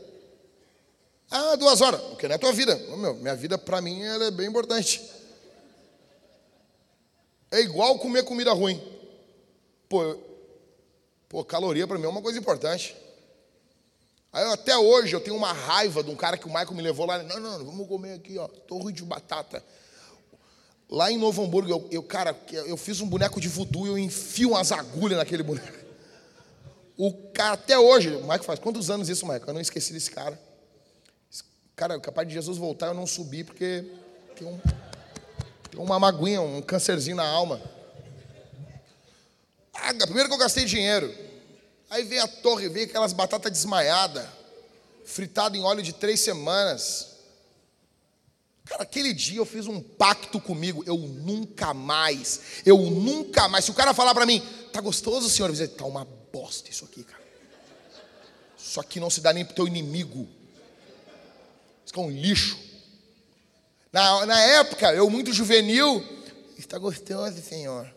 [1.30, 2.76] Ah, duas horas, porque não é tua vida.
[2.96, 5.02] Meu, minha vida para mim ela é bem importante.
[7.50, 8.80] É igual comer comida ruim.
[9.88, 10.16] Pô,
[11.28, 12.96] pô caloria para mim é uma coisa importante.
[14.36, 17.06] Aí até hoje eu tenho uma raiva de um cara que o Michael me levou
[17.06, 17.22] lá.
[17.22, 18.46] Não, não, vamos comer aqui, ó.
[18.70, 19.64] Ruim de batata.
[20.90, 23.98] Lá em Novo Hamburgo, eu, eu, cara, eu fiz um boneco de voodoo e eu
[23.98, 25.78] enfio umas agulhas naquele boneco.
[26.98, 29.46] O cara, até hoje, o Michael faz quantos anos isso, Michael?
[29.46, 30.38] Eu não esqueci desse cara.
[31.74, 33.86] Cara, capaz de Jesus voltar, eu não subi porque
[34.36, 34.58] tem, um,
[35.70, 37.58] tem uma maguinha, um cancerzinho na alma.
[39.72, 41.25] Ah, primeiro que eu gastei dinheiro.
[41.88, 44.26] Aí vem a torre, vem aquelas batatas desmaiadas,
[45.04, 47.16] fritada em óleo de três semanas.
[48.64, 50.82] Cara, aquele dia eu fiz um pacto comigo.
[50.84, 53.64] Eu nunca mais, eu nunca mais.
[53.64, 54.42] Se o cara falar para mim,
[54.72, 55.48] tá gostoso, senhor?
[55.48, 57.22] Eu vou dizer, tá uma bosta isso aqui, cara.
[58.58, 60.28] Isso aqui não se dá nem pro teu inimigo.
[61.84, 62.58] Isso aqui é um lixo.
[63.92, 66.04] Na, na época, eu muito juvenil,
[66.58, 67.88] está gostoso, senhor.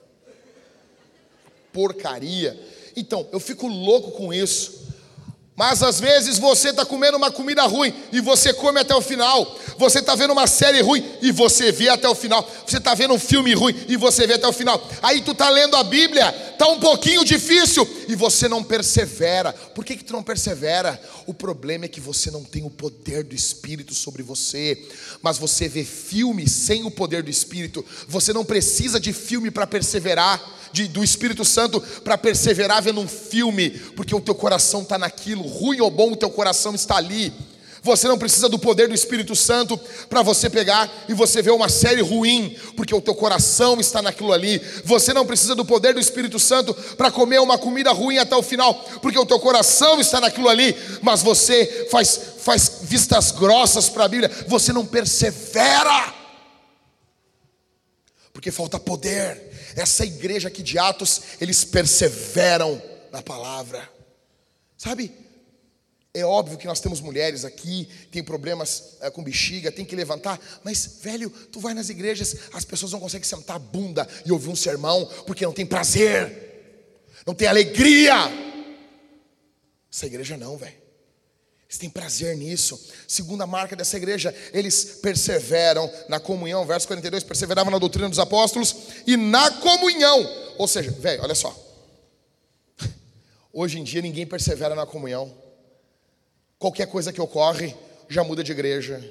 [1.73, 2.57] Porcaria.
[2.99, 4.88] Então, eu fico louco com isso.
[5.59, 9.59] Mas às vezes você está comendo uma comida ruim e você come até o final.
[9.77, 12.49] Você está vendo uma série ruim e você vê até o final.
[12.65, 14.81] Você está vendo um filme ruim e você vê até o final.
[15.01, 19.51] Aí tu está lendo a Bíblia, está um pouquinho difícil e você não persevera.
[19.51, 20.97] Por que, que tu não persevera?
[21.27, 24.81] O problema é que você não tem o poder do Espírito sobre você.
[25.21, 27.85] Mas você vê filme sem o poder do Espírito.
[28.07, 33.07] Você não precisa de filme para perseverar de, do Espírito Santo para perseverar vendo um
[33.07, 37.33] filme, porque o teu coração está naquilo, ruim ou bom, o teu coração está ali.
[37.81, 39.77] Você não precisa do poder do Espírito Santo
[40.09, 44.33] para você pegar e você ver uma série ruim, porque o teu coração está naquilo
[44.33, 44.59] ali.
[44.83, 48.43] Você não precisa do poder do Espírito Santo para comer uma comida ruim até o
[48.43, 50.75] final, porque o teu coração está naquilo ali.
[51.01, 56.13] Mas você faz, faz vistas grossas para a Bíblia, você não persevera,
[58.33, 59.47] porque falta poder.
[59.75, 62.81] Essa igreja aqui de Atos, eles perseveram
[63.11, 63.87] na palavra.
[64.77, 65.28] Sabe?
[66.13, 70.39] É óbvio que nós temos mulheres aqui, tem problemas é, com bexiga, tem que levantar,
[70.63, 74.49] mas, velho, tu vai nas igrejas, as pessoas não conseguem sentar a bunda e ouvir
[74.49, 78.15] um sermão, porque não tem prazer, não tem alegria.
[79.91, 80.79] Essa igreja não, velho.
[81.67, 82.83] Eles têm prazer nisso.
[83.07, 86.65] Segunda marca dessa igreja, eles perseveram na comunhão.
[86.65, 88.75] Verso 42, perseveravam na doutrina dos apóstolos
[89.05, 90.27] e na comunhão.
[90.57, 91.55] Ou seja, velho, olha só.
[93.53, 95.48] Hoje em dia ninguém persevera na comunhão.
[96.59, 97.73] Qualquer coisa que ocorre
[98.09, 99.01] já muda de igreja.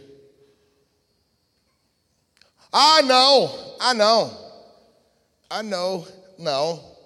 [2.71, 3.77] Ah, não.
[3.81, 4.51] Ah, não.
[5.49, 6.07] Ah, não.
[6.37, 6.97] Não.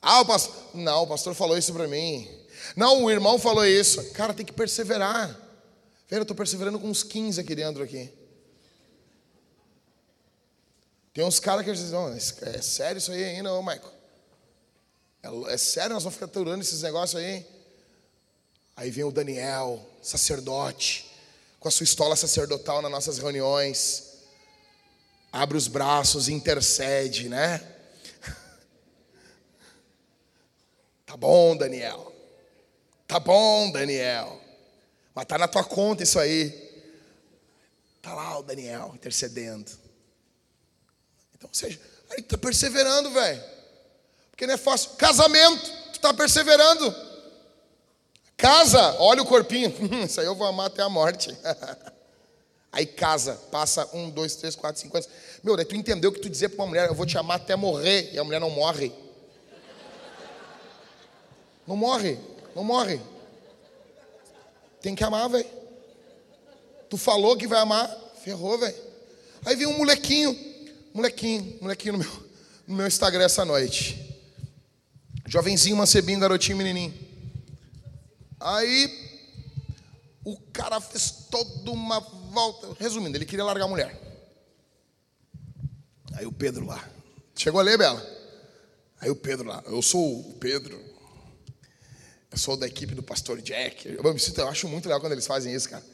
[0.00, 0.54] Ah, o pastor.
[0.74, 2.28] Não, o pastor falou isso para mim.
[2.76, 4.12] Não, o irmão falou isso.
[4.12, 5.28] Cara, tem que perseverar.
[6.08, 8.12] Velho, eu estou perseverando com uns 15 aqui dentro aqui.
[11.12, 13.92] Tem uns caras que dizem, não, é sério isso aí ainda, ô Michael?
[15.22, 17.44] É, é sério, nós vamos ficar aturando esses negócios aí?
[18.80, 21.14] Aí vem o Daniel, sacerdote,
[21.58, 24.22] com a sua estola sacerdotal nas nossas reuniões.
[25.30, 27.60] Abre os braços, intercede, né?
[31.04, 32.10] Tá bom, Daniel.
[33.06, 34.40] Tá bom, Daniel.
[35.14, 36.50] Mas tá na tua conta isso aí.
[38.00, 39.70] Tá lá o Daniel intercedendo.
[41.36, 41.78] Então, seja,
[42.08, 43.44] aí tu tá perseverando, velho.
[44.30, 44.92] Porque não é fácil.
[44.92, 47.09] Casamento, tu tá perseverando.
[48.40, 49.72] Casa, olha o corpinho.
[50.04, 51.36] Isso aí eu vou amar até a morte.
[52.72, 55.08] Aí casa, passa um, dois, três, quatro, cinco anos.
[55.42, 57.56] Meu, daí tu entendeu que tu dizer para uma mulher, eu vou te amar até
[57.56, 58.92] morrer, e a mulher não morre.
[61.66, 62.16] Não morre,
[62.54, 63.00] não morre.
[64.80, 65.50] Tem que amar, velho.
[66.88, 67.92] Tu falou que vai amar,
[68.22, 68.76] ferrou, velho.
[69.44, 70.38] Aí vem um molequinho,
[70.94, 72.12] molequinho, molequinho no meu,
[72.68, 74.16] no meu Instagram essa noite.
[75.26, 77.09] Jovenzinho, mancebinho, garotinho, menininho.
[78.40, 79.20] Aí
[80.24, 82.74] o cara fez toda uma volta.
[82.78, 84.00] Resumindo, ele queria largar a mulher.
[86.14, 86.88] Aí o Pedro lá.
[87.36, 88.04] Chegou a ler, Bela?
[89.00, 89.62] Aí o Pedro lá.
[89.66, 90.78] Eu sou o Pedro.
[92.30, 93.88] Eu sou da equipe do pastor Jack.
[93.88, 95.84] Eu, sinto, eu acho muito legal quando eles fazem isso, cara.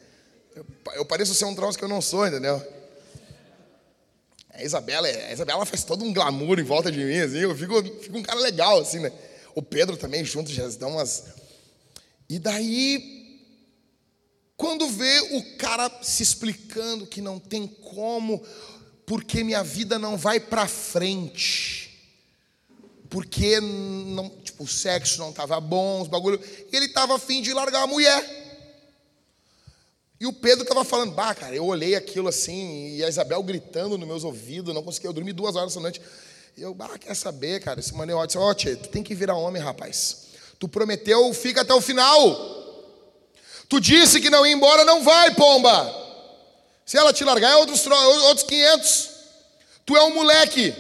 [0.55, 2.63] Eu, eu pareço ser um troço que eu não sou, entendeu?
[4.51, 7.39] A Isabela, a Isabela faz todo um glamour em volta de mim, assim.
[7.39, 9.13] Eu fico, fico um cara legal, assim, né?
[9.55, 11.25] O Pedro também, junto, já dão umas.
[12.29, 13.17] E daí
[14.57, 18.43] quando vê o cara se explicando que não tem como,
[19.05, 22.11] porque minha vida não vai para frente,
[23.11, 26.41] porque não, tipo, o sexo não estava bom, os bagulho,
[26.73, 28.45] ele estava afim de largar a mulher.
[30.19, 33.99] E o Pedro estava falando, bah, cara, eu olhei aquilo assim, e a Isabel gritando
[33.99, 36.01] nos meus ouvidos, não conseguia, eu dormi duas horas essa noite.
[36.57, 39.61] E eu, bah, quer saber, cara, esse maneiro, ó, oh, tu tem que virar homem,
[39.61, 40.26] rapaz.
[40.59, 42.57] Tu prometeu, fica até o final.
[43.69, 45.95] Tu disse que não ia embora, não vai, pomba.
[46.85, 49.11] Se ela te largar, é outros, outros 500.
[49.85, 50.75] Tu é um moleque.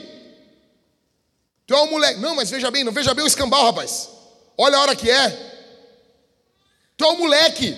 [1.66, 2.20] Tu é um moleque.
[2.20, 4.08] Não, mas veja bem, não veja bem o escambau, rapaz.
[4.56, 5.30] Olha a hora que é.
[6.96, 7.76] Tu é um moleque.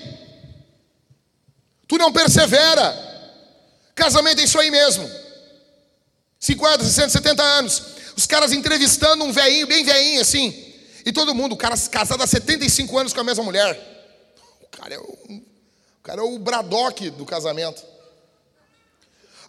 [1.88, 3.06] Tu não persevera.
[3.94, 5.10] Casamento é isso aí mesmo.
[6.38, 7.82] 50, 60, 70 anos.
[8.14, 10.67] Os caras entrevistando um velhinho, bem velhinho assim.
[11.04, 13.96] E todo mundo, o cara casado há 75 anos com a mesma mulher
[14.78, 17.84] cara é o, o cara é o Bradock do casamento.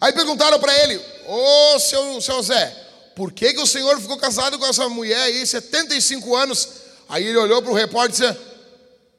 [0.00, 2.68] Aí perguntaram para ele: Ô seu, seu Zé,
[3.14, 6.68] por que, que o senhor ficou casado com essa mulher aí, 75 anos?
[7.08, 8.40] Aí ele olhou para o repórter e disse: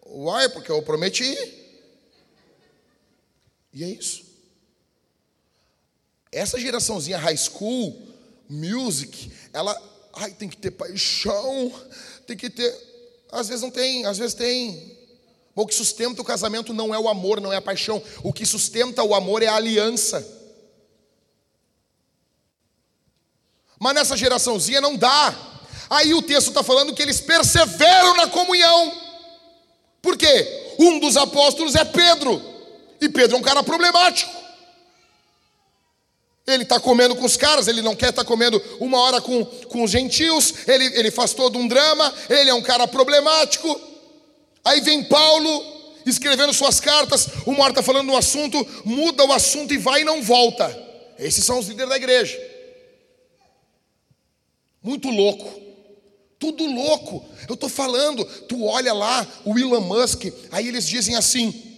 [0.05, 1.37] Uai, porque eu prometi.
[3.73, 4.29] E é isso.
[6.29, 8.09] Essa geraçãozinha high school,
[8.49, 9.73] music, ela
[10.13, 11.73] ai, tem que ter paixão,
[12.31, 12.73] tem que ter.
[13.31, 14.97] Às vezes não tem, às vezes tem.
[15.53, 18.01] O que sustenta o casamento não é o amor, não é a paixão.
[18.23, 20.25] O que sustenta o amor é a aliança.
[23.77, 25.35] Mas nessa geraçãozinha não dá.
[25.89, 28.97] Aí o texto está falando que eles perseveram na comunhão.
[30.01, 30.75] Por quê?
[30.79, 32.41] Um dos apóstolos é Pedro.
[33.01, 34.31] E Pedro é um cara problemático.
[36.53, 39.45] Ele está comendo com os caras, ele não quer estar tá comendo uma hora com,
[39.45, 43.79] com os gentios, ele, ele faz todo um drama, ele é um cara problemático.
[44.63, 49.73] Aí vem Paulo escrevendo suas cartas, uma hora está falando um assunto, muda o assunto
[49.73, 50.77] e vai e não volta.
[51.17, 52.39] Esses são os líderes da igreja.
[54.81, 55.61] Muito louco.
[56.39, 57.23] Tudo louco.
[57.47, 61.77] Eu estou falando, tu olha lá o Elon Musk, aí eles dizem assim,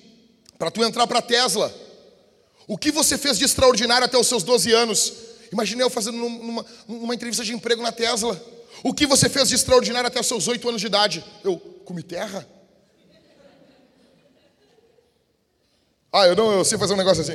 [0.58, 1.74] para tu entrar para a Tesla,
[2.68, 5.14] o que você fez de extraordinário até os seus 12 anos?
[5.52, 8.42] Imaginei eu fazendo numa, numa entrevista de emprego na Tesla.
[8.84, 11.24] O que você fez de extraordinário até os seus 8 anos de idade?
[11.44, 12.48] Eu comi terra?
[16.12, 17.34] Ah, eu não, eu sei fazer um negócio assim.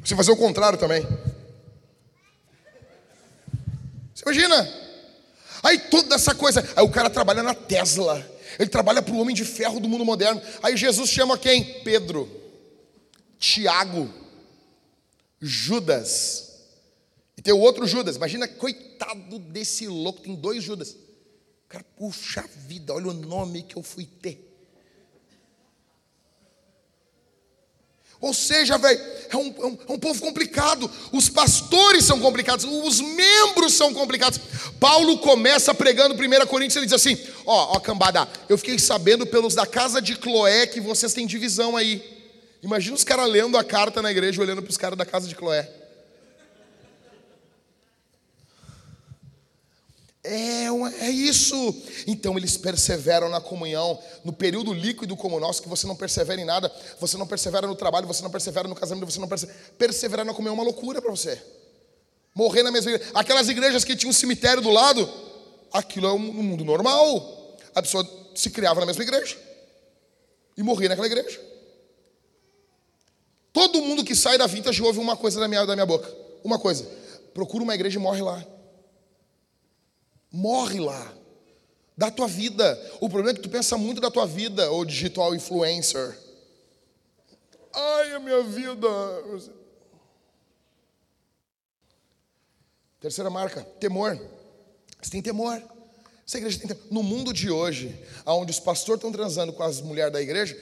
[0.00, 1.06] Eu sei fazer o contrário também.
[4.14, 4.68] Você imagina?
[5.62, 6.66] Aí toda essa coisa.
[6.76, 8.24] Aí o cara trabalha na Tesla.
[8.58, 10.40] Ele trabalha para o homem de ferro do mundo moderno.
[10.62, 11.82] Aí Jesus chama quem?
[11.82, 12.28] Pedro,
[13.38, 14.12] Tiago,
[15.40, 16.50] Judas.
[17.36, 18.16] E tem o outro Judas.
[18.16, 20.96] Imagina, coitado desse louco, tem dois Judas.
[21.68, 24.49] Cara, puxa vida, olha o nome que eu fui ter.
[28.20, 30.90] Ou seja, velho, é um, é, um, é um, povo complicado.
[31.10, 34.38] Os pastores são complicados, os membros são complicados.
[34.78, 39.54] Paulo começa pregando 1 Coríntios, ele diz assim: Ó, ó, cambada, eu fiquei sabendo pelos
[39.54, 42.02] da casa de Cloé que vocês têm divisão aí.
[42.62, 45.34] Imagina os caras lendo a carta na igreja, olhando para os caras da casa de
[45.34, 45.79] Cloé.
[50.22, 50.66] É,
[51.00, 51.56] é isso.
[52.06, 56.40] Então eles perseveram na comunhão, no período líquido como o nosso, que você não persevera
[56.40, 59.58] em nada, você não persevera no trabalho, você não persevera no casamento, você não persevera.
[59.78, 61.40] Perseverar na comunhão é uma loucura para você.
[62.34, 63.10] Morrer na mesma igreja.
[63.14, 65.08] Aquelas igrejas que tinham um cemitério do lado,
[65.72, 67.56] aquilo é um mundo normal.
[67.74, 69.36] A pessoa se criava na mesma igreja
[70.56, 71.40] e morria naquela igreja.
[73.52, 76.08] Todo mundo que sai da vintage ouve uma coisa da minha, da minha boca.
[76.44, 76.86] Uma coisa.
[77.34, 78.44] Procura uma igreja e morre lá.
[80.30, 81.14] Morre lá.
[81.96, 82.78] Da tua vida.
[83.00, 86.18] O problema é que tu pensa muito da tua vida, ou digital influencer.
[87.72, 88.88] Ai, a minha vida.
[93.00, 94.20] Terceira marca, temor.
[95.00, 95.62] Você tem temor.
[96.26, 96.84] Essa igreja tem temor.
[96.90, 100.54] No mundo de hoje, onde os pastores estão transando com as mulheres da igreja,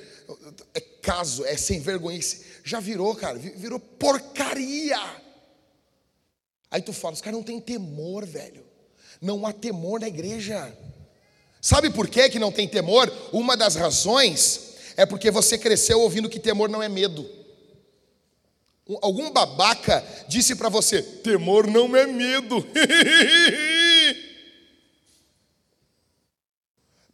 [0.75, 2.21] é caso, é sem vergonha.
[2.65, 5.01] Já virou, cara, virou porcaria.
[6.71, 8.68] Aí tu fala, os caras não têm temor, velho.
[9.21, 10.77] Não há temor na igreja.
[11.61, 13.13] Sabe por que, que não tem temor?
[13.33, 17.29] Uma das razões é porque você cresceu ouvindo que temor não é medo.
[19.03, 22.67] Algum babaca disse para você: temor não é medo.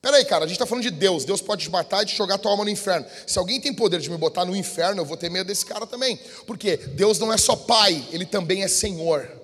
[0.01, 1.24] Peraí, cara, a gente está falando de Deus.
[1.24, 3.06] Deus pode te matar e te jogar tua alma no inferno.
[3.26, 5.86] Se alguém tem poder de me botar no inferno, eu vou ter medo desse cara
[5.86, 6.20] também.
[6.47, 9.44] Porque Deus não é só Pai, Ele também é Senhor.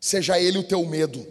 [0.00, 1.26] Seja Ele o teu medo.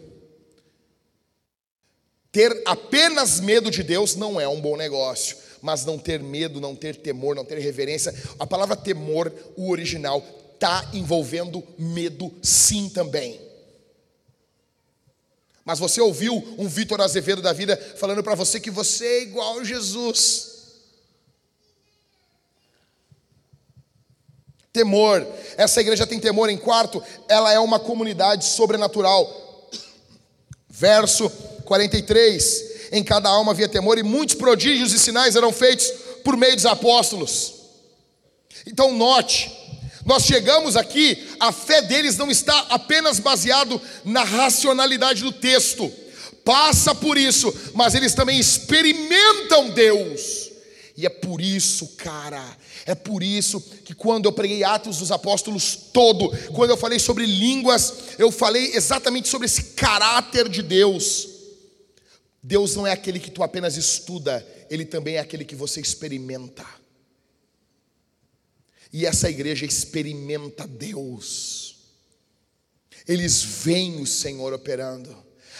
[2.31, 6.75] Ter apenas medo de Deus não é um bom negócio mas não ter medo, não
[6.75, 8.13] ter temor, não ter reverência.
[8.39, 10.23] A palavra temor, o original,
[10.53, 13.39] está envolvendo medo sim também.
[15.63, 19.59] Mas você ouviu um Vitor Azevedo da vida falando para você que você é igual
[19.59, 20.56] a Jesus.
[24.77, 25.25] Temor.
[25.57, 29.27] Essa igreja tem temor em quarto, ela é uma comunidade sobrenatural.
[30.69, 31.31] Verso
[31.65, 35.91] 43 em cada alma havia temor, e muitos prodígios e sinais eram feitos
[36.23, 37.55] por meio dos apóstolos.
[38.67, 39.51] Então, note,
[40.05, 45.91] nós chegamos aqui, a fé deles não está apenas baseado na racionalidade do texto,
[46.45, 50.46] passa por isso, mas eles também experimentam Deus.
[50.97, 55.75] E é por isso, cara, é por isso que quando eu preguei Atos dos Apóstolos
[55.93, 61.29] todo, quando eu falei sobre línguas, eu falei exatamente sobre esse caráter de Deus.
[62.41, 66.65] Deus não é aquele que tu apenas estuda, Ele também é aquele que você experimenta.
[68.91, 71.75] E essa igreja experimenta Deus.
[73.07, 75.15] Eles veem o Senhor operando.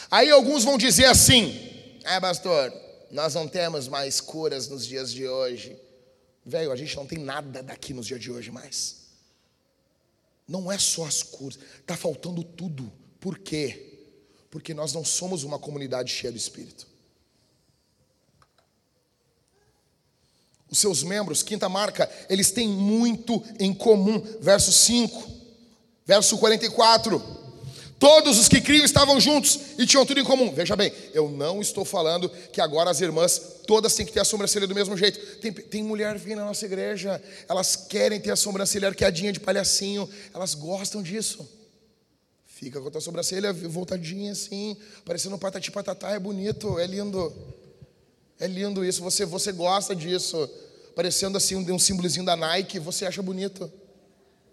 [0.09, 1.53] Aí alguns vão dizer assim:
[2.03, 2.73] é, pastor,
[3.11, 5.77] nós não temos mais curas nos dias de hoje.
[6.45, 9.07] Velho, a gente não tem nada daqui nos dias de hoje mais.
[10.47, 12.91] Não é só as curas, está faltando tudo.
[13.19, 14.05] Por quê?
[14.49, 16.87] Porque nós não somos uma comunidade cheia do Espírito.
[20.69, 24.21] Os seus membros, quinta marca, eles têm muito em comum.
[24.41, 25.31] Verso 5,
[26.05, 27.46] verso 44.
[27.99, 30.53] Todos os que criam estavam juntos e tinham tudo em comum.
[30.53, 34.25] Veja bem, eu não estou falando que agora as irmãs todas têm que ter a
[34.25, 35.37] sobrancelha do mesmo jeito.
[35.37, 40.07] Tem, tem mulher vindo na nossa igreja, elas querem ter a sobrancelha arqueadinha de palhacinho,
[40.31, 41.47] elas gostam disso.
[42.45, 47.33] Fica com a tua sobrancelha voltadinha assim, parecendo patati patatá, é bonito, é lindo.
[48.39, 50.47] É lindo isso, você, você gosta disso.
[50.95, 53.71] Parecendo assim um, um símbolozinho da Nike, você acha bonito.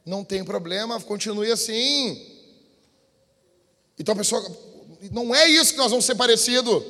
[0.05, 2.34] Não tem problema, continue assim.
[3.99, 4.45] Então a pessoa,
[5.11, 6.85] não é isso que nós vamos ser parecido.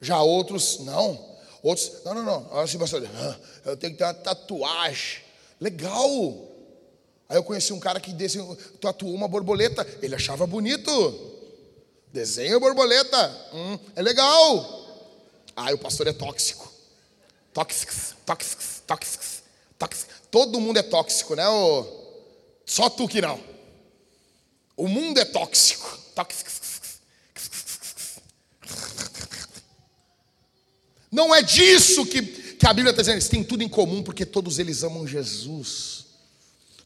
[0.00, 1.30] Já outros, não.
[1.62, 2.58] Outros, não, não, não.
[2.58, 3.06] Assim, pastor,
[3.64, 5.22] eu tenho que ter uma tatuagem.
[5.60, 6.48] Legal.
[7.28, 8.38] Aí eu conheci um cara que desse,
[8.80, 10.90] tatuou uma borboleta, ele achava bonito.
[12.12, 14.80] Desenho borboleta, hum, é legal.
[15.54, 16.72] Aí o pastor é tóxico.
[17.52, 17.92] Tóxico,
[18.26, 19.24] tóxico, tóxico,
[19.78, 20.12] tóxico.
[20.30, 21.48] Todo mundo é tóxico, né?
[21.48, 21.86] O...
[22.64, 23.38] Só tu que não.
[24.80, 25.98] O mundo é tóxico.
[31.12, 33.16] Não é disso que, que a Bíblia está dizendo.
[33.16, 36.06] Eles têm tudo em comum porque todos eles amam Jesus.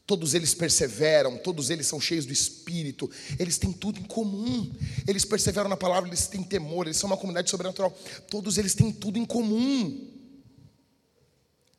[0.05, 3.09] Todos eles perseveram, todos eles são cheios do Espírito,
[3.39, 4.69] eles têm tudo em comum.
[5.07, 7.97] Eles perseveram na palavra, eles têm temor, eles são uma comunidade sobrenatural.
[8.29, 10.11] Todos eles têm tudo em comum.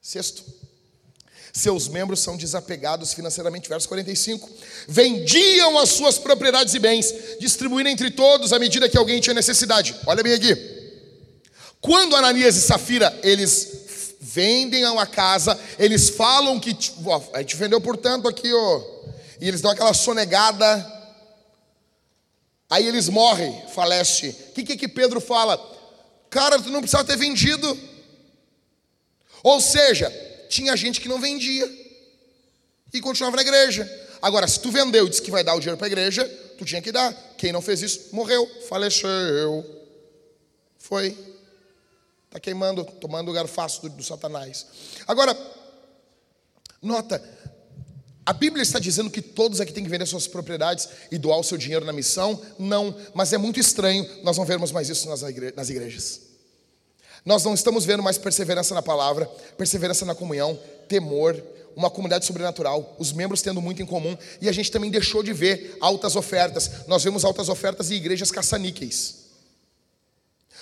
[0.01, 0.43] Sexto,
[1.57, 3.69] seus membros são desapegados financeiramente.
[3.69, 4.49] Verso 45:
[4.87, 9.97] vendiam as suas propriedades e bens, distribuindo entre todos à medida que alguém tinha necessidade.
[10.07, 10.55] Olha bem aqui.
[11.81, 16.77] Quando Ananias e Safira eles vendem uma casa, eles falam que
[17.07, 18.83] ó, a gente vendeu por tanto aqui, ó,
[19.41, 20.93] e eles dão aquela sonegada,
[22.69, 24.29] aí eles morrem, falece.
[24.51, 25.59] O que, que que Pedro fala?
[26.29, 27.79] Cara, tu não precisava ter vendido.
[29.43, 31.69] Ou seja, tinha gente que não vendia
[32.93, 33.89] e continuava na igreja.
[34.21, 36.25] Agora, se tu vendeu e disse que vai dar o dinheiro para a igreja,
[36.59, 37.13] tu tinha que dar.
[37.37, 39.65] Quem não fez isso, morreu, faleceu.
[40.79, 41.17] Foi.
[42.27, 44.67] Está queimando, tomando o garfaço do, do Satanás.
[45.07, 45.37] Agora,
[46.83, 47.23] nota,
[48.25, 51.45] a Bíblia está dizendo que todos aqui têm que vender suas propriedades e doar o
[51.45, 52.43] seu dinheiro na missão?
[52.59, 56.23] Não, mas é muito estranho, nós não vermos mais isso nas, igre nas igrejas.
[57.27, 59.27] Nós não estamos vendo mais perseverança na palavra,
[59.59, 60.57] perseverança na comunhão,
[60.89, 61.37] temor,
[61.75, 65.33] uma comunidade sobrenatural, os membros tendo muito em comum, e a gente também deixou de
[65.33, 66.87] ver altas ofertas.
[66.87, 69.27] Nós vemos altas ofertas em igrejas caça-níqueis.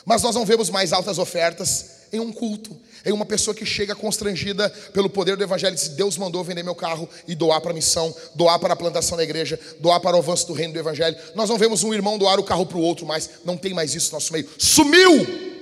[0.07, 2.75] Mas nós não vemos mais altas ofertas em um culto,
[3.05, 6.63] em uma pessoa que chega constrangida pelo poder do evangelho e diz: Deus mandou vender
[6.63, 10.17] meu carro e doar para a missão, doar para a plantação da igreja, doar para
[10.17, 11.17] o avanço do reino do evangelho.
[11.35, 13.95] Nós não vemos um irmão doar o carro para o outro mais, não tem mais
[13.95, 14.49] isso no nosso meio.
[14.59, 15.54] Sumiu!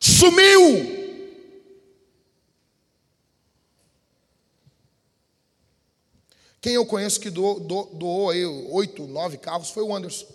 [0.00, 0.96] Sumiu!
[6.60, 10.26] Quem eu conheço que doou, doou, doou aí oito, nove carros foi o Anderson,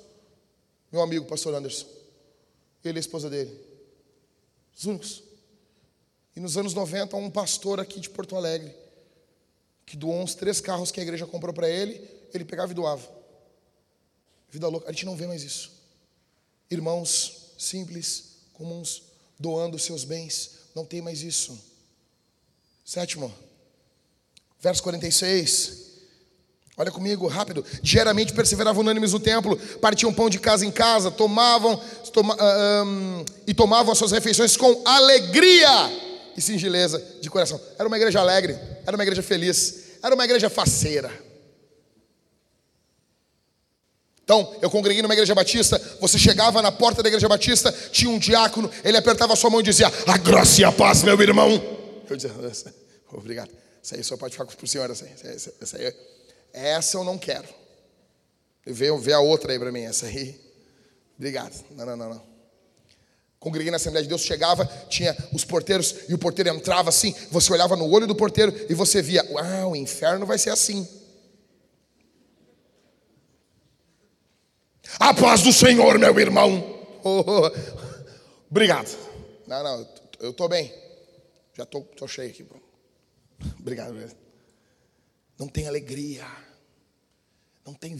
[0.89, 1.85] meu amigo, pastor Anderson.
[2.83, 3.59] Ele e a esposa dele.
[4.73, 5.23] Os únicos.
[6.35, 8.73] E nos anos 90, um pastor aqui de Porto Alegre,
[9.85, 13.07] que doou uns três carros que a igreja comprou para ele, ele pegava e doava.
[14.49, 14.89] Vida louca.
[14.89, 15.71] A gente não vê mais isso.
[16.69, 19.03] Irmãos simples, comuns,
[19.41, 20.51] doando seus bens.
[20.75, 21.59] Não tem mais isso.
[22.85, 23.33] Sétimo,
[24.59, 25.81] verso 46.
[26.77, 27.65] Olha comigo, rápido.
[27.81, 31.75] Diariamente perseveravam unânimes no templo, partiam pão de casa em casa, tomavam
[32.13, 32.35] toma,
[32.85, 35.69] um, e tomavam as suas refeições com alegria
[36.35, 37.59] e singeleza de coração.
[37.77, 41.11] Era uma igreja alegre, era uma igreja feliz, era uma igreja faceira.
[44.31, 48.17] Então, eu congreguei numa igreja batista, você chegava na porta da igreja batista, tinha um
[48.17, 51.61] diácono, ele apertava a sua mão e dizia: A graça e a paz, meu irmão.
[52.09, 52.33] Eu dizia:
[53.11, 53.49] Obrigado.
[53.83, 55.11] Isso aí só pode ficar para o senhor, essa aí.
[55.59, 55.93] Essa aí
[56.53, 57.49] essa eu não quero.
[58.65, 60.39] Vê, vê a outra aí para mim, essa aí.
[61.17, 61.65] Obrigado.
[61.71, 62.21] Não, não, não, não.
[63.37, 67.51] Congreguei na Assembleia de Deus, chegava, tinha os porteiros, e o porteiro entrava assim, você
[67.51, 70.87] olhava no olho do porteiro e você via, ah, o inferno vai ser assim.
[74.99, 76.85] A paz do Senhor, meu irmão.
[77.03, 77.51] Oh, oh, oh.
[78.49, 78.97] Obrigado.
[79.47, 79.89] Não, não,
[80.19, 80.71] eu estou bem.
[81.55, 82.45] Já estou tô, tô cheio aqui.
[83.59, 83.95] Obrigado.
[85.37, 86.25] Não tem alegria.
[87.65, 87.95] Não tem,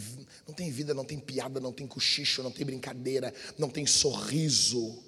[0.47, 5.03] não tem vida, não tem piada, não tem cochicho, não tem brincadeira, não tem sorriso.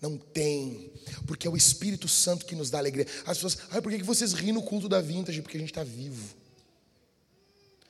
[0.00, 0.92] Não tem,
[1.26, 3.06] porque é o Espírito Santo que nos dá alegria.
[3.24, 5.40] As pessoas, ah, por que vocês riem no culto da vintage?
[5.40, 6.36] Porque a gente está vivo.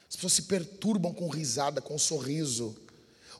[0.08, 2.76] As pessoas se perturbam com risada, com sorriso.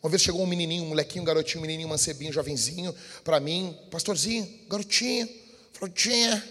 [0.05, 2.95] Uma vez chegou um menininho, um molequinho, um garotinho, um menininho, um mancebinho, um jovenzinho,
[3.25, 5.27] para mim, pastorzinho, garotinho,
[5.73, 6.45] frutinha.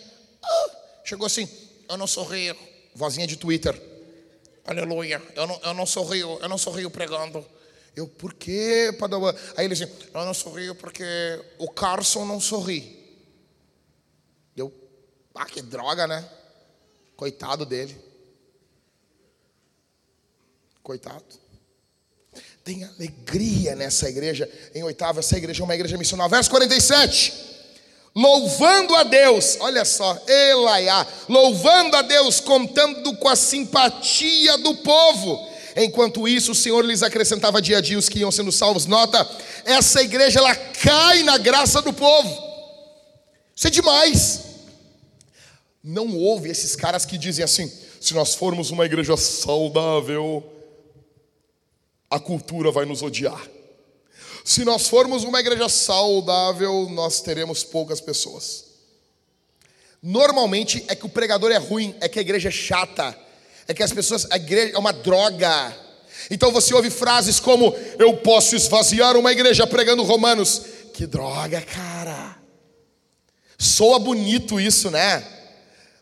[0.43, 0.71] Ah,
[1.05, 1.47] chegou assim,
[1.87, 2.57] eu não sorrio.
[2.95, 3.79] Vozinha de Twitter.
[4.65, 5.21] Aleluia.
[5.35, 7.45] Eu não, eu não sorrio, eu não sorrio pregando.
[7.95, 9.35] Eu, por quê, Padawan?
[9.55, 11.05] Aí ele disse, eu não sorrio porque
[11.59, 13.21] o Carson não sorri.
[14.57, 14.73] Eu,
[15.35, 16.27] ah, que droga, né?
[17.15, 17.95] Coitado dele.
[20.81, 21.42] Coitado.
[22.63, 24.49] Tem alegria nessa igreja.
[24.73, 26.29] Em oitavo, essa igreja é uma igreja missionária.
[26.29, 27.53] Verso 47
[28.15, 35.49] louvando a Deus, olha só, Elaiá, louvando a Deus, contando com a simpatia do povo.
[35.75, 38.85] Enquanto isso, o Senhor lhes acrescentava dia a dia os que iam sendo salvos.
[38.85, 39.27] Nota,
[39.65, 42.29] essa igreja ela cai na graça do povo.
[43.55, 44.41] Isso é demais.
[45.83, 50.43] Não houve esses caras que dizem assim: se nós formos uma igreja saudável,
[52.13, 53.41] a cultura vai nos odiar.
[54.45, 58.65] Se nós formos uma igreja saudável, nós teremos poucas pessoas.
[59.99, 63.17] Normalmente é que o pregador é ruim, é que a igreja é chata,
[63.67, 65.75] é que as pessoas, a igreja é uma droga.
[66.29, 70.61] Então você ouve frases como: Eu posso esvaziar uma igreja pregando Romanos.
[70.93, 72.37] Que droga, cara.
[73.57, 75.25] Soa bonito isso, né?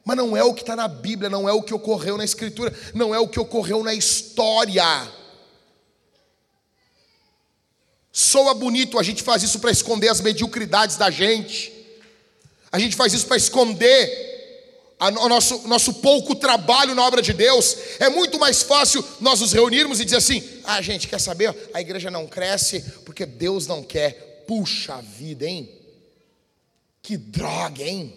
[0.04, 2.74] Mas não é o que está na Bíblia, não é o que ocorreu na Escritura,
[2.94, 5.21] não é o que ocorreu na história.
[8.12, 11.72] Soa bonito, a gente faz isso para esconder as mediocridades da gente.
[12.72, 14.32] A gente faz isso para esconder
[15.00, 17.76] o nosso, nosso pouco trabalho na obra de Deus.
[18.00, 21.56] É muito mais fácil nós nos reunirmos e dizer assim: ah, gente, quer saber?
[21.74, 24.44] A igreja não cresce porque Deus não quer.
[24.48, 25.70] Puxa vida, hein?
[27.02, 28.14] Que droga, hein?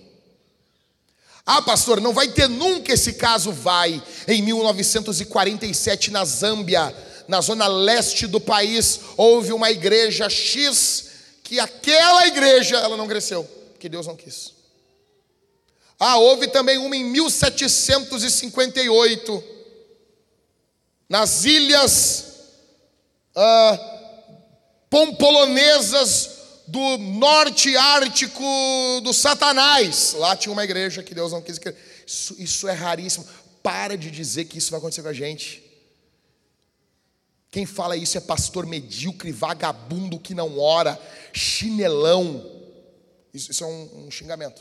[1.46, 3.52] Ah, pastor, não vai ter nunca esse caso.
[3.52, 4.02] Vai.
[4.26, 6.94] Em 1947, na Zâmbia
[7.26, 11.06] na zona leste do país, houve uma igreja X,
[11.42, 14.52] que aquela igreja ela não cresceu, porque Deus não quis.
[15.98, 19.44] Ah, houve também uma em 1758,
[21.08, 22.24] nas ilhas
[23.34, 23.78] ah,
[24.90, 26.30] pompolonesas
[26.66, 28.42] do norte ártico
[29.02, 30.14] do Satanás.
[30.16, 31.74] Lá tinha uma igreja que Deus não quis que.
[32.06, 33.26] Isso, isso é raríssimo.
[33.62, 35.63] Para de dizer que isso vai acontecer com a gente.
[37.54, 41.00] Quem fala isso é pastor medíocre, vagabundo que não ora,
[41.32, 42.44] chinelão.
[43.32, 44.60] Isso, isso é um, um, xingamento.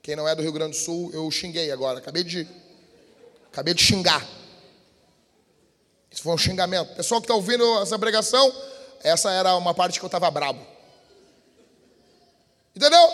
[0.00, 1.98] Quem não é do Rio Grande do Sul, eu xinguei agora.
[1.98, 2.48] Acabei de,
[3.52, 4.26] acabei de xingar.
[6.10, 6.94] Isso foi um xingamento.
[6.94, 8.50] Pessoal que está ouvindo essa pregação,
[9.02, 10.66] essa era uma parte que eu estava brabo.
[12.74, 13.06] Entendeu?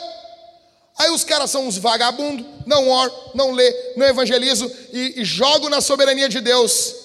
[0.99, 5.69] Aí os caras são uns vagabundos, não oram, não lê, não evangelizam e, e jogam
[5.69, 7.02] na soberania de Deus.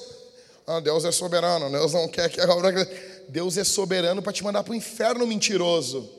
[0.70, 2.42] Ah, Deus é soberano, Deus não quer que.
[3.30, 6.10] Deus é soberano para te mandar para o inferno mentiroso.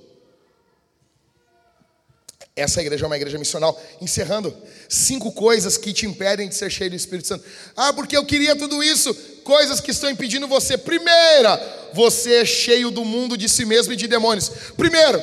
[2.56, 3.78] Essa igreja é uma igreja missional.
[4.00, 4.56] Encerrando,
[4.88, 7.44] cinco coisas que te impedem de ser cheio do Espírito Santo.
[7.76, 9.14] Ah, porque eu queria tudo isso.
[9.44, 10.78] Coisas que estão impedindo você.
[10.78, 14.50] Primeira, você é cheio do mundo de si mesmo e de demônios.
[14.76, 15.22] Primeiro,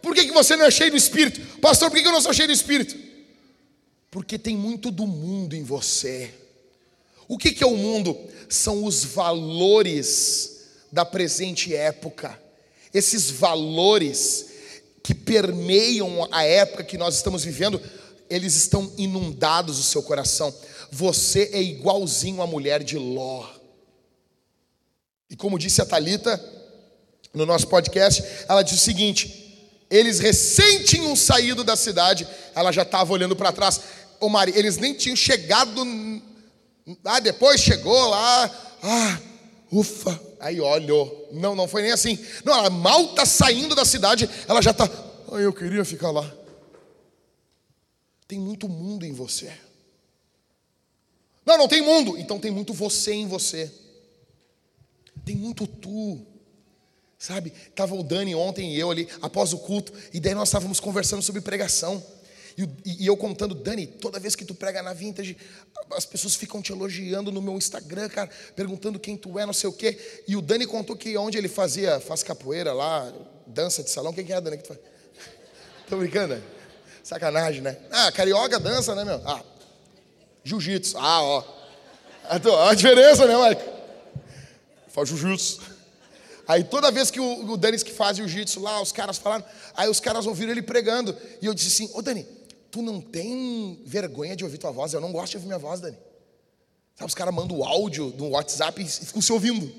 [0.00, 1.40] por que, que você não é cheio do Espírito?
[1.58, 2.96] Pastor, por que eu não sou cheio do Espírito?
[4.10, 6.32] Porque tem muito do mundo em você.
[7.28, 8.16] O que, que é o mundo?
[8.48, 10.60] São os valores
[10.92, 12.38] da presente época.
[12.92, 14.46] Esses valores
[15.02, 17.80] que permeiam a época que nós estamos vivendo,
[18.30, 20.54] eles estão inundados o seu coração.
[20.90, 23.46] Você é igualzinho à mulher de Ló.
[25.28, 26.42] E como disse a Talita
[27.32, 29.44] no nosso podcast, ela disse o seguinte:
[29.90, 33.80] eles recém tinham saído da cidade, ela já estava olhando para trás.
[34.20, 35.84] Ô Mari, eles nem tinham chegado.
[37.04, 38.76] Ah, depois chegou lá.
[38.82, 39.20] Ah,
[39.72, 40.20] ufa.
[40.40, 41.28] Aí olhou.
[41.32, 42.18] Não, não foi nem assim.
[42.44, 44.84] Não, ela mal está saindo da cidade, ela já está.
[45.32, 46.30] Ah, eu queria ficar lá.
[48.28, 49.52] Tem muito mundo em você.
[51.44, 52.18] Não, não tem mundo.
[52.18, 53.72] Então tem muito você em você.
[55.24, 56.20] Tem muito tu.
[57.18, 57.50] Sabe?
[57.74, 61.22] Tava o Dani ontem e eu ali, após o culto, e daí nós estávamos conversando
[61.22, 62.04] sobre pregação.
[62.56, 65.36] E, eu contando, Dani, toda vez que tu prega na vintage,
[65.92, 69.68] as pessoas ficam te elogiando no meu Instagram, cara, perguntando quem tu é, não sei
[69.68, 70.22] o quê.
[70.28, 73.12] E o Dani contou que onde ele fazia, faz capoeira lá,
[73.46, 74.56] dança de salão, quem que é, Dani?
[74.56, 74.80] Que tu faz?
[75.88, 76.36] Tô brincando?
[76.36, 76.42] Né?
[77.02, 77.76] Sacanagem, né?
[77.90, 79.20] Ah, carioca dança, né, meu?
[79.26, 79.42] Ah,
[80.44, 80.96] jiu-jitsu.
[80.96, 81.44] Ah, ó.
[82.68, 83.62] A diferença, né, Mike?
[84.88, 85.60] Faz jiu-jitsu.
[86.46, 89.44] Aí toda vez que o, o Dani que faz jiu-jitsu lá, os caras falaram,
[89.74, 91.16] aí os caras ouviram ele pregando.
[91.42, 92.26] E eu disse assim, ô Dani,
[92.74, 94.92] tu não tem vergonha de ouvir tua voz?
[94.92, 95.96] Eu não gosto de ouvir minha voz, Dani.
[96.96, 99.72] Sabe, os caras mandam o áudio no WhatsApp e ficam se ouvindo.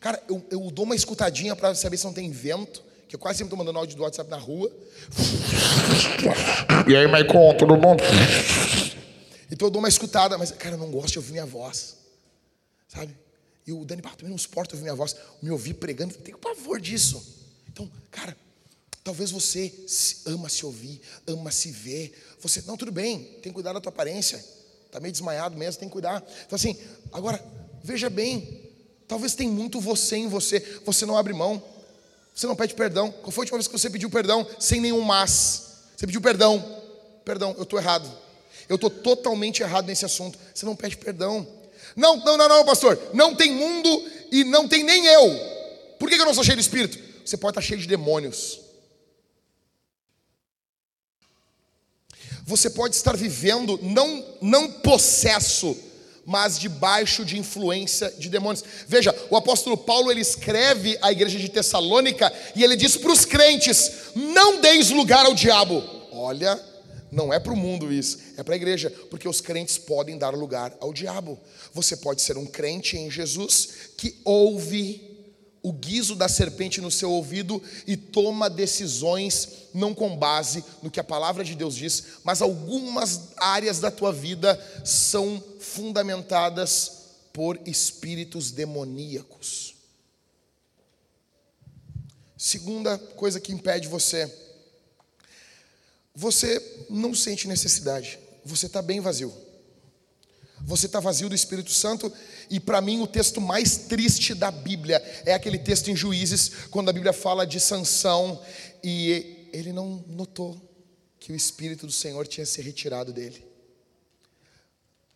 [0.00, 3.36] Cara, eu, eu dou uma escutadinha para saber se não tem vento, que eu quase
[3.36, 4.72] sempre estou mandando áudio do WhatsApp na rua.
[6.88, 8.02] E aí, Maicon, todo mundo?
[9.52, 11.98] Então eu dou uma escutada, mas, cara, eu não gosto de ouvir minha voz.
[12.88, 13.14] Sabe?
[13.66, 17.22] E o Dani, também não suporta ouvir minha voz, me ouvir pregando, tenho pavor disso.
[17.68, 18.34] Então, cara,
[19.02, 19.72] talvez você
[20.26, 22.12] ama se ouvir, ama se ver.
[22.40, 24.44] Você, não, tudo bem, tem que cuidar da tua aparência.
[24.86, 26.24] Está meio desmaiado mesmo, tem que cuidar.
[26.46, 26.76] Então, assim,
[27.12, 27.44] agora,
[27.82, 28.70] veja bem,
[29.06, 31.62] talvez tem muito você em você, você não abre mão,
[32.34, 33.10] você não pede perdão.
[33.10, 35.66] Qual foi a última vez que você pediu perdão sem nenhum mas?
[35.96, 36.82] Você pediu perdão,
[37.24, 38.08] perdão, eu estou errado.
[38.68, 40.38] Eu estou totalmente errado nesse assunto.
[40.54, 41.46] Você não pede perdão.
[41.96, 42.98] Não, não, não, não, pastor.
[43.14, 45.58] Não tem mundo e não tem nem eu.
[45.98, 46.98] Por que eu não sou cheio de espírito?
[47.24, 48.60] Você pode estar cheio de demônios.
[52.48, 55.76] Você pode estar vivendo não, não possesso,
[56.24, 58.64] mas debaixo de influência de demônios.
[58.86, 63.26] Veja, o apóstolo Paulo ele escreve à igreja de Tessalônica e ele diz para os
[63.26, 65.84] crentes: não deis lugar ao diabo.
[66.10, 66.58] Olha,
[67.12, 70.30] não é para o mundo isso, é para a igreja, porque os crentes podem dar
[70.30, 71.38] lugar ao diabo.
[71.74, 75.07] Você pode ser um crente em Jesus que ouve
[75.68, 80.98] o guiso da serpente no seu ouvido e toma decisões não com base no que
[80.98, 86.92] a palavra de Deus diz, mas algumas áreas da tua vida são fundamentadas
[87.34, 89.74] por espíritos demoníacos.
[92.34, 94.32] Segunda coisa que impede você
[96.14, 99.32] você não sente necessidade, você está bem vazio.
[100.62, 102.12] Você está vazio do Espírito Santo,
[102.50, 106.88] e para mim o texto mais triste da Bíblia é aquele texto em Juízes, quando
[106.88, 108.40] a Bíblia fala de Sansão
[108.82, 110.60] e ele não notou
[111.18, 113.44] que o Espírito do Senhor tinha se retirado dele.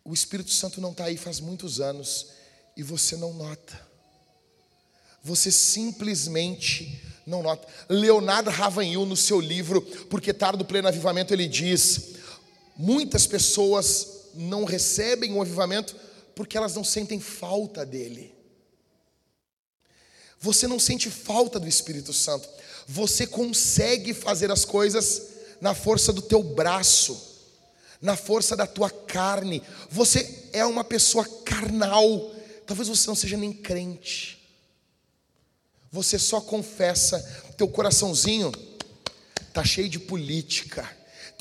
[0.05, 2.27] O Espírito Santo não está aí faz muitos anos
[2.75, 3.79] e você não nota.
[5.23, 7.65] Você simplesmente não nota.
[7.87, 12.15] Leonardo Ravanhil, no seu livro Porque Tarde do Pleno Avivamento, ele diz:
[12.75, 15.95] muitas pessoas não recebem o avivamento
[16.35, 18.33] porque elas não sentem falta dele.
[20.39, 22.49] você não sente falta do Espírito Santo.
[22.85, 25.29] Você consegue fazer as coisas
[25.61, 27.17] na força do teu braço,
[28.01, 29.63] na força da tua carne.
[29.89, 32.35] Você é uma pessoa carnal.
[32.67, 34.43] Talvez você não seja nem crente.
[35.89, 37.19] Você só confessa,
[37.55, 38.51] teu coraçãozinho
[39.53, 40.89] tá cheio de política.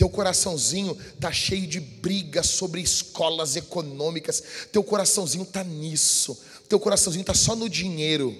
[0.02, 4.42] Teu coraçãozinho tá cheio de brigas sobre escolas econômicas.
[4.72, 6.42] Teu coraçãozinho tá nisso.
[6.68, 8.36] Teu coraçãozinho tá só no dinheiro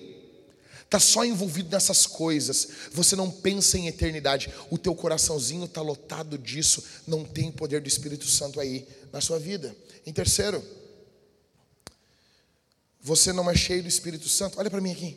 [0.85, 6.37] está só envolvido nessas coisas, você não pensa em eternidade, o teu coraçãozinho está lotado
[6.37, 9.75] disso, não tem poder do Espírito Santo aí na sua vida.
[10.05, 10.63] Em terceiro,
[13.01, 15.17] você não é cheio do Espírito Santo, olha para mim aqui,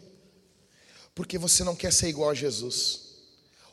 [1.13, 3.04] porque você não quer ser igual a Jesus.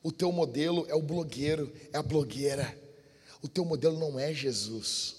[0.03, 2.77] O teu modelo é o blogueiro, é a blogueira.
[3.41, 5.17] O teu modelo não é Jesus.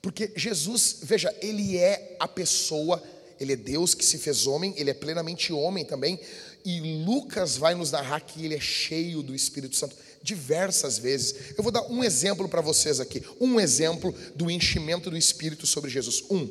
[0.00, 3.02] Porque Jesus, veja, ele é a pessoa
[3.38, 6.18] ele é Deus que se fez homem, ele é plenamente homem também.
[6.64, 11.52] E Lucas vai nos narrar que ele é cheio do Espírito Santo diversas vezes.
[11.56, 15.90] Eu vou dar um exemplo para vocês aqui, um exemplo do enchimento do Espírito sobre
[15.90, 16.24] Jesus.
[16.30, 16.48] Um,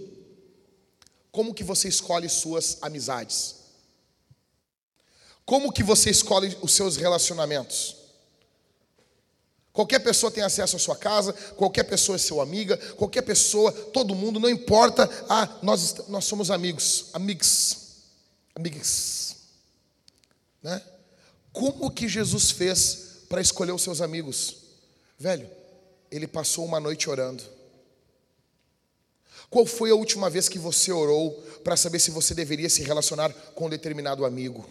[1.32, 3.56] como que você escolhe suas amizades?
[5.46, 8.04] Como que você escolhe os seus relacionamentos?
[9.74, 14.14] Qualquer pessoa tem acesso à sua casa, qualquer pessoa é seu amiga, qualquer pessoa, todo
[14.14, 15.10] mundo, não importa.
[15.28, 17.78] Ah, nós, nós somos amigos, amigos,
[18.56, 19.36] amigos.
[20.62, 20.80] Né?
[21.52, 24.58] Como que Jesus fez para escolher os seus amigos?
[25.18, 25.50] Velho,
[26.12, 27.44] ele passou uma noite orando.
[29.50, 31.32] Qual foi a última vez que você orou
[31.64, 34.68] para saber se você deveria se relacionar com um determinado amigo?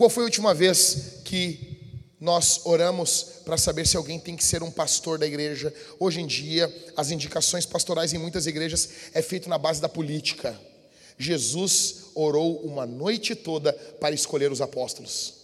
[0.00, 1.78] Qual foi a última vez que
[2.18, 5.74] nós oramos para saber se alguém tem que ser um pastor da igreja.
[5.98, 10.58] Hoje em dia, as indicações pastorais em muitas igrejas é feito na base da política.
[11.18, 15.34] Jesus orou uma noite toda para escolher os apóstolos.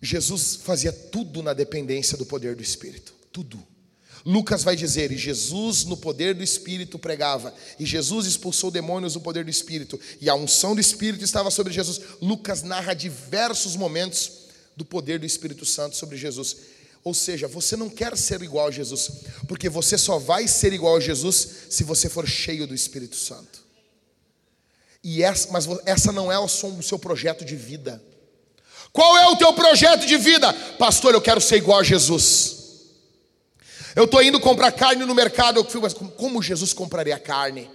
[0.00, 3.62] Jesus fazia tudo na dependência do poder do Espírito, tudo.
[4.26, 9.20] Lucas vai dizer: E Jesus, no poder do Espírito, pregava, e Jesus expulsou demônios no
[9.20, 12.00] poder do Espírito, e a unção do Espírito estava sobre Jesus.
[12.20, 14.32] Lucas narra diversos momentos
[14.76, 16.56] do poder do Espírito Santo sobre Jesus.
[17.04, 19.08] Ou seja, você não quer ser igual a Jesus,
[19.46, 23.64] porque você só vai ser igual a Jesus se você for cheio do Espírito Santo.
[25.04, 28.02] E essa, mas essa não é o seu projeto de vida.
[28.92, 30.52] Qual é o teu projeto de vida?
[30.80, 32.55] Pastor, eu quero ser igual a Jesus.
[33.96, 35.58] Eu estou indo comprar carne no mercado.
[35.58, 37.70] Eu fui, mas como Jesus compraria carne?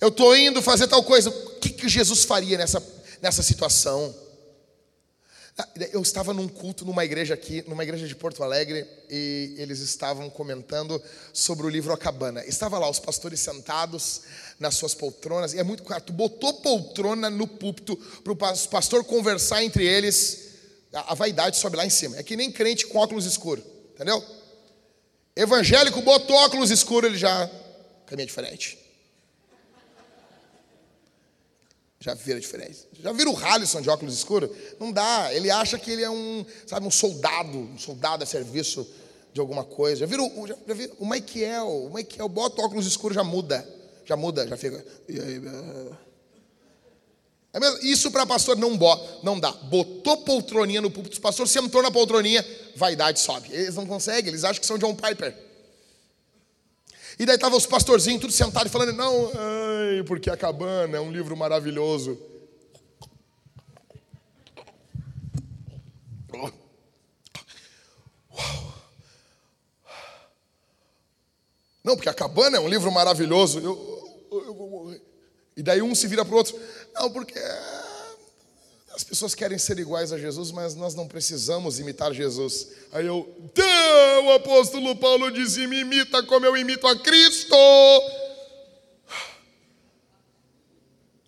[0.00, 1.28] Eu estou indo fazer tal coisa.
[1.28, 2.82] O que, que Jesus faria nessa,
[3.20, 4.14] nessa situação?
[5.58, 9.80] Ah, eu estava num culto numa igreja aqui, numa igreja de Porto Alegre, e eles
[9.80, 11.02] estavam comentando
[11.32, 12.42] sobre o livro A Cabana.
[12.46, 14.22] Estava lá os pastores sentados
[14.58, 19.04] nas suas poltronas, e é muito claro, tu botou poltrona no púlpito para o pastor
[19.04, 20.48] conversar entre eles,
[20.92, 22.16] a, a vaidade sobe lá em cima.
[22.16, 23.64] É que nem crente com óculos escuros,
[23.94, 24.24] entendeu?
[25.38, 27.48] Evangélico botou óculos escuros, ele já
[28.06, 28.76] caminha diferente.
[32.00, 32.88] Já vira diferente.
[33.00, 34.50] Já vira o Halisson de óculos escuros?
[34.80, 35.32] Não dá.
[35.32, 38.84] Ele acha que ele é um, sabe, um soldado, um soldado a serviço
[39.32, 40.00] de alguma coisa.
[40.00, 41.84] Já vira o, já, já vira o Michael.
[41.86, 43.64] O Michael bota óculos escuros, já muda.
[44.04, 44.84] Já muda, já fica.
[47.52, 47.78] É mesmo?
[47.82, 48.78] Isso para pastor não,
[49.22, 49.50] não dá.
[49.52, 52.44] Botou poltroninha no púlpito, o pastor sentou na poltroninha,
[52.76, 53.48] vaidade sobe.
[53.50, 55.34] Eles não conseguem, eles acham que são John Piper.
[57.18, 61.10] E daí estavam os pastorzinhos tudo sentados falando, não, ai, porque a cabana é um
[61.10, 62.18] livro maravilhoso.
[71.82, 73.60] Não, porque a cabana é um livro maravilhoso.
[73.60, 75.00] Eu, eu, eu,
[75.56, 76.54] e daí um se vira para o outro.
[76.94, 77.38] Não, porque
[78.98, 82.68] as pessoas querem ser iguais a Jesus, mas nós não precisamos imitar Jesus.
[82.90, 83.32] Aí eu,
[84.24, 87.56] o apóstolo Paulo disse: me imita como eu imito a Cristo.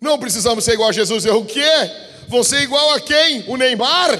[0.01, 1.23] Não precisamos ser igual a Jesus.
[1.23, 1.61] Eu o quê?
[2.27, 3.49] Vão ser igual a quem?
[3.49, 4.19] O Neymar?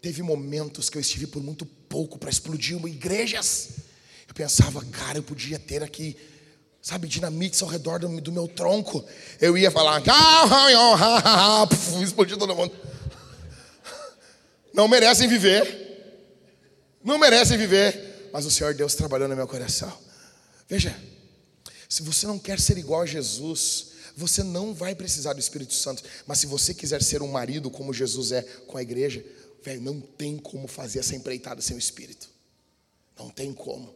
[0.00, 3.70] Teve momentos que eu estive por muito pouco para explodir uma igrejas.
[4.26, 6.16] Eu pensava, cara, eu podia ter aqui
[6.86, 9.04] sabe, dinamites ao redor do, do meu tronco.
[9.40, 10.00] Eu ia falar,
[12.00, 12.72] explodir todo mundo.
[14.72, 15.66] Não merecem viver.
[17.02, 18.30] Não merecem viver.
[18.32, 19.92] Mas o Senhor Deus trabalhou no meu coração.
[20.68, 20.96] Veja,
[21.88, 26.04] se você não quer ser igual a Jesus, você não vai precisar do Espírito Santo.
[26.24, 29.24] Mas se você quiser ser um marido como Jesus é com a igreja,
[29.60, 32.28] velho, não tem como fazer essa empreitada sem o Espírito.
[33.18, 33.92] Não tem como.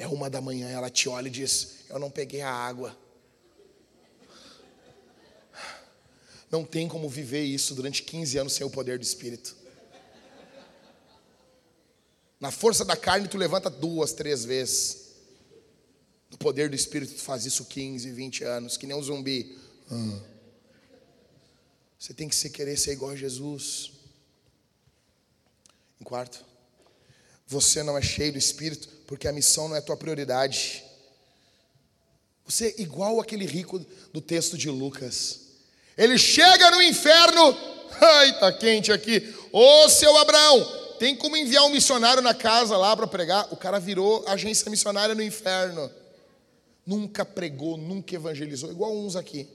[0.00, 2.96] É uma da manhã, ela te olha e diz: Eu não peguei a água.
[6.50, 9.54] Não tem como viver isso durante 15 anos sem o poder do Espírito.
[12.40, 15.10] Na força da carne, tu levanta duas, três vezes.
[16.30, 19.58] No poder do Espírito, tu faz isso 15, 20 anos, que nem um zumbi.
[19.90, 20.20] Ah.
[21.98, 23.92] Você tem que se querer ser igual a Jesus.
[26.00, 26.42] Em quarto,
[27.46, 30.84] você não é cheio do Espírito porque a missão não é tua prioridade.
[32.46, 35.40] Você é igual aquele rico do texto de Lucas.
[35.98, 37.56] Ele chega no inferno,
[38.00, 39.34] ai, tá quente aqui.
[39.50, 40.64] Ô seu Abraão,
[41.00, 43.48] tem como enviar um missionário na casa lá para pregar?
[43.52, 45.90] O cara virou agência missionária no inferno.
[46.86, 49.48] Nunca pregou, nunca evangelizou, igual uns aqui.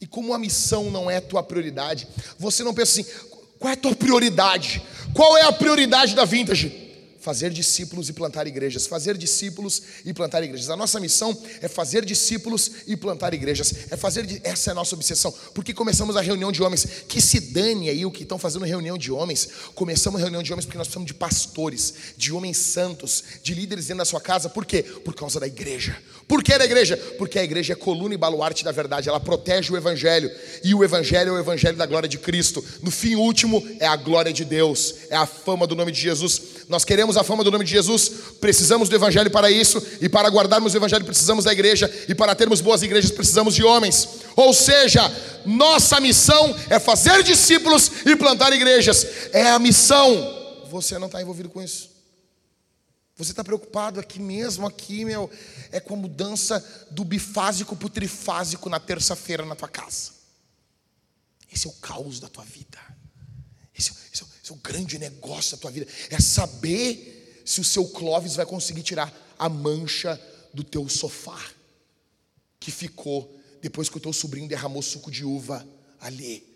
[0.00, 2.06] E como a missão não é tua prioridade,
[2.38, 3.10] você não pensa assim:
[3.58, 4.80] qual é a tua prioridade?
[5.12, 6.83] Qual é a prioridade da vintage?
[7.24, 10.68] Fazer discípulos e plantar igrejas, fazer discípulos e plantar igrejas.
[10.68, 13.74] A nossa missão é fazer discípulos e plantar igrejas.
[13.90, 15.32] É fazer essa é a nossa obsessão.
[15.54, 18.98] Porque começamos a reunião de homens, que se dane aí o que estão fazendo reunião
[18.98, 19.48] de homens.
[19.74, 23.86] Começamos a reunião de homens porque nós precisamos de pastores, de homens santos, de líderes
[23.86, 24.50] dentro da sua casa.
[24.50, 24.82] Por quê?
[24.82, 25.96] Por causa da igreja.
[26.28, 26.94] Por que da igreja?
[27.16, 29.08] Porque a igreja é coluna e baluarte da verdade.
[29.08, 30.30] Ela protege o evangelho
[30.62, 32.62] e o evangelho é o evangelho da glória de Cristo.
[32.82, 36.42] No fim último é a glória de Deus, é a fama do nome de Jesus.
[36.68, 38.08] Nós queremos a fama do nome de Jesus,
[38.40, 42.34] precisamos do Evangelho para isso, e para guardarmos o Evangelho precisamos da igreja, e para
[42.34, 44.08] termos boas igrejas precisamos de homens.
[44.36, 45.02] Ou seja,
[45.44, 50.66] nossa missão é fazer discípulos e plantar igrejas, é a missão.
[50.70, 51.94] Você não está envolvido com isso.
[53.16, 55.30] Você está preocupado aqui mesmo, aqui, meu,
[55.70, 60.10] é com a mudança do bifásico para o trifásico na terça-feira na tua casa.
[61.52, 62.93] Esse é o caos da tua vida.
[64.44, 65.86] Esse, é o grande negócio da tua vida.
[66.10, 70.20] É saber se o seu Clóvis vai conseguir tirar a mancha
[70.52, 71.42] do teu sofá
[72.60, 75.66] que ficou depois que o teu sobrinho derramou suco de uva
[75.98, 76.46] ali.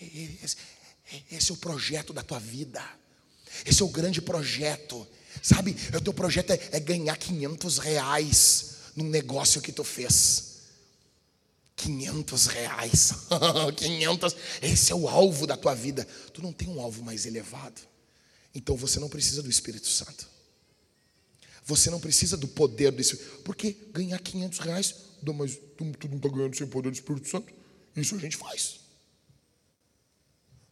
[0.00, 0.56] Esse,
[1.30, 2.82] esse é o projeto da tua vida.
[3.64, 5.06] Esse é o grande projeto.
[5.42, 10.55] Sabe, o teu projeto é, é ganhar 500 reais num negócio que tu fez.
[11.76, 13.12] 500 reais.
[13.76, 14.36] 500.
[14.62, 16.04] Esse é o alvo da tua vida.
[16.32, 17.80] Tu não tem um alvo mais elevado.
[18.54, 20.26] Então você não precisa do Espírito Santo.
[21.64, 23.42] Você não precisa do poder do Espírito.
[23.42, 24.94] Porque ganhar 500 reais,
[25.34, 27.52] mas tu, tu não está ganhando sem poder do Espírito Santo.
[27.94, 28.80] Isso a gente faz.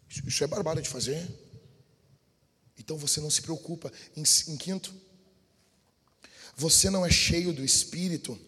[0.08, 1.28] Isso, isso é barbada de fazer.
[2.78, 3.92] Então você não se preocupa.
[4.16, 4.94] Em, em quinto,
[6.56, 8.38] você não é cheio do Espírito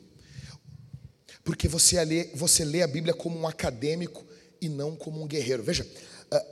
[1.46, 4.26] porque você lê, você lê a Bíblia como um acadêmico
[4.60, 5.62] e não como um guerreiro.
[5.62, 6.46] Veja, uh,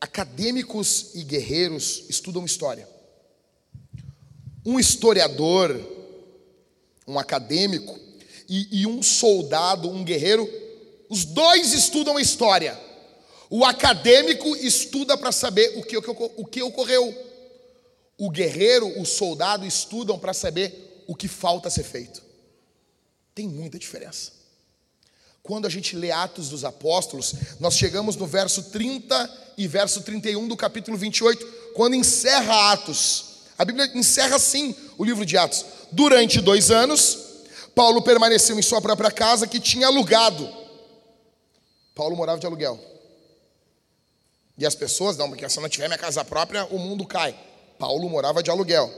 [0.00, 2.88] acadêmicos e guerreiros estudam história.
[4.64, 5.78] Um historiador,
[7.06, 8.00] um acadêmico
[8.48, 10.50] e, e um soldado, um guerreiro,
[11.10, 12.80] os dois estudam a história.
[13.50, 17.14] O acadêmico estuda para saber o que, o que ocorreu.
[18.16, 22.22] O guerreiro, o soldado estudam para saber o que falta ser feito.
[23.34, 24.37] Tem muita diferença.
[25.48, 30.46] Quando a gente lê Atos dos Apóstolos, nós chegamos no verso 30 e verso 31
[30.46, 33.24] do capítulo 28, quando encerra Atos.
[33.56, 35.64] A Bíblia encerra assim o livro de Atos.
[35.90, 37.18] Durante dois anos,
[37.74, 40.46] Paulo permaneceu em sua própria casa que tinha alugado.
[41.94, 42.78] Paulo morava de aluguel.
[44.58, 47.34] E as pessoas, não, porque se eu não tiver minha casa própria, o mundo cai.
[47.78, 48.92] Paulo morava de aluguel.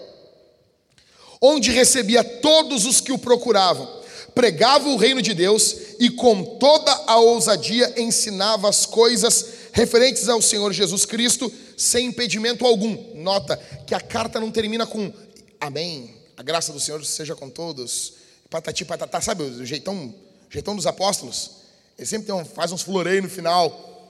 [1.41, 4.01] Onde recebia todos os que o procuravam
[4.35, 10.41] pregava o reino de Deus e com toda a ousadia ensinava as coisas referentes ao
[10.41, 13.15] Senhor Jesus Cristo sem impedimento algum.
[13.15, 15.13] Nota que a carta não termina com
[15.61, 16.17] Amém.
[16.39, 18.15] A graça do Senhor seja com todos.
[18.49, 20.15] Patati patatá, sabe o jeitão,
[20.49, 21.51] jeitão dos apóstolos?
[21.99, 24.09] Ele sempre um, faz uns floreios no final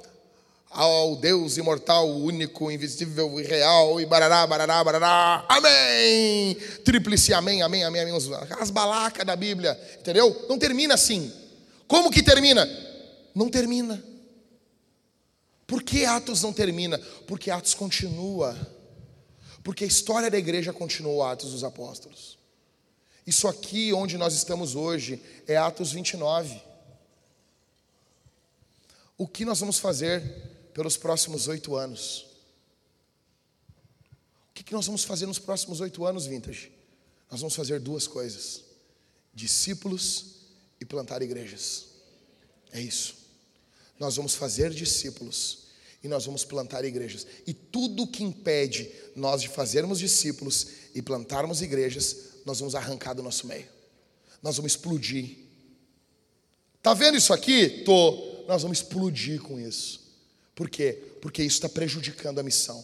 [0.70, 6.54] ao Deus imortal, único, invisível e real, e barará, barará, barará, amém!
[6.84, 8.14] Tríplice amém, amém, amém, amém.
[8.60, 10.46] As balacas da Bíblia, entendeu?
[10.48, 11.39] Não termina assim.
[11.90, 12.64] Como que termina?
[13.34, 14.00] Não termina.
[15.66, 16.96] Por que Atos não termina?
[17.26, 18.56] Porque Atos continua.
[19.64, 22.38] Porque a história da igreja continuou, Atos dos Apóstolos.
[23.26, 26.62] Isso aqui onde nós estamos hoje é Atos 29.
[29.18, 30.22] O que nós vamos fazer
[30.72, 32.24] pelos próximos oito anos.
[34.48, 36.70] O que, nós vamos fazer nos próximos oito anos, Vintage?
[37.28, 38.62] Nós vamos fazer duas coisas:
[39.34, 40.39] discípulos
[40.80, 41.86] e plantar igrejas.
[42.72, 43.14] É isso.
[43.98, 45.66] Nós vamos fazer discípulos
[46.02, 47.26] e nós vamos plantar igrejas.
[47.46, 52.16] E tudo que impede nós de fazermos discípulos e plantarmos igrejas,
[52.46, 53.68] nós vamos arrancar do nosso meio.
[54.42, 55.36] Nós vamos explodir.
[56.82, 57.82] Tá vendo isso aqui?
[57.84, 58.44] Tô.
[58.48, 60.00] Nós vamos explodir com isso.
[60.54, 60.92] Por quê?
[61.20, 62.82] Porque isso está prejudicando a missão.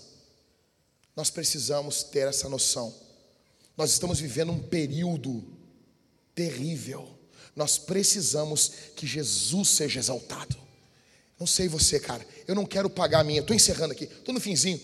[1.17, 2.95] Nós precisamos ter essa noção.
[3.77, 5.43] Nós estamos vivendo um período
[6.35, 7.16] terrível.
[7.57, 10.55] Nós precisamos que Jesus seja exaltado.
[11.41, 12.25] Não sei você, cara.
[12.47, 13.41] Eu não quero pagar a minha.
[13.41, 14.05] Estou encerrando aqui.
[14.05, 14.79] Estou no finzinho.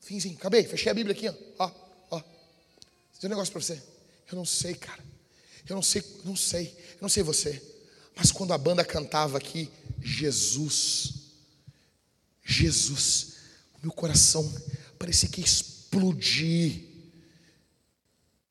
[0.00, 0.36] Finzinho.
[0.36, 0.62] Acabei.
[0.62, 1.28] Fechei a Bíblia aqui.
[1.28, 1.34] Ó.
[1.58, 1.72] Ó.
[2.12, 2.22] ó.
[3.24, 3.82] Um negócio para você.
[4.30, 5.04] Eu não sei, cara.
[5.68, 6.02] Eu não sei.
[6.24, 6.68] Não sei.
[6.92, 7.60] Eu não sei você.
[8.14, 9.68] Mas quando a banda cantava aqui,
[10.00, 11.14] Jesus.
[12.44, 13.34] Jesus.
[13.82, 14.48] Meu coração
[14.96, 16.84] parecia que ia explodir.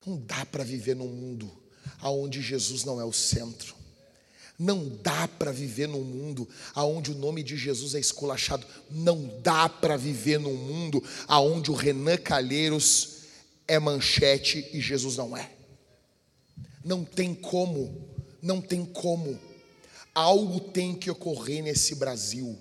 [0.04, 1.59] Não dá para viver num mundo
[2.00, 3.74] aonde Jesus não é o centro.
[4.58, 8.66] Não dá para viver num mundo aonde o nome de Jesus é esculachado.
[8.90, 13.20] Não dá para viver num mundo aonde o Renan Calheiros
[13.66, 15.50] é manchete e Jesus não é.
[16.84, 18.06] Não tem como,
[18.42, 19.38] não tem como.
[20.14, 22.58] Algo tem que ocorrer nesse Brasil.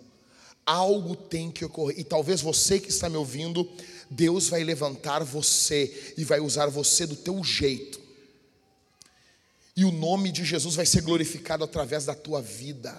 [0.66, 2.00] Algo tem que ocorrer.
[2.00, 3.70] E talvez você que está me ouvindo,
[4.10, 7.99] Deus vai levantar você e vai usar você do teu jeito
[9.80, 12.94] e o nome de Jesus vai ser glorificado através da tua vida.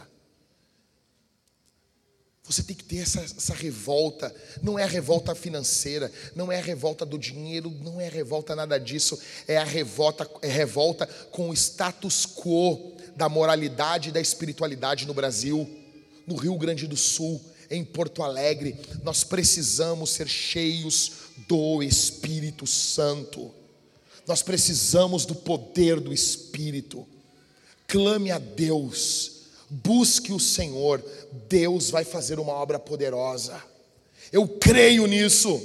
[2.43, 4.35] Você tem que ter essa, essa, revolta.
[4.63, 8.57] Não é a revolta financeira, não é a revolta do dinheiro, não é a revolta
[8.57, 9.21] nada disso.
[9.47, 15.13] É a revolta, é revolta com o status quo da moralidade e da espiritualidade no
[15.13, 15.69] Brasil,
[16.27, 17.39] no Rio Grande do Sul,
[17.71, 18.75] em Porto Alegre.
[19.03, 21.13] Nós precisamos ser cheios
[21.47, 23.60] do Espírito Santo.
[24.31, 27.05] Nós precisamos do poder do Espírito.
[27.89, 29.33] Clame a Deus,
[29.69, 31.05] busque o Senhor,
[31.49, 33.61] Deus vai fazer uma obra poderosa.
[34.31, 35.61] Eu creio nisso.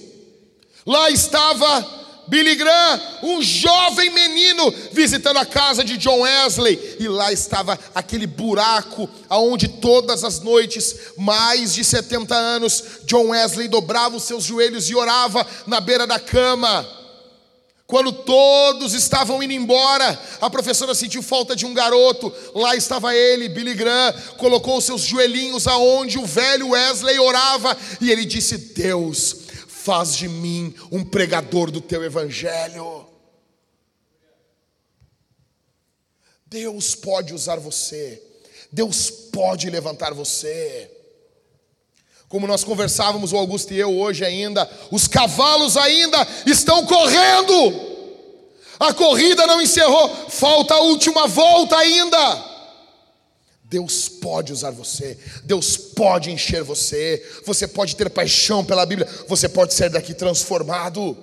[0.83, 7.31] Lá estava Billy Graham, um jovem menino, visitando a casa de John Wesley, e lá
[7.31, 14.23] estava aquele buraco aonde todas as noites, mais de 70 anos, John Wesley dobrava os
[14.23, 17.04] seus joelhos e orava na beira da cama.
[17.87, 22.33] Quando todos estavam indo embora, a professora sentiu falta de um garoto.
[22.55, 28.25] Lá estava ele, Billy Graham, colocou seus joelhinhos aonde o velho Wesley orava e ele
[28.25, 29.35] disse: Deus,
[29.67, 33.07] faz de mim um pregador do teu evangelho.
[36.47, 38.21] Deus pode usar você,
[38.71, 40.94] Deus pode levantar você.
[42.35, 47.73] Como nós conversávamos, o Augusto e eu hoje ainda, os cavalos ainda estão correndo.
[48.77, 52.45] A corrida não encerrou, falta a última volta ainda.
[53.63, 59.47] Deus pode usar você, Deus pode encher você, você pode ter paixão pela Bíblia, você
[59.47, 61.17] pode sair daqui transformado.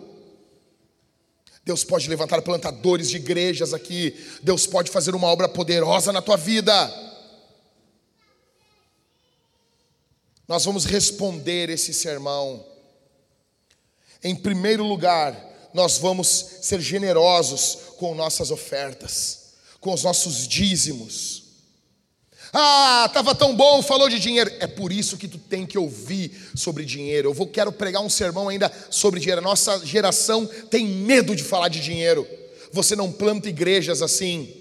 [1.62, 6.39] Deus pode levantar plantadores de igrejas aqui, Deus pode fazer uma obra poderosa na tua
[6.39, 7.11] vida.
[10.52, 12.62] Nós vamos responder esse sermão.
[14.22, 15.34] Em primeiro lugar,
[15.72, 16.28] nós vamos
[16.60, 21.44] ser generosos com nossas ofertas, com os nossos dízimos.
[22.52, 24.52] Ah, estava tão bom, falou de dinheiro.
[24.60, 27.30] É por isso que tu tem que ouvir sobre dinheiro.
[27.30, 29.40] Eu vou, quero pregar um sermão ainda sobre dinheiro.
[29.40, 32.28] A nossa geração tem medo de falar de dinheiro.
[32.70, 34.54] Você não planta igrejas assim.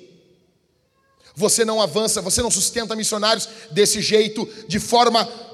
[1.35, 5.50] Você não avança, você não sustenta missionários desse jeito, de forma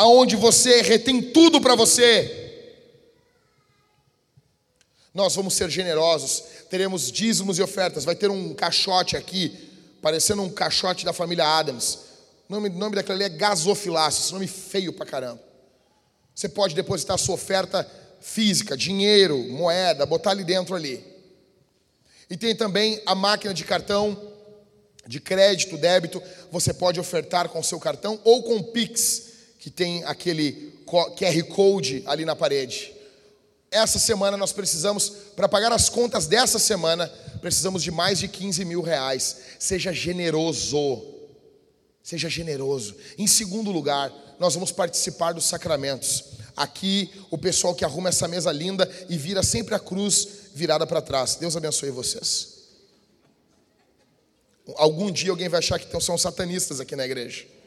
[0.00, 2.38] aonde você retém tudo para você.
[5.12, 8.04] Nós vamos ser generosos, teremos dízimos e ofertas.
[8.04, 9.70] Vai ter um caixote aqui,
[10.00, 11.98] parecendo um caixote da família Adams.
[12.48, 15.42] O nome, nome daquela ali é gasofilácio, nome feio pra caramba.
[16.34, 17.86] Você pode depositar sua oferta
[18.22, 21.04] física, dinheiro, moeda, botar ali dentro ali.
[22.30, 24.18] E tem também a máquina de cartão
[25.06, 26.22] de crédito, débito.
[26.50, 29.29] Você pode ofertar com seu cartão ou com Pix
[29.60, 32.92] que tem aquele QR Code ali na parede.
[33.70, 37.06] Essa semana nós precisamos, para pagar as contas dessa semana,
[37.40, 39.36] precisamos de mais de 15 mil reais.
[39.58, 41.04] Seja generoso.
[42.02, 42.96] Seja generoso.
[43.18, 44.10] Em segundo lugar,
[44.40, 46.24] nós vamos participar dos sacramentos.
[46.56, 51.02] Aqui, o pessoal que arruma essa mesa linda e vira sempre a cruz virada para
[51.02, 51.36] trás.
[51.36, 52.60] Deus abençoe vocês.
[54.76, 57.59] Algum dia alguém vai achar que são satanistas aqui na igreja.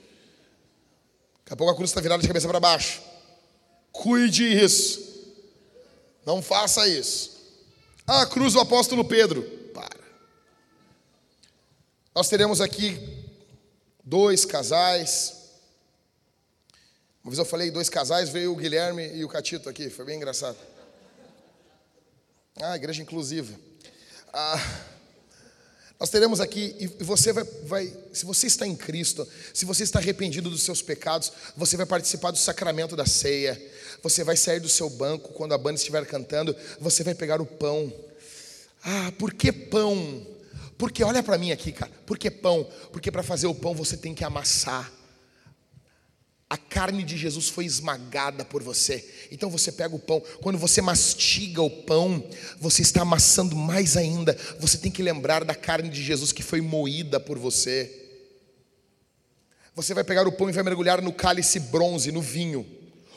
[1.54, 3.00] Daqui a pouco a cruz está virada de cabeça para baixo.
[3.92, 5.00] Cuide isso.
[6.26, 7.40] Não faça isso.
[8.08, 9.44] Ah, a cruz do apóstolo Pedro.
[9.72, 10.00] Para.
[12.16, 12.98] Nós teremos aqui
[14.04, 15.52] dois casais.
[17.24, 19.92] Uma vez eu falei dois casais, veio o Guilherme e o Catito aqui.
[19.92, 20.58] Foi bem engraçado.
[22.60, 23.54] Ah, igreja inclusiva.
[24.34, 24.58] Ah,
[26.04, 30.00] nós teremos aqui, e você vai, vai, se você está em Cristo, se você está
[30.00, 33.58] arrependido dos seus pecados, você vai participar do sacramento da ceia.
[34.02, 37.46] Você vai sair do seu banco quando a banda estiver cantando, você vai pegar o
[37.46, 37.90] pão.
[38.84, 40.28] Ah, por que pão?
[40.78, 41.94] Porque olha para mim aqui, cara.
[42.06, 42.70] Por que pão?
[42.92, 44.92] Porque para fazer o pão você tem que amassar.
[46.54, 49.04] A carne de Jesus foi esmagada por você.
[49.32, 50.22] Então você pega o pão.
[50.40, 52.24] Quando você mastiga o pão,
[52.60, 54.38] você está amassando mais ainda.
[54.60, 57.92] Você tem que lembrar da carne de Jesus que foi moída por você.
[59.74, 62.64] Você vai pegar o pão e vai mergulhar no cálice bronze, no vinho,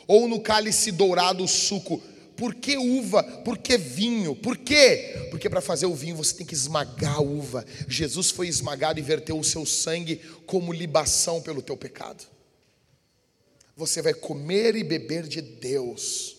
[0.07, 2.03] ou no cálice dourado, o suco.
[2.39, 3.23] Por que uva?
[3.23, 4.35] Por que vinho?
[4.35, 5.29] Por quê?
[5.31, 7.67] Porque para fazer o vinho você tem que esmagar a uva.
[7.87, 12.35] Jesus foi esmagado e verteu o seu sangue como libação pelo teu pecado.
[13.77, 16.37] Você vai comer e beber de Deus.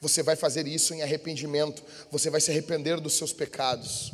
[0.00, 1.82] Você vai fazer isso em arrependimento.
[2.10, 4.12] Você vai se arrepender dos seus pecados.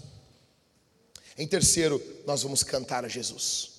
[1.37, 3.71] Em terceiro, nós vamos cantar a Jesus.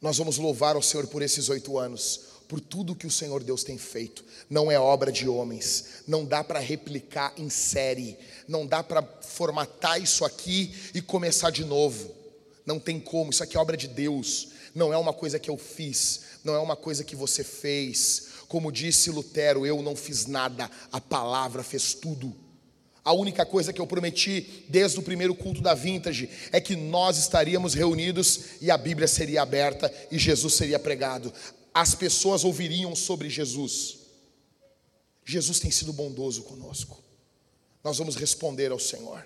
[0.00, 3.64] Nós vamos louvar ao Senhor por esses oito anos, por tudo que o Senhor Deus
[3.64, 4.24] tem feito.
[4.50, 10.00] Não é obra de homens, não dá para replicar em série, não dá para formatar
[10.00, 12.14] isso aqui e começar de novo.
[12.66, 15.56] Não tem como, isso aqui é obra de Deus, não é uma coisa que eu
[15.56, 18.28] fiz, não é uma coisa que você fez.
[18.48, 22.34] Como disse Lutero, eu não fiz nada, a palavra fez tudo.
[23.04, 27.18] A única coisa que eu prometi desde o primeiro culto da Vintage é que nós
[27.18, 31.32] estaríamos reunidos e a Bíblia seria aberta e Jesus seria pregado.
[31.72, 33.98] As pessoas ouviriam sobre Jesus.
[35.24, 37.02] Jesus tem sido bondoso conosco.
[37.82, 39.24] Nós vamos responder ao Senhor.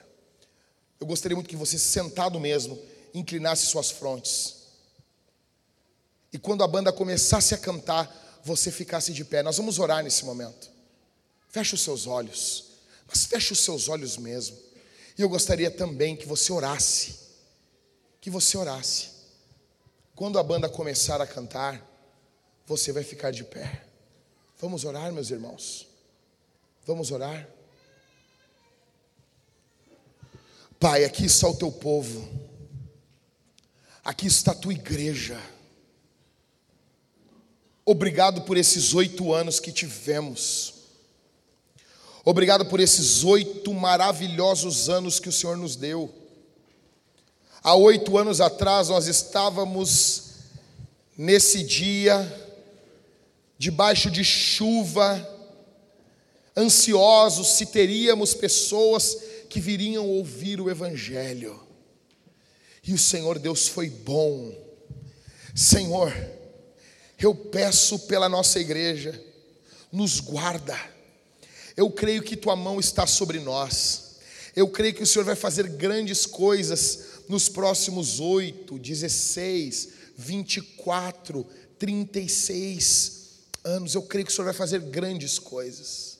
[0.98, 2.76] Eu gostaria muito que você, sentado mesmo,
[3.14, 4.57] inclinasse suas frontes.
[6.32, 9.42] E quando a banda começasse a cantar, você ficasse de pé.
[9.42, 10.70] Nós vamos orar nesse momento.
[11.48, 12.64] Feche os seus olhos.
[13.06, 14.56] Mas feche os seus olhos mesmo.
[15.16, 17.18] E eu gostaria também que você orasse.
[18.20, 19.08] Que você orasse.
[20.14, 21.84] Quando a banda começar a cantar,
[22.66, 23.84] você vai ficar de pé.
[24.58, 25.86] Vamos orar, meus irmãos.
[26.84, 27.48] Vamos orar.
[30.78, 32.28] Pai, aqui está o teu povo.
[34.04, 35.40] Aqui está a tua igreja.
[37.90, 40.74] Obrigado por esses oito anos que tivemos.
[42.22, 46.12] Obrigado por esses oito maravilhosos anos que o Senhor nos deu.
[47.62, 50.32] Há oito anos atrás nós estávamos
[51.16, 52.30] nesse dia,
[53.56, 55.26] debaixo de chuva,
[56.54, 59.16] ansiosos se teríamos pessoas
[59.48, 61.58] que viriam ouvir o Evangelho.
[62.86, 64.52] E o Senhor Deus foi bom.
[65.54, 66.12] Senhor,
[67.26, 69.20] eu peço pela nossa igreja,
[69.90, 70.78] nos guarda.
[71.76, 74.16] Eu creio que tua mão está sobre nós.
[74.54, 81.46] Eu creio que o Senhor vai fazer grandes coisas nos próximos 8, 16, 24,
[81.78, 83.18] 36
[83.62, 83.94] anos.
[83.94, 86.18] Eu creio que o Senhor vai fazer grandes coisas.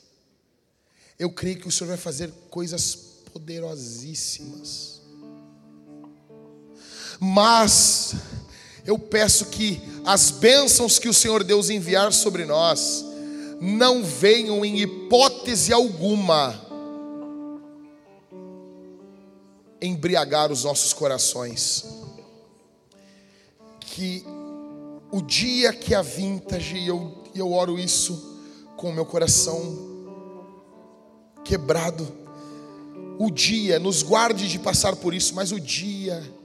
[1.19, 2.95] Eu creio que o Senhor vai fazer coisas
[3.33, 5.01] poderosíssimas.
[7.19, 8.15] Mas
[8.89, 13.05] eu peço que as bênçãos que o Senhor Deus enviar sobre nós
[13.61, 16.59] não venham em hipótese alguma
[19.79, 21.85] embriagar os nossos corações.
[23.81, 24.25] Que
[25.13, 28.41] o dia que a vintage, e eu, eu oro isso
[28.79, 29.77] com o meu coração
[31.45, 32.11] quebrado,
[33.19, 36.38] o dia, nos guarde de passar por isso, mas o dia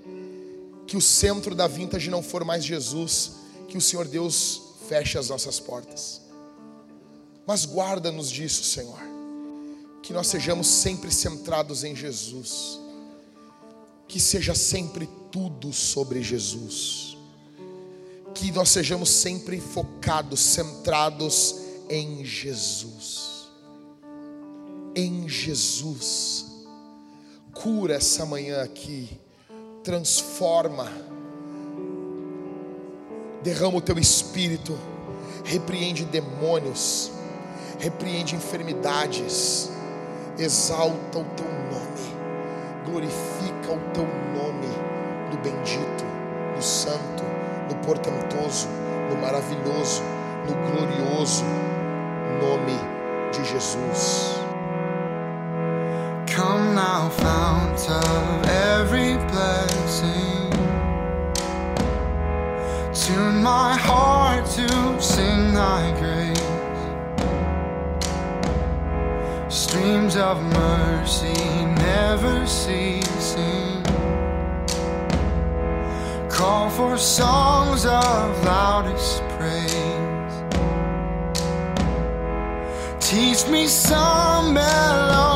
[0.87, 3.33] que o centro da vintage não for mais Jesus,
[3.67, 6.21] que o Senhor Deus feche as nossas portas.
[7.45, 8.99] Mas guarda-nos disso, Senhor.
[10.01, 12.79] Que nós sejamos sempre centrados em Jesus.
[14.07, 17.17] Que seja sempre tudo sobre Jesus.
[18.33, 21.55] Que nós sejamos sempre focados, centrados
[21.89, 23.47] em Jesus.
[24.95, 26.45] Em Jesus.
[27.53, 29.22] Cura essa manhã aqui
[29.83, 30.89] transforma,
[33.43, 34.77] derrama o teu espírito,
[35.43, 37.11] repreende demônios,
[37.79, 39.69] repreende enfermidades,
[40.39, 44.67] exalta o teu nome, glorifica o teu nome
[45.29, 46.05] do bendito,
[46.55, 47.23] do santo,
[47.67, 48.69] do portentoso,
[49.09, 50.01] do maravilhoso,
[50.47, 51.43] do glorioso
[52.39, 54.42] nome de Jesus.
[56.35, 60.49] Come now, fount of every blessing.
[62.91, 64.67] Tune my heart to
[64.99, 66.39] sing thy grace.
[69.47, 73.83] Streams of mercy never ceasing.
[76.31, 80.33] Call for songs of loudest praise.
[82.99, 85.32] Teach me some melodious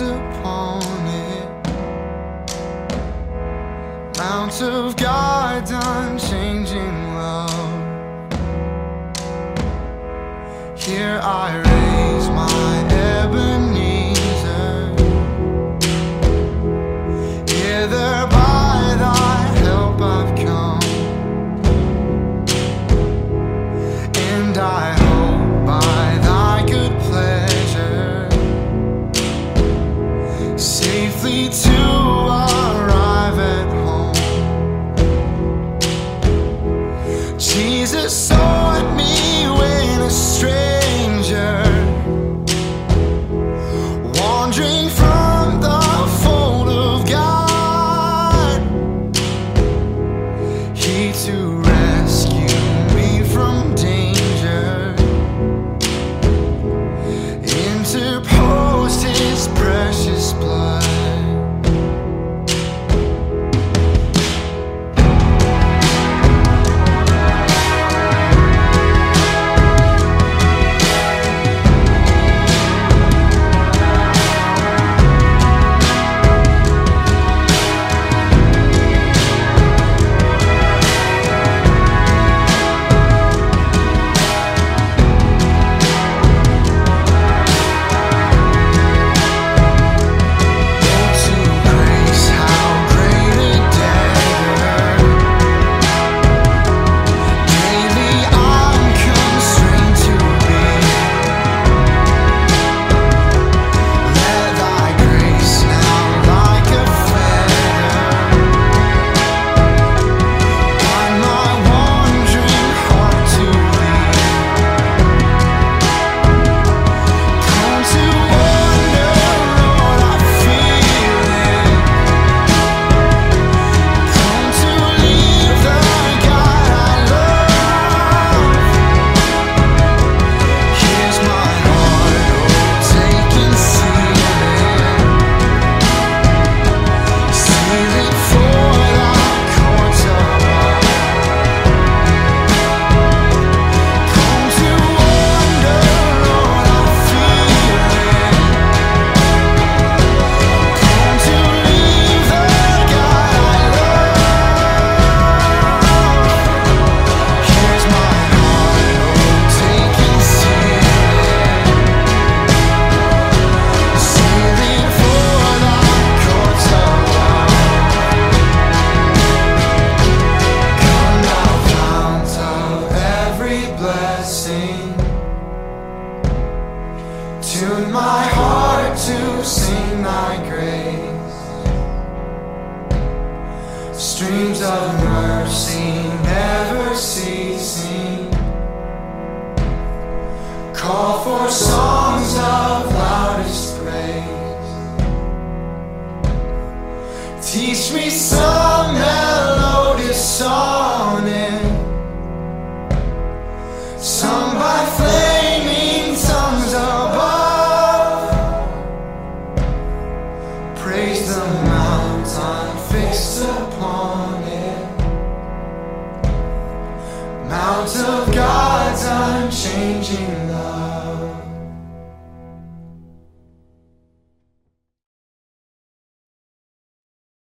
[0.00, 1.48] upon it.
[4.18, 4.95] Mount of